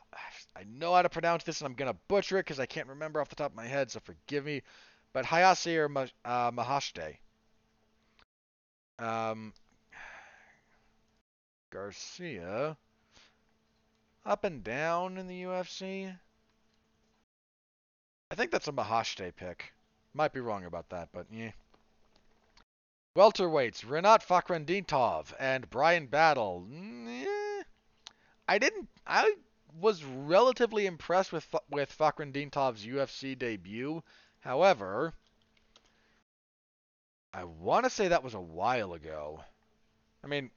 [0.56, 3.20] I know how to pronounce this, and I'm gonna butcher it because I can't remember
[3.20, 4.62] off the top of my head, so forgive me.
[5.14, 7.18] But Hayasir uh, Mahashte.
[9.00, 9.54] Um,
[11.72, 12.78] Garcia.
[14.26, 16.14] Up and down in the UFC.
[18.30, 19.74] I think that's a Mahashte pick.
[20.14, 21.52] Might be wrong about that, but yeah.
[23.16, 26.68] Welterweights, Rinat Fakhretdinov and Bryan Battle.
[26.70, 27.64] Mm,
[28.48, 28.90] I didn't.
[29.08, 29.34] I
[29.80, 34.04] was relatively impressed with with Fakhretdinov's UFC debut.
[34.40, 35.14] However,
[37.34, 39.44] I want to say that was a while ago.
[40.24, 40.50] I mean,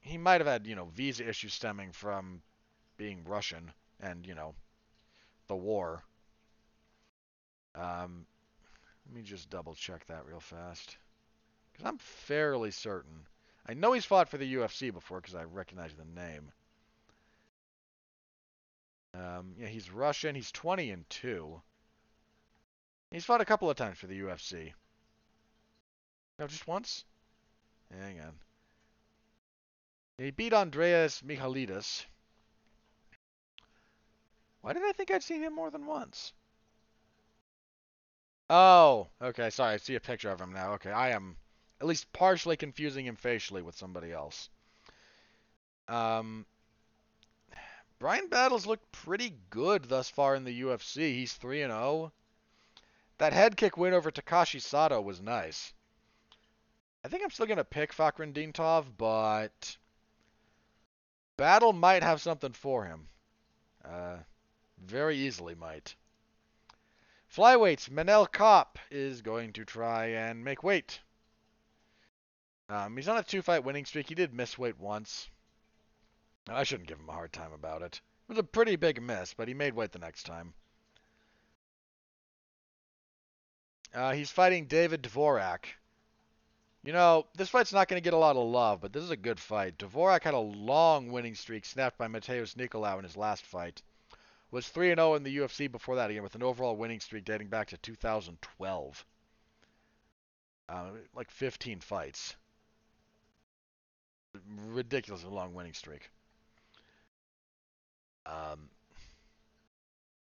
[0.00, 2.42] he might have had, you know, visa issues stemming from
[2.96, 4.54] being Russian and, you know,
[5.48, 6.02] the war.
[7.74, 8.26] Um,
[9.06, 10.96] let me just double check that real fast.
[11.72, 13.26] Because I'm fairly certain.
[13.66, 16.52] I know he's fought for the UFC before because I recognize the name.
[19.14, 20.34] Um, yeah, he's Russian.
[20.34, 21.60] He's 20 and 2.
[23.10, 24.72] He's fought a couple of times for the UFC.
[26.38, 27.04] No, just once?
[27.90, 28.32] Hang on.
[30.18, 32.04] He beat Andreas Michailidis.
[34.60, 36.32] Why did I think I'd seen him more than once?
[38.48, 39.50] Oh, okay.
[39.50, 40.74] Sorry, I see a picture of him now.
[40.74, 41.36] Okay, I am
[41.80, 44.50] at least partially confusing him facially with somebody else.
[45.88, 46.44] Um,
[47.98, 51.14] Bryan Battles looked pretty good thus far in the UFC.
[51.14, 52.12] He's 3 and 0.
[53.20, 55.74] That head kick win over Takashi Sato was nice.
[57.04, 59.76] I think I'm still going to pick Fakhretdinov, but
[61.36, 63.08] Battle might have something for him.
[63.84, 64.16] Uh,
[64.78, 65.94] very easily might.
[67.30, 71.00] Flyweights, Manel Kape is going to try and make weight.
[72.70, 74.08] Um, he's on a two-fight winning streak.
[74.08, 75.28] He did miss weight once.
[76.48, 77.96] I shouldn't give him a hard time about it.
[77.96, 80.54] It was a pretty big miss, but he made weight the next time.
[83.94, 85.64] Uh, he's fighting David Dvorak.
[86.82, 89.10] You know, this fight's not going to get a lot of love, but this is
[89.10, 89.76] a good fight.
[89.78, 93.82] Dvorak had a long winning streak snapped by Matheus Nicolau in his last fight.
[94.50, 97.68] Was 3-0 in the UFC before that again with an overall winning streak dating back
[97.68, 99.04] to 2012.
[100.68, 102.34] Uh, like 15 fights.
[104.56, 106.10] Ridiculously long winning streak.
[108.26, 108.70] Um,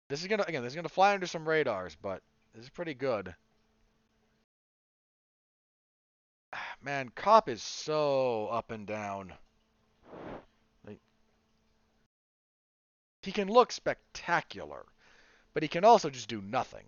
[0.09, 0.63] this is gonna again.
[0.63, 2.23] This is gonna fly under some radars, but
[2.55, 3.35] this is pretty good.
[6.83, 9.35] Man, Kape is so up and down.
[10.87, 11.01] Like,
[13.23, 14.87] he can look spectacular,
[15.53, 16.87] but he can also just do nothing.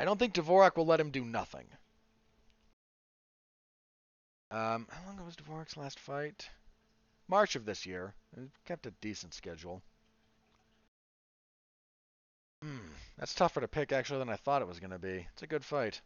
[0.00, 1.66] I don't think Dvorak will let him do nothing.
[4.50, 6.48] Um, how long ago was Dvorak's last fight?
[7.28, 8.14] March of this year.
[8.64, 9.82] Kept a decent schedule.
[12.62, 15.26] Hmm, that's tougher to pick actually than I thought it was going to be.
[15.32, 16.00] It's a good fight.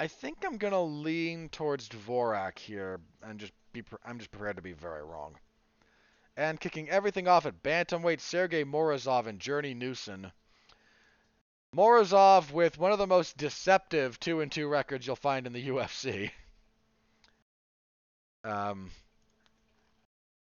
[0.00, 4.62] I think I'm to lean towards Dvorak here and just be I'm just prepared to
[4.62, 5.36] be very wrong.
[6.38, 10.32] And kicking everything off at bantamweight, Sergey Morozov and Journey Newson.
[11.76, 15.68] Morozov with one of the most deceptive 2 and 2 records you'll find in the
[15.68, 16.30] UFC.
[18.42, 18.90] Um,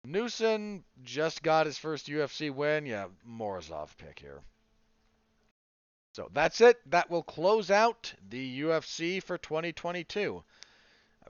[0.04, 2.86] Newson just got his first UFC win.
[2.86, 4.42] Yeah, Morozov pick here.
[6.12, 6.78] So that's it.
[6.90, 10.42] That will close out the UFC for 2022.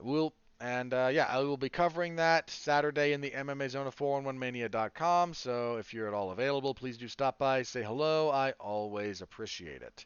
[0.01, 3.95] We'll and uh, yeah, I will be covering that Saturday in the MMA Zone of
[3.95, 5.33] 411mania.com.
[5.33, 8.29] So if you're at all available, please do stop by, say hello.
[8.29, 10.05] I always appreciate it.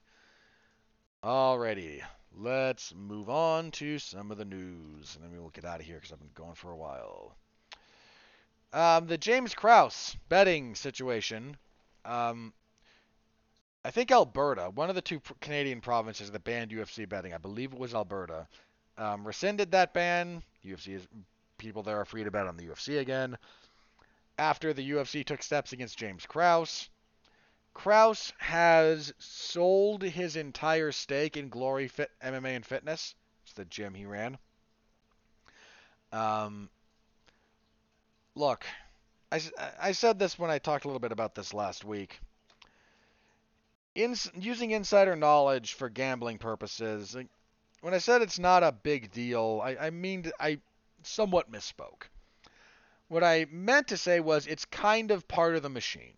[1.21, 2.01] Alrighty,
[2.37, 5.85] let's move on to some of the news, and then we will get out of
[5.85, 7.35] here because I've been going for a while.
[8.71, 11.57] Um, the James Krause betting situation.
[12.05, 12.53] Um,
[13.85, 17.71] I think Alberta, one of the two Canadian provinces that banned UFC betting, I believe
[17.71, 18.47] it was Alberta,
[18.97, 20.41] um, rescinded that ban.
[20.65, 21.07] UFC is,
[21.59, 23.37] people there are free to bet on the UFC again.
[24.39, 26.89] After the UFC took steps against James Krause,
[27.75, 33.13] Krause has sold his entire stake in Glory Fit MMA and Fitness.
[33.43, 34.39] It's the gym he ran.
[36.11, 36.71] Um,
[38.33, 38.65] look,
[39.31, 39.41] I,
[39.79, 42.19] I said this when I talked a little bit about this last week.
[43.95, 47.15] In, using insider knowledge for gambling purposes,
[47.81, 50.59] when I said it's not a big deal, I, I mean I
[51.03, 52.03] somewhat misspoke.
[53.07, 56.15] What I meant to say was it's kind of part of the machine.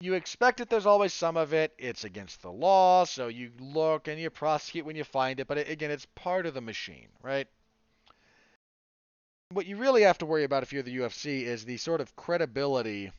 [0.00, 1.74] You expect that there's always some of it.
[1.76, 5.48] It's against the law, so you look and you prosecute when you find it.
[5.48, 7.48] But it, again, it's part of the machine, right?
[9.50, 12.14] what you really have to worry about if you're the UFC is the sort of
[12.16, 13.10] credibility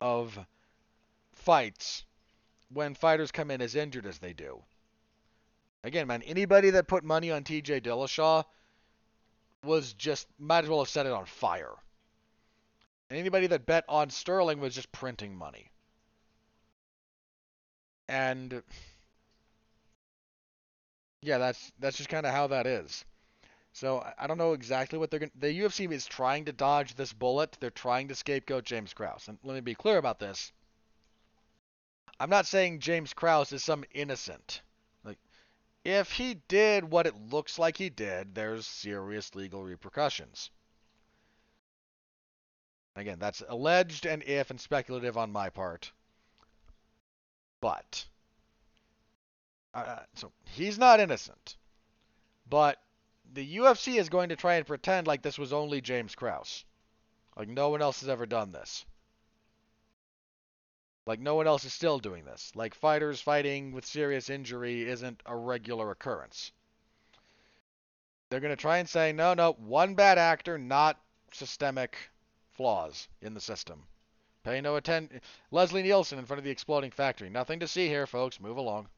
[0.00, 0.38] of
[1.46, 2.04] fights
[2.72, 4.60] when fighters come in as injured as they do.
[5.84, 8.44] Again, man, anybody that put money on TJ Dillashaw
[9.62, 11.74] was just might as well have set it on fire.
[13.10, 15.70] Anybody that bet on Sterling was just printing money.
[18.08, 18.62] And
[21.22, 23.04] yeah, that's that's just kind of how that is.
[23.72, 25.32] So I don't know exactly what they're going.
[25.38, 27.56] The UFC is trying to dodge this bullet.
[27.60, 29.28] They're trying to scapegoat James Krause.
[29.28, 30.50] And let me be clear about this.
[32.18, 34.62] I'm not saying James Krause is some innocent.
[35.04, 35.18] Like,
[35.84, 40.50] if he did what it looks like he did, there's serious legal repercussions.
[42.96, 45.92] Again, that's alleged and if and speculative on my part.
[47.60, 48.06] But,
[49.74, 51.56] uh, so he's not innocent.
[52.48, 52.80] But
[53.34, 56.64] the UFC is going to try and pretend like this was only James Krause.
[57.36, 58.86] Like no one else has ever done this.
[61.06, 62.52] Like no one else is still doing this.
[62.54, 66.52] Like fighters fighting with serious injury isn't a regular occurrence.
[68.28, 71.00] They're going to try and say, no, no, one bad actor, not
[71.32, 71.96] systemic
[72.50, 73.84] flaws in the system.
[74.42, 75.20] Pay no attention.
[75.52, 77.30] Leslie Nielsen in front of the exploding factory.
[77.30, 78.40] Nothing to see here, folks.
[78.40, 78.88] Move along.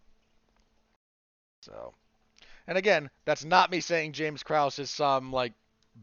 [1.61, 1.93] So,
[2.67, 5.53] and again, that's not me saying James Krause is some like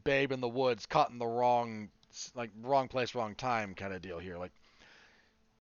[0.03, 1.89] babe in the woods caught in the wrong
[2.35, 4.37] like wrong place, wrong time kind of deal here.
[4.37, 4.51] Like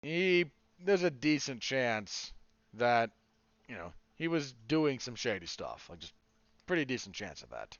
[0.07, 0.45] he
[0.83, 2.31] there's a decent chance
[2.73, 3.11] that
[3.67, 5.87] you know he was doing some shady stuff.
[5.89, 6.13] Like just
[6.65, 7.77] pretty decent chance of that.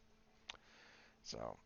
[1.23, 1.57] So,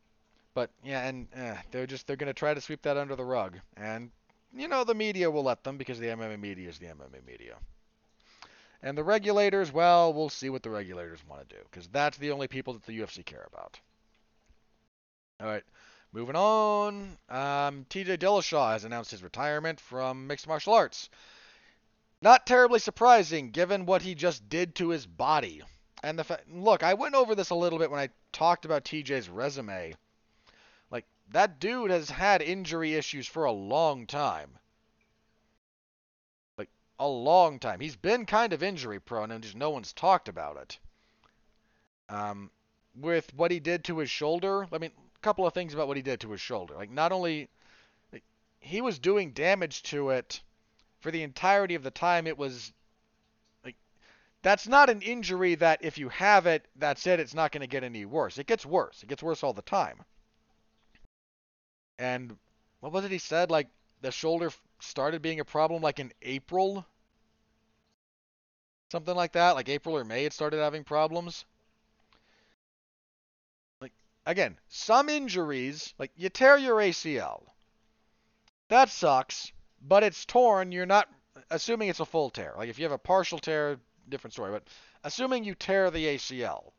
[0.53, 3.59] but yeah, and eh, they're just they're gonna try to sweep that under the rug,
[3.77, 4.11] and
[4.53, 7.57] you know the media will let them because the MMA media is the MMA media.
[8.83, 12.31] And the regulators, well, we'll see what the regulators want to do because that's the
[12.31, 13.79] only people that the UFC care about.
[15.39, 15.63] All right.
[16.13, 21.09] Moving on, um, TJ Dillashaw has announced his retirement from mixed martial arts.
[22.21, 25.63] Not terribly surprising given what he just did to his body.
[26.03, 28.83] And the fa- look, I went over this a little bit when I talked about
[28.83, 29.95] TJ's resume.
[30.89, 34.59] Like that dude has had injury issues for a long time.
[36.57, 36.69] Like
[36.99, 37.79] a long time.
[37.79, 40.77] He's been kind of injury prone and just no one's talked about it.
[42.09, 42.51] Um,
[42.93, 44.91] with what he did to his shoulder, I mean,
[45.21, 46.75] couple of things about what he did to his shoulder.
[46.75, 47.49] Like not only
[48.11, 48.23] like,
[48.59, 50.41] he was doing damage to it
[50.99, 52.73] for the entirety of the time it was
[53.63, 53.75] like
[54.41, 57.67] that's not an injury that if you have it, that's it, it's not going to
[57.67, 58.37] get any worse.
[58.37, 59.03] It gets worse.
[59.03, 60.03] It gets worse all the time.
[61.99, 62.35] And
[62.79, 63.67] what was it he said like
[64.01, 66.85] the shoulder started being a problem like in April?
[68.91, 71.45] Something like that, like April or May it started having problems
[74.25, 77.43] again, some injuries, like you tear your ACL.
[78.69, 80.71] That sucks, but it's torn.
[80.71, 81.09] You're not
[81.49, 82.53] assuming it's a full tear.
[82.57, 83.79] Like if you have a partial tear,
[84.09, 84.51] different story.
[84.51, 84.67] But
[85.03, 86.71] assuming you tear the ACL,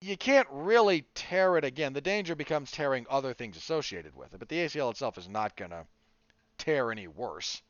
[0.00, 1.92] you can't really tear it again.
[1.92, 4.38] The danger becomes tearing other things associated with it.
[4.38, 5.86] But the ACL itself is not going to
[6.58, 7.62] tear any worse.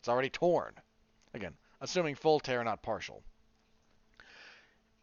[0.00, 0.74] It's already torn.
[1.34, 3.22] Again, assuming full tear, not partial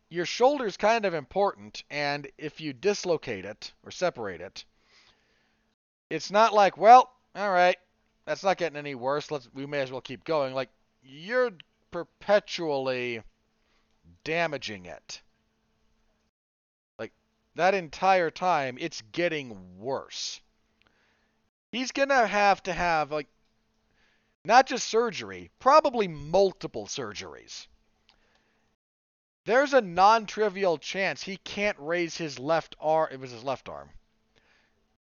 [0.09, 4.65] your shoulder's kind of important, and if you dislocate it or separate it,
[6.09, 7.77] it's not like, well, all right,
[8.25, 9.29] that's not getting any worse.
[9.29, 10.53] Let's we may as well keep going.
[10.53, 10.69] Like
[11.03, 11.51] you're
[11.91, 13.21] perpetually
[14.23, 15.21] damaging it.
[16.97, 17.11] Like
[17.55, 20.41] that entire time, it's getting worse.
[21.71, 23.27] He's gonna have to have like
[24.43, 27.67] not just surgery, probably multiple surgeries
[29.45, 33.09] there's a non-trivial chance he can't raise his left arm.
[33.11, 33.89] It was his left arm.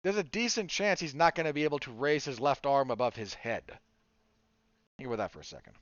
[0.03, 2.91] There's a decent chance he's not going to be able to raise his left arm
[2.91, 3.65] above his head.
[4.97, 5.75] Think about that for a second.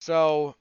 [0.00, 0.54] So,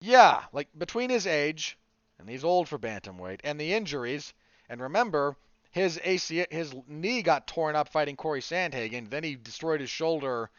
[0.00, 1.76] yeah, like between his age,
[2.18, 4.32] and he's old for bantamweight, and the injuries,
[4.68, 5.36] and remember,
[5.70, 9.08] his AC, his knee got torn up fighting Corey Sandhagen.
[9.10, 10.50] Then he destroyed his shoulder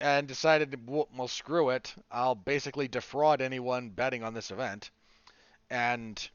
[0.00, 1.94] and decided, well, screw it.
[2.10, 4.90] I'll basically defraud anyone betting on this event
[5.68, 6.30] and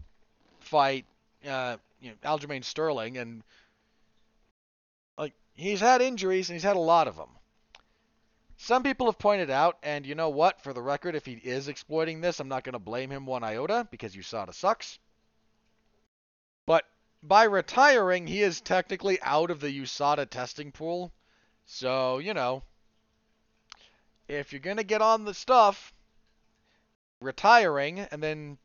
[0.60, 1.06] fight
[1.48, 3.18] uh, you know, Aljamain Sterling.
[3.18, 3.44] And
[5.18, 7.30] like he's had injuries and he's had a lot of them.
[8.58, 10.62] Some people have pointed out, and you know what?
[10.62, 13.44] For the record, if he is exploiting this, I'm not going to blame him one
[13.44, 14.98] iota because USADA sucks.
[16.66, 16.86] But
[17.22, 21.12] by retiring, he is technically out of the USADA testing pool.
[21.66, 22.64] So, you know,
[24.28, 25.94] if you're going to get on the stuff,
[27.22, 28.58] retiring and then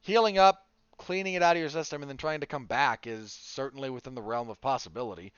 [0.00, 0.66] healing up,
[0.98, 4.14] cleaning it out of your system, and then trying to come back is certainly within
[4.14, 5.32] the realm of possibility.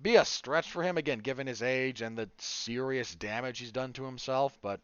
[0.00, 3.92] Be a stretch for him, again, given his age and the serious damage he's done
[3.94, 4.80] to himself, but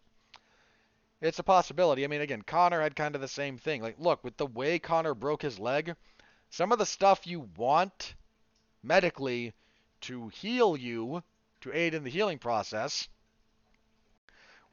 [1.20, 2.04] it's a possibility.
[2.04, 3.82] I mean, again, Conor had kind of the same thing.
[3.82, 5.96] Like, look, with the way Conor broke his leg,
[6.50, 8.14] some of the stuff you want
[8.82, 9.54] medically
[10.02, 11.22] to heal you,
[11.62, 13.08] to aid in the healing process,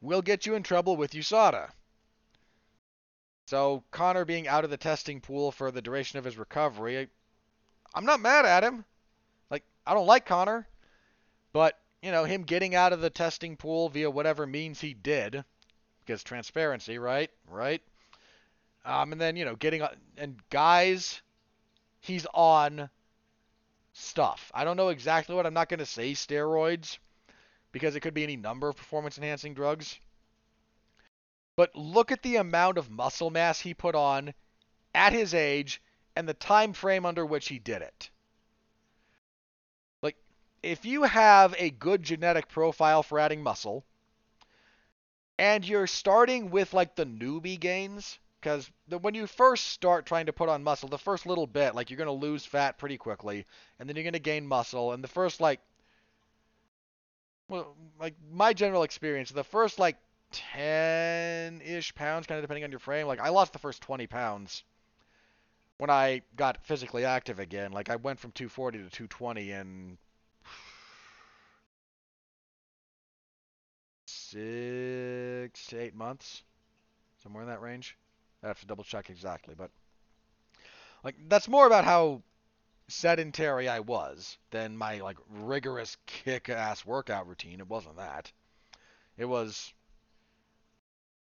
[0.00, 1.70] will get you in trouble with USADA.
[3.46, 7.08] So Conor being out of the testing pool for the duration of his recovery,
[7.94, 8.84] I'm not mad at him.
[9.50, 10.66] Like I don't like Conor,
[11.52, 15.44] but you know him getting out of the testing pool via whatever means he did,
[16.00, 17.30] because transparency, right?
[17.48, 17.82] Right.
[18.84, 19.82] Um, and then you know getting
[20.16, 21.22] and guys,
[22.00, 22.90] he's on
[23.92, 24.50] stuff.
[24.52, 25.46] I don't know exactly what.
[25.46, 26.98] I'm not going to say steroids
[27.76, 29.98] because it could be any number of performance enhancing drugs.
[31.56, 34.32] But look at the amount of muscle mass he put on
[34.94, 35.82] at his age
[36.16, 38.08] and the time frame under which he did it.
[40.00, 40.16] Like,
[40.62, 43.84] if you have a good genetic profile for adding muscle,
[45.38, 48.70] and you're starting with like the newbie gains, because
[49.02, 51.98] when you first start trying to put on muscle, the first little bit, like you're
[51.98, 53.44] going to lose fat pretty quickly,
[53.78, 55.60] and then you're going to gain muscle, and the first like,
[57.48, 59.96] well, like my general experience, the first like
[60.32, 64.64] 10-ish pounds, kind of depending on your frame, like I lost the first 20 pounds
[65.78, 67.72] when I got physically active again.
[67.72, 69.98] Like I went from 240 to 220 in
[74.06, 76.42] six eight months,
[77.22, 77.96] somewhere in that range.
[78.42, 79.70] I have to double check exactly, but
[81.04, 82.22] like that's more about how
[82.88, 87.60] sedentary I was than my like rigorous kick-ass workout routine.
[87.60, 88.30] It wasn't that.
[89.16, 89.72] It was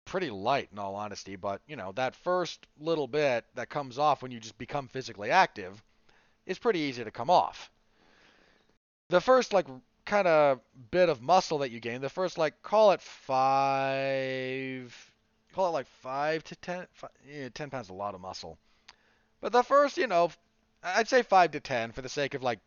[0.05, 4.23] pretty light in all honesty, but you know, that first little bit that comes off
[4.23, 5.83] when you just become physically active
[6.47, 7.71] is pretty easy to come off.
[9.09, 9.67] The first like
[10.05, 10.61] kind of
[10.91, 15.13] bit of muscle that you gain, the first like call it 5
[15.55, 18.59] call it like 5 to 10 five, yeah, 10 pounds a lot of muscle.
[19.41, 20.31] But the first, you know,
[20.83, 22.61] I'd say 5 to 10 for the sake of like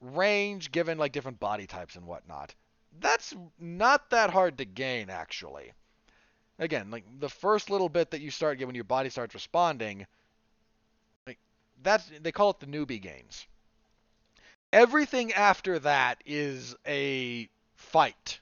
[0.00, 2.54] range given like different body types and whatnot.
[2.98, 5.72] That's not that hard to gain actually
[6.60, 10.06] again, like the first little bit that you start getting when your body starts responding,
[11.26, 11.38] like
[11.82, 13.46] that's they call it the newbie gains.
[14.72, 18.40] Everything after that is a fight.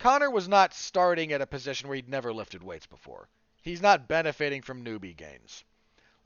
[0.00, 3.28] Conor was not starting at a position where he'd never lifted weights before.
[3.62, 5.64] He's not benefiting from newbie gains.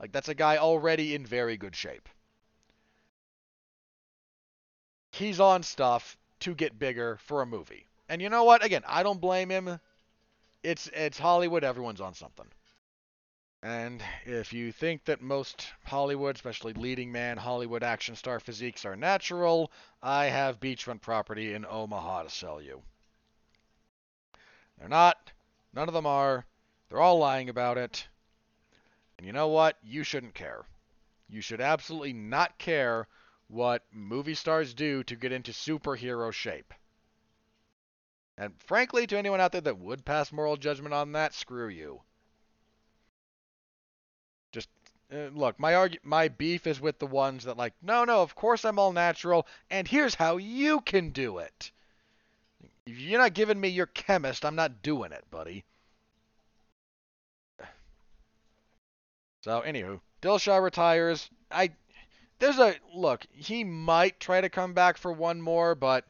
[0.03, 2.09] Like that's a guy already in very good shape.
[5.11, 7.87] He's on stuff to get bigger for a movie.
[8.09, 8.65] And you know what?
[8.65, 9.79] Again, I don't blame him
[10.61, 11.63] it's it's Hollywood.
[11.63, 12.47] Everyone's on something.
[13.61, 18.97] And if you think that most Hollywood, especially leading man Hollywood action star physiques are
[18.97, 19.71] natural,
[20.01, 22.81] I have beachfront property in Omaha to sell you.
[24.77, 25.31] They're not.
[25.73, 26.45] None of them are.
[26.89, 28.05] They're all lying about it.
[29.17, 29.77] And you know what?
[29.83, 30.65] You shouldn't care.
[31.29, 33.07] You should absolutely not care
[33.47, 36.73] what movie stars do to get into superhero shape.
[38.37, 42.01] And frankly, to anyone out there that would pass moral judgment on that, screw you.
[44.51, 44.69] Just
[45.11, 48.33] uh, look, my argue, my beef is with the ones that like, no, no, of
[48.33, 51.71] course I'm all natural, and here's how you can do it.
[52.85, 55.63] If you're not giving me your chemist, I'm not doing it, buddy.
[59.43, 61.29] So, anywho, Dillashaw retires.
[61.51, 61.71] I
[62.39, 63.25] there's a look.
[63.33, 66.05] He might try to come back for one more, but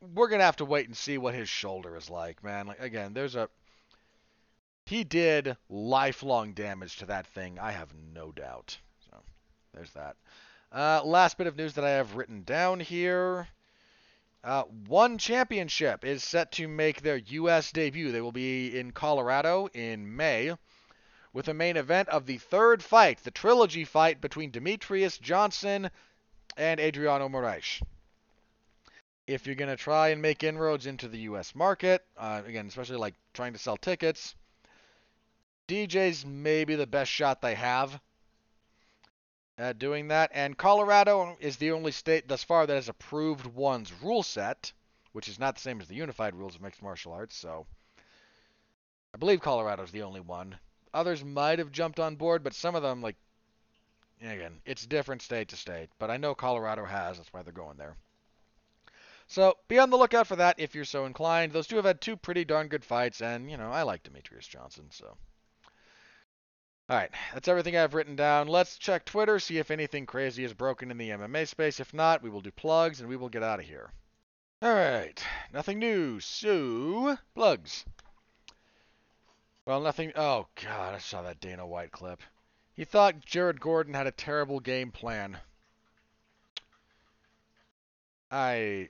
[0.00, 2.68] we're gonna have to wait and see what his shoulder is like, man.
[2.68, 3.48] Like again, there's a
[4.84, 7.58] he did lifelong damage to that thing.
[7.58, 8.78] I have no doubt.
[9.10, 9.16] So
[9.74, 10.16] there's that.
[10.70, 13.48] Uh, last bit of news that I have written down here.
[14.44, 17.72] Uh, one championship is set to make their U.S.
[17.72, 18.12] debut.
[18.12, 20.52] They will be in Colorado in May,
[21.36, 25.90] with a main event of the third fight, the trilogy fight between Demetrious Johnson
[26.56, 27.82] and Adriano Moraes
[29.26, 31.54] if you're going to try and make inroads into the U.S.
[31.54, 34.34] market, uh, again, especially like trying to sell tickets,
[35.68, 38.00] DJ's maybe the best shot they have
[39.58, 40.30] at doing that.
[40.32, 44.72] And Colorado is the only state thus far that has approved one's rule set,
[45.12, 47.36] which is not the same as the unified rules of mixed martial arts.
[47.36, 47.66] So
[49.12, 50.56] I believe Colorado is the only one.
[50.96, 53.16] Others might have jumped on board, but some of them, like,
[54.22, 55.90] again, it's different state to state.
[55.98, 57.18] But I know Colorado has.
[57.18, 57.96] That's why they're going there.
[59.26, 61.52] So be on the lookout for that if you're so inclined.
[61.52, 64.48] Those two have had two pretty darn good fights, and, you know, I like Demetrious
[64.48, 65.18] Johnson, so.
[66.88, 68.48] Alright, that's everything I've written down.
[68.48, 71.78] Let's check Twitter, see if anything crazy is broken in the MMA space.
[71.78, 73.92] If not, we will do plugs, and we will get out of here.
[74.64, 76.20] Alright, nothing new.
[76.20, 77.84] So, plugs.
[79.66, 80.12] Well, nothing.
[80.14, 82.22] Oh, God, I saw that Dana White clip.
[82.74, 85.38] He thought Jared Gordon had a terrible game plan.
[88.30, 88.88] I.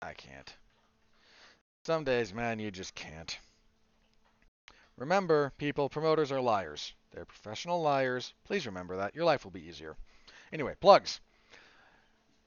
[0.00, 0.54] I can't.
[1.84, 3.36] Some days, man, you just can't.
[4.96, 6.94] Remember, people, promoters are liars.
[7.10, 8.34] They're professional liars.
[8.44, 9.16] Please remember that.
[9.16, 9.96] Your life will be easier.
[10.52, 11.20] Anyway, plugs.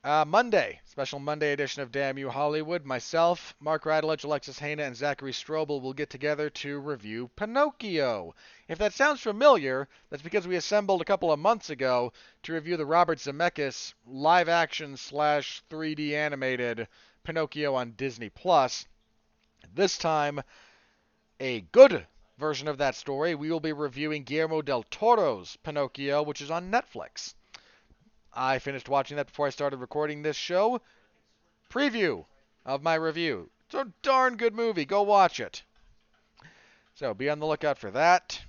[0.04, 2.84] Uh, Monday, special Monday edition of Damn You Hollywood.
[2.86, 8.34] Myself, Mark Radulich, Alexis Hejna, and Zachary Strobel will get together to review Pinocchio.
[8.68, 12.78] If that sounds familiar, that's because we assembled a couple of months ago to review
[12.78, 16.88] the Robert Zemeckis live action slash 3D animated
[17.24, 18.88] Pinocchio on Disney Plus.
[19.72, 20.42] This time,
[21.40, 22.08] a good
[22.40, 26.72] version of that story, we will be reviewing Guillermo del Toro's Pinocchio, which is on
[26.72, 27.36] Netflix.
[28.34, 30.82] I finished watching that before I started recording this show.
[31.70, 32.26] Preview
[32.66, 33.50] of my review.
[33.66, 34.86] It's a darn good movie.
[34.86, 35.64] Go watch it.
[36.96, 38.42] So be on the lookout for that.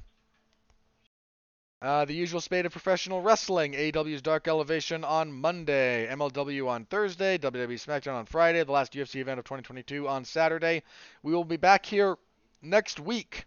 [1.80, 3.72] Uh, the usual spate of professional wrestling.
[3.72, 9.16] AEW's Dark Elevation on Monday, MLW on Thursday, WWE SmackDown on Friday, the last UFC
[9.16, 10.84] event of 2022 on Saturday.
[11.24, 12.18] We will be back here
[12.62, 13.46] next week,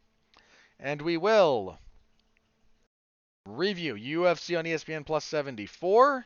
[0.82, 1.80] and we will
[3.46, 6.26] review UFC on ESPN Plus 74.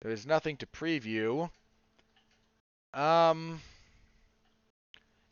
[0.00, 1.50] There is nothing to preview.
[2.94, 3.60] Um,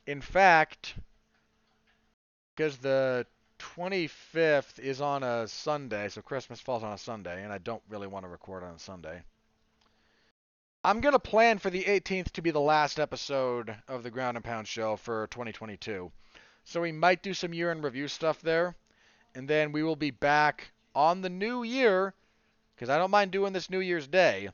[0.07, 0.95] in fact,
[2.55, 3.27] because the
[3.59, 8.07] 25th is on a Sunday, so Christmas falls on a Sunday, and I don't really
[8.07, 9.23] want to record on a Sunday.
[10.85, 14.37] I'm going to plan for the 18th to be the last episode of the Ground
[14.37, 16.13] and Pound show for 2022.
[16.65, 18.77] So we might do some year in review stuff there,
[19.35, 22.15] and then we will be back on the new year,
[22.75, 24.51] because I don't mind doing this New Year's Day,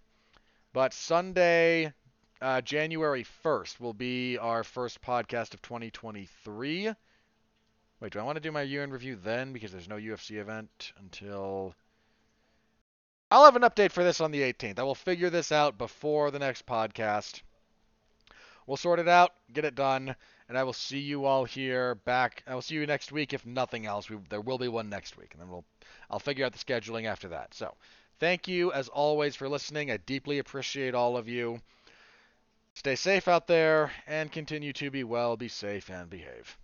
[0.73, 1.93] but Sunday,
[2.41, 6.93] uh, January 1st will be our first podcast of 2023.
[8.01, 9.53] Wait, do I want to do my year in review then?
[9.53, 11.75] Because there's no UFC event until.
[13.31, 14.81] I'll have an update for this on the 18th.
[14.81, 17.43] I will figure this out before the next podcast.
[18.67, 20.17] We'll sort it out, get it done,
[20.49, 22.43] and I will see you all here back.
[22.47, 24.09] I will see you next week if nothing else.
[24.09, 25.65] We, there will be one next week, and then we'll
[26.11, 27.55] I'll figure out the scheduling after that.
[27.55, 27.75] So,
[28.19, 29.91] thank you as always for listening.
[29.91, 31.61] I deeply appreciate all of you.
[32.75, 36.57] Stay safe out there and continue to be well, be safe, and behave.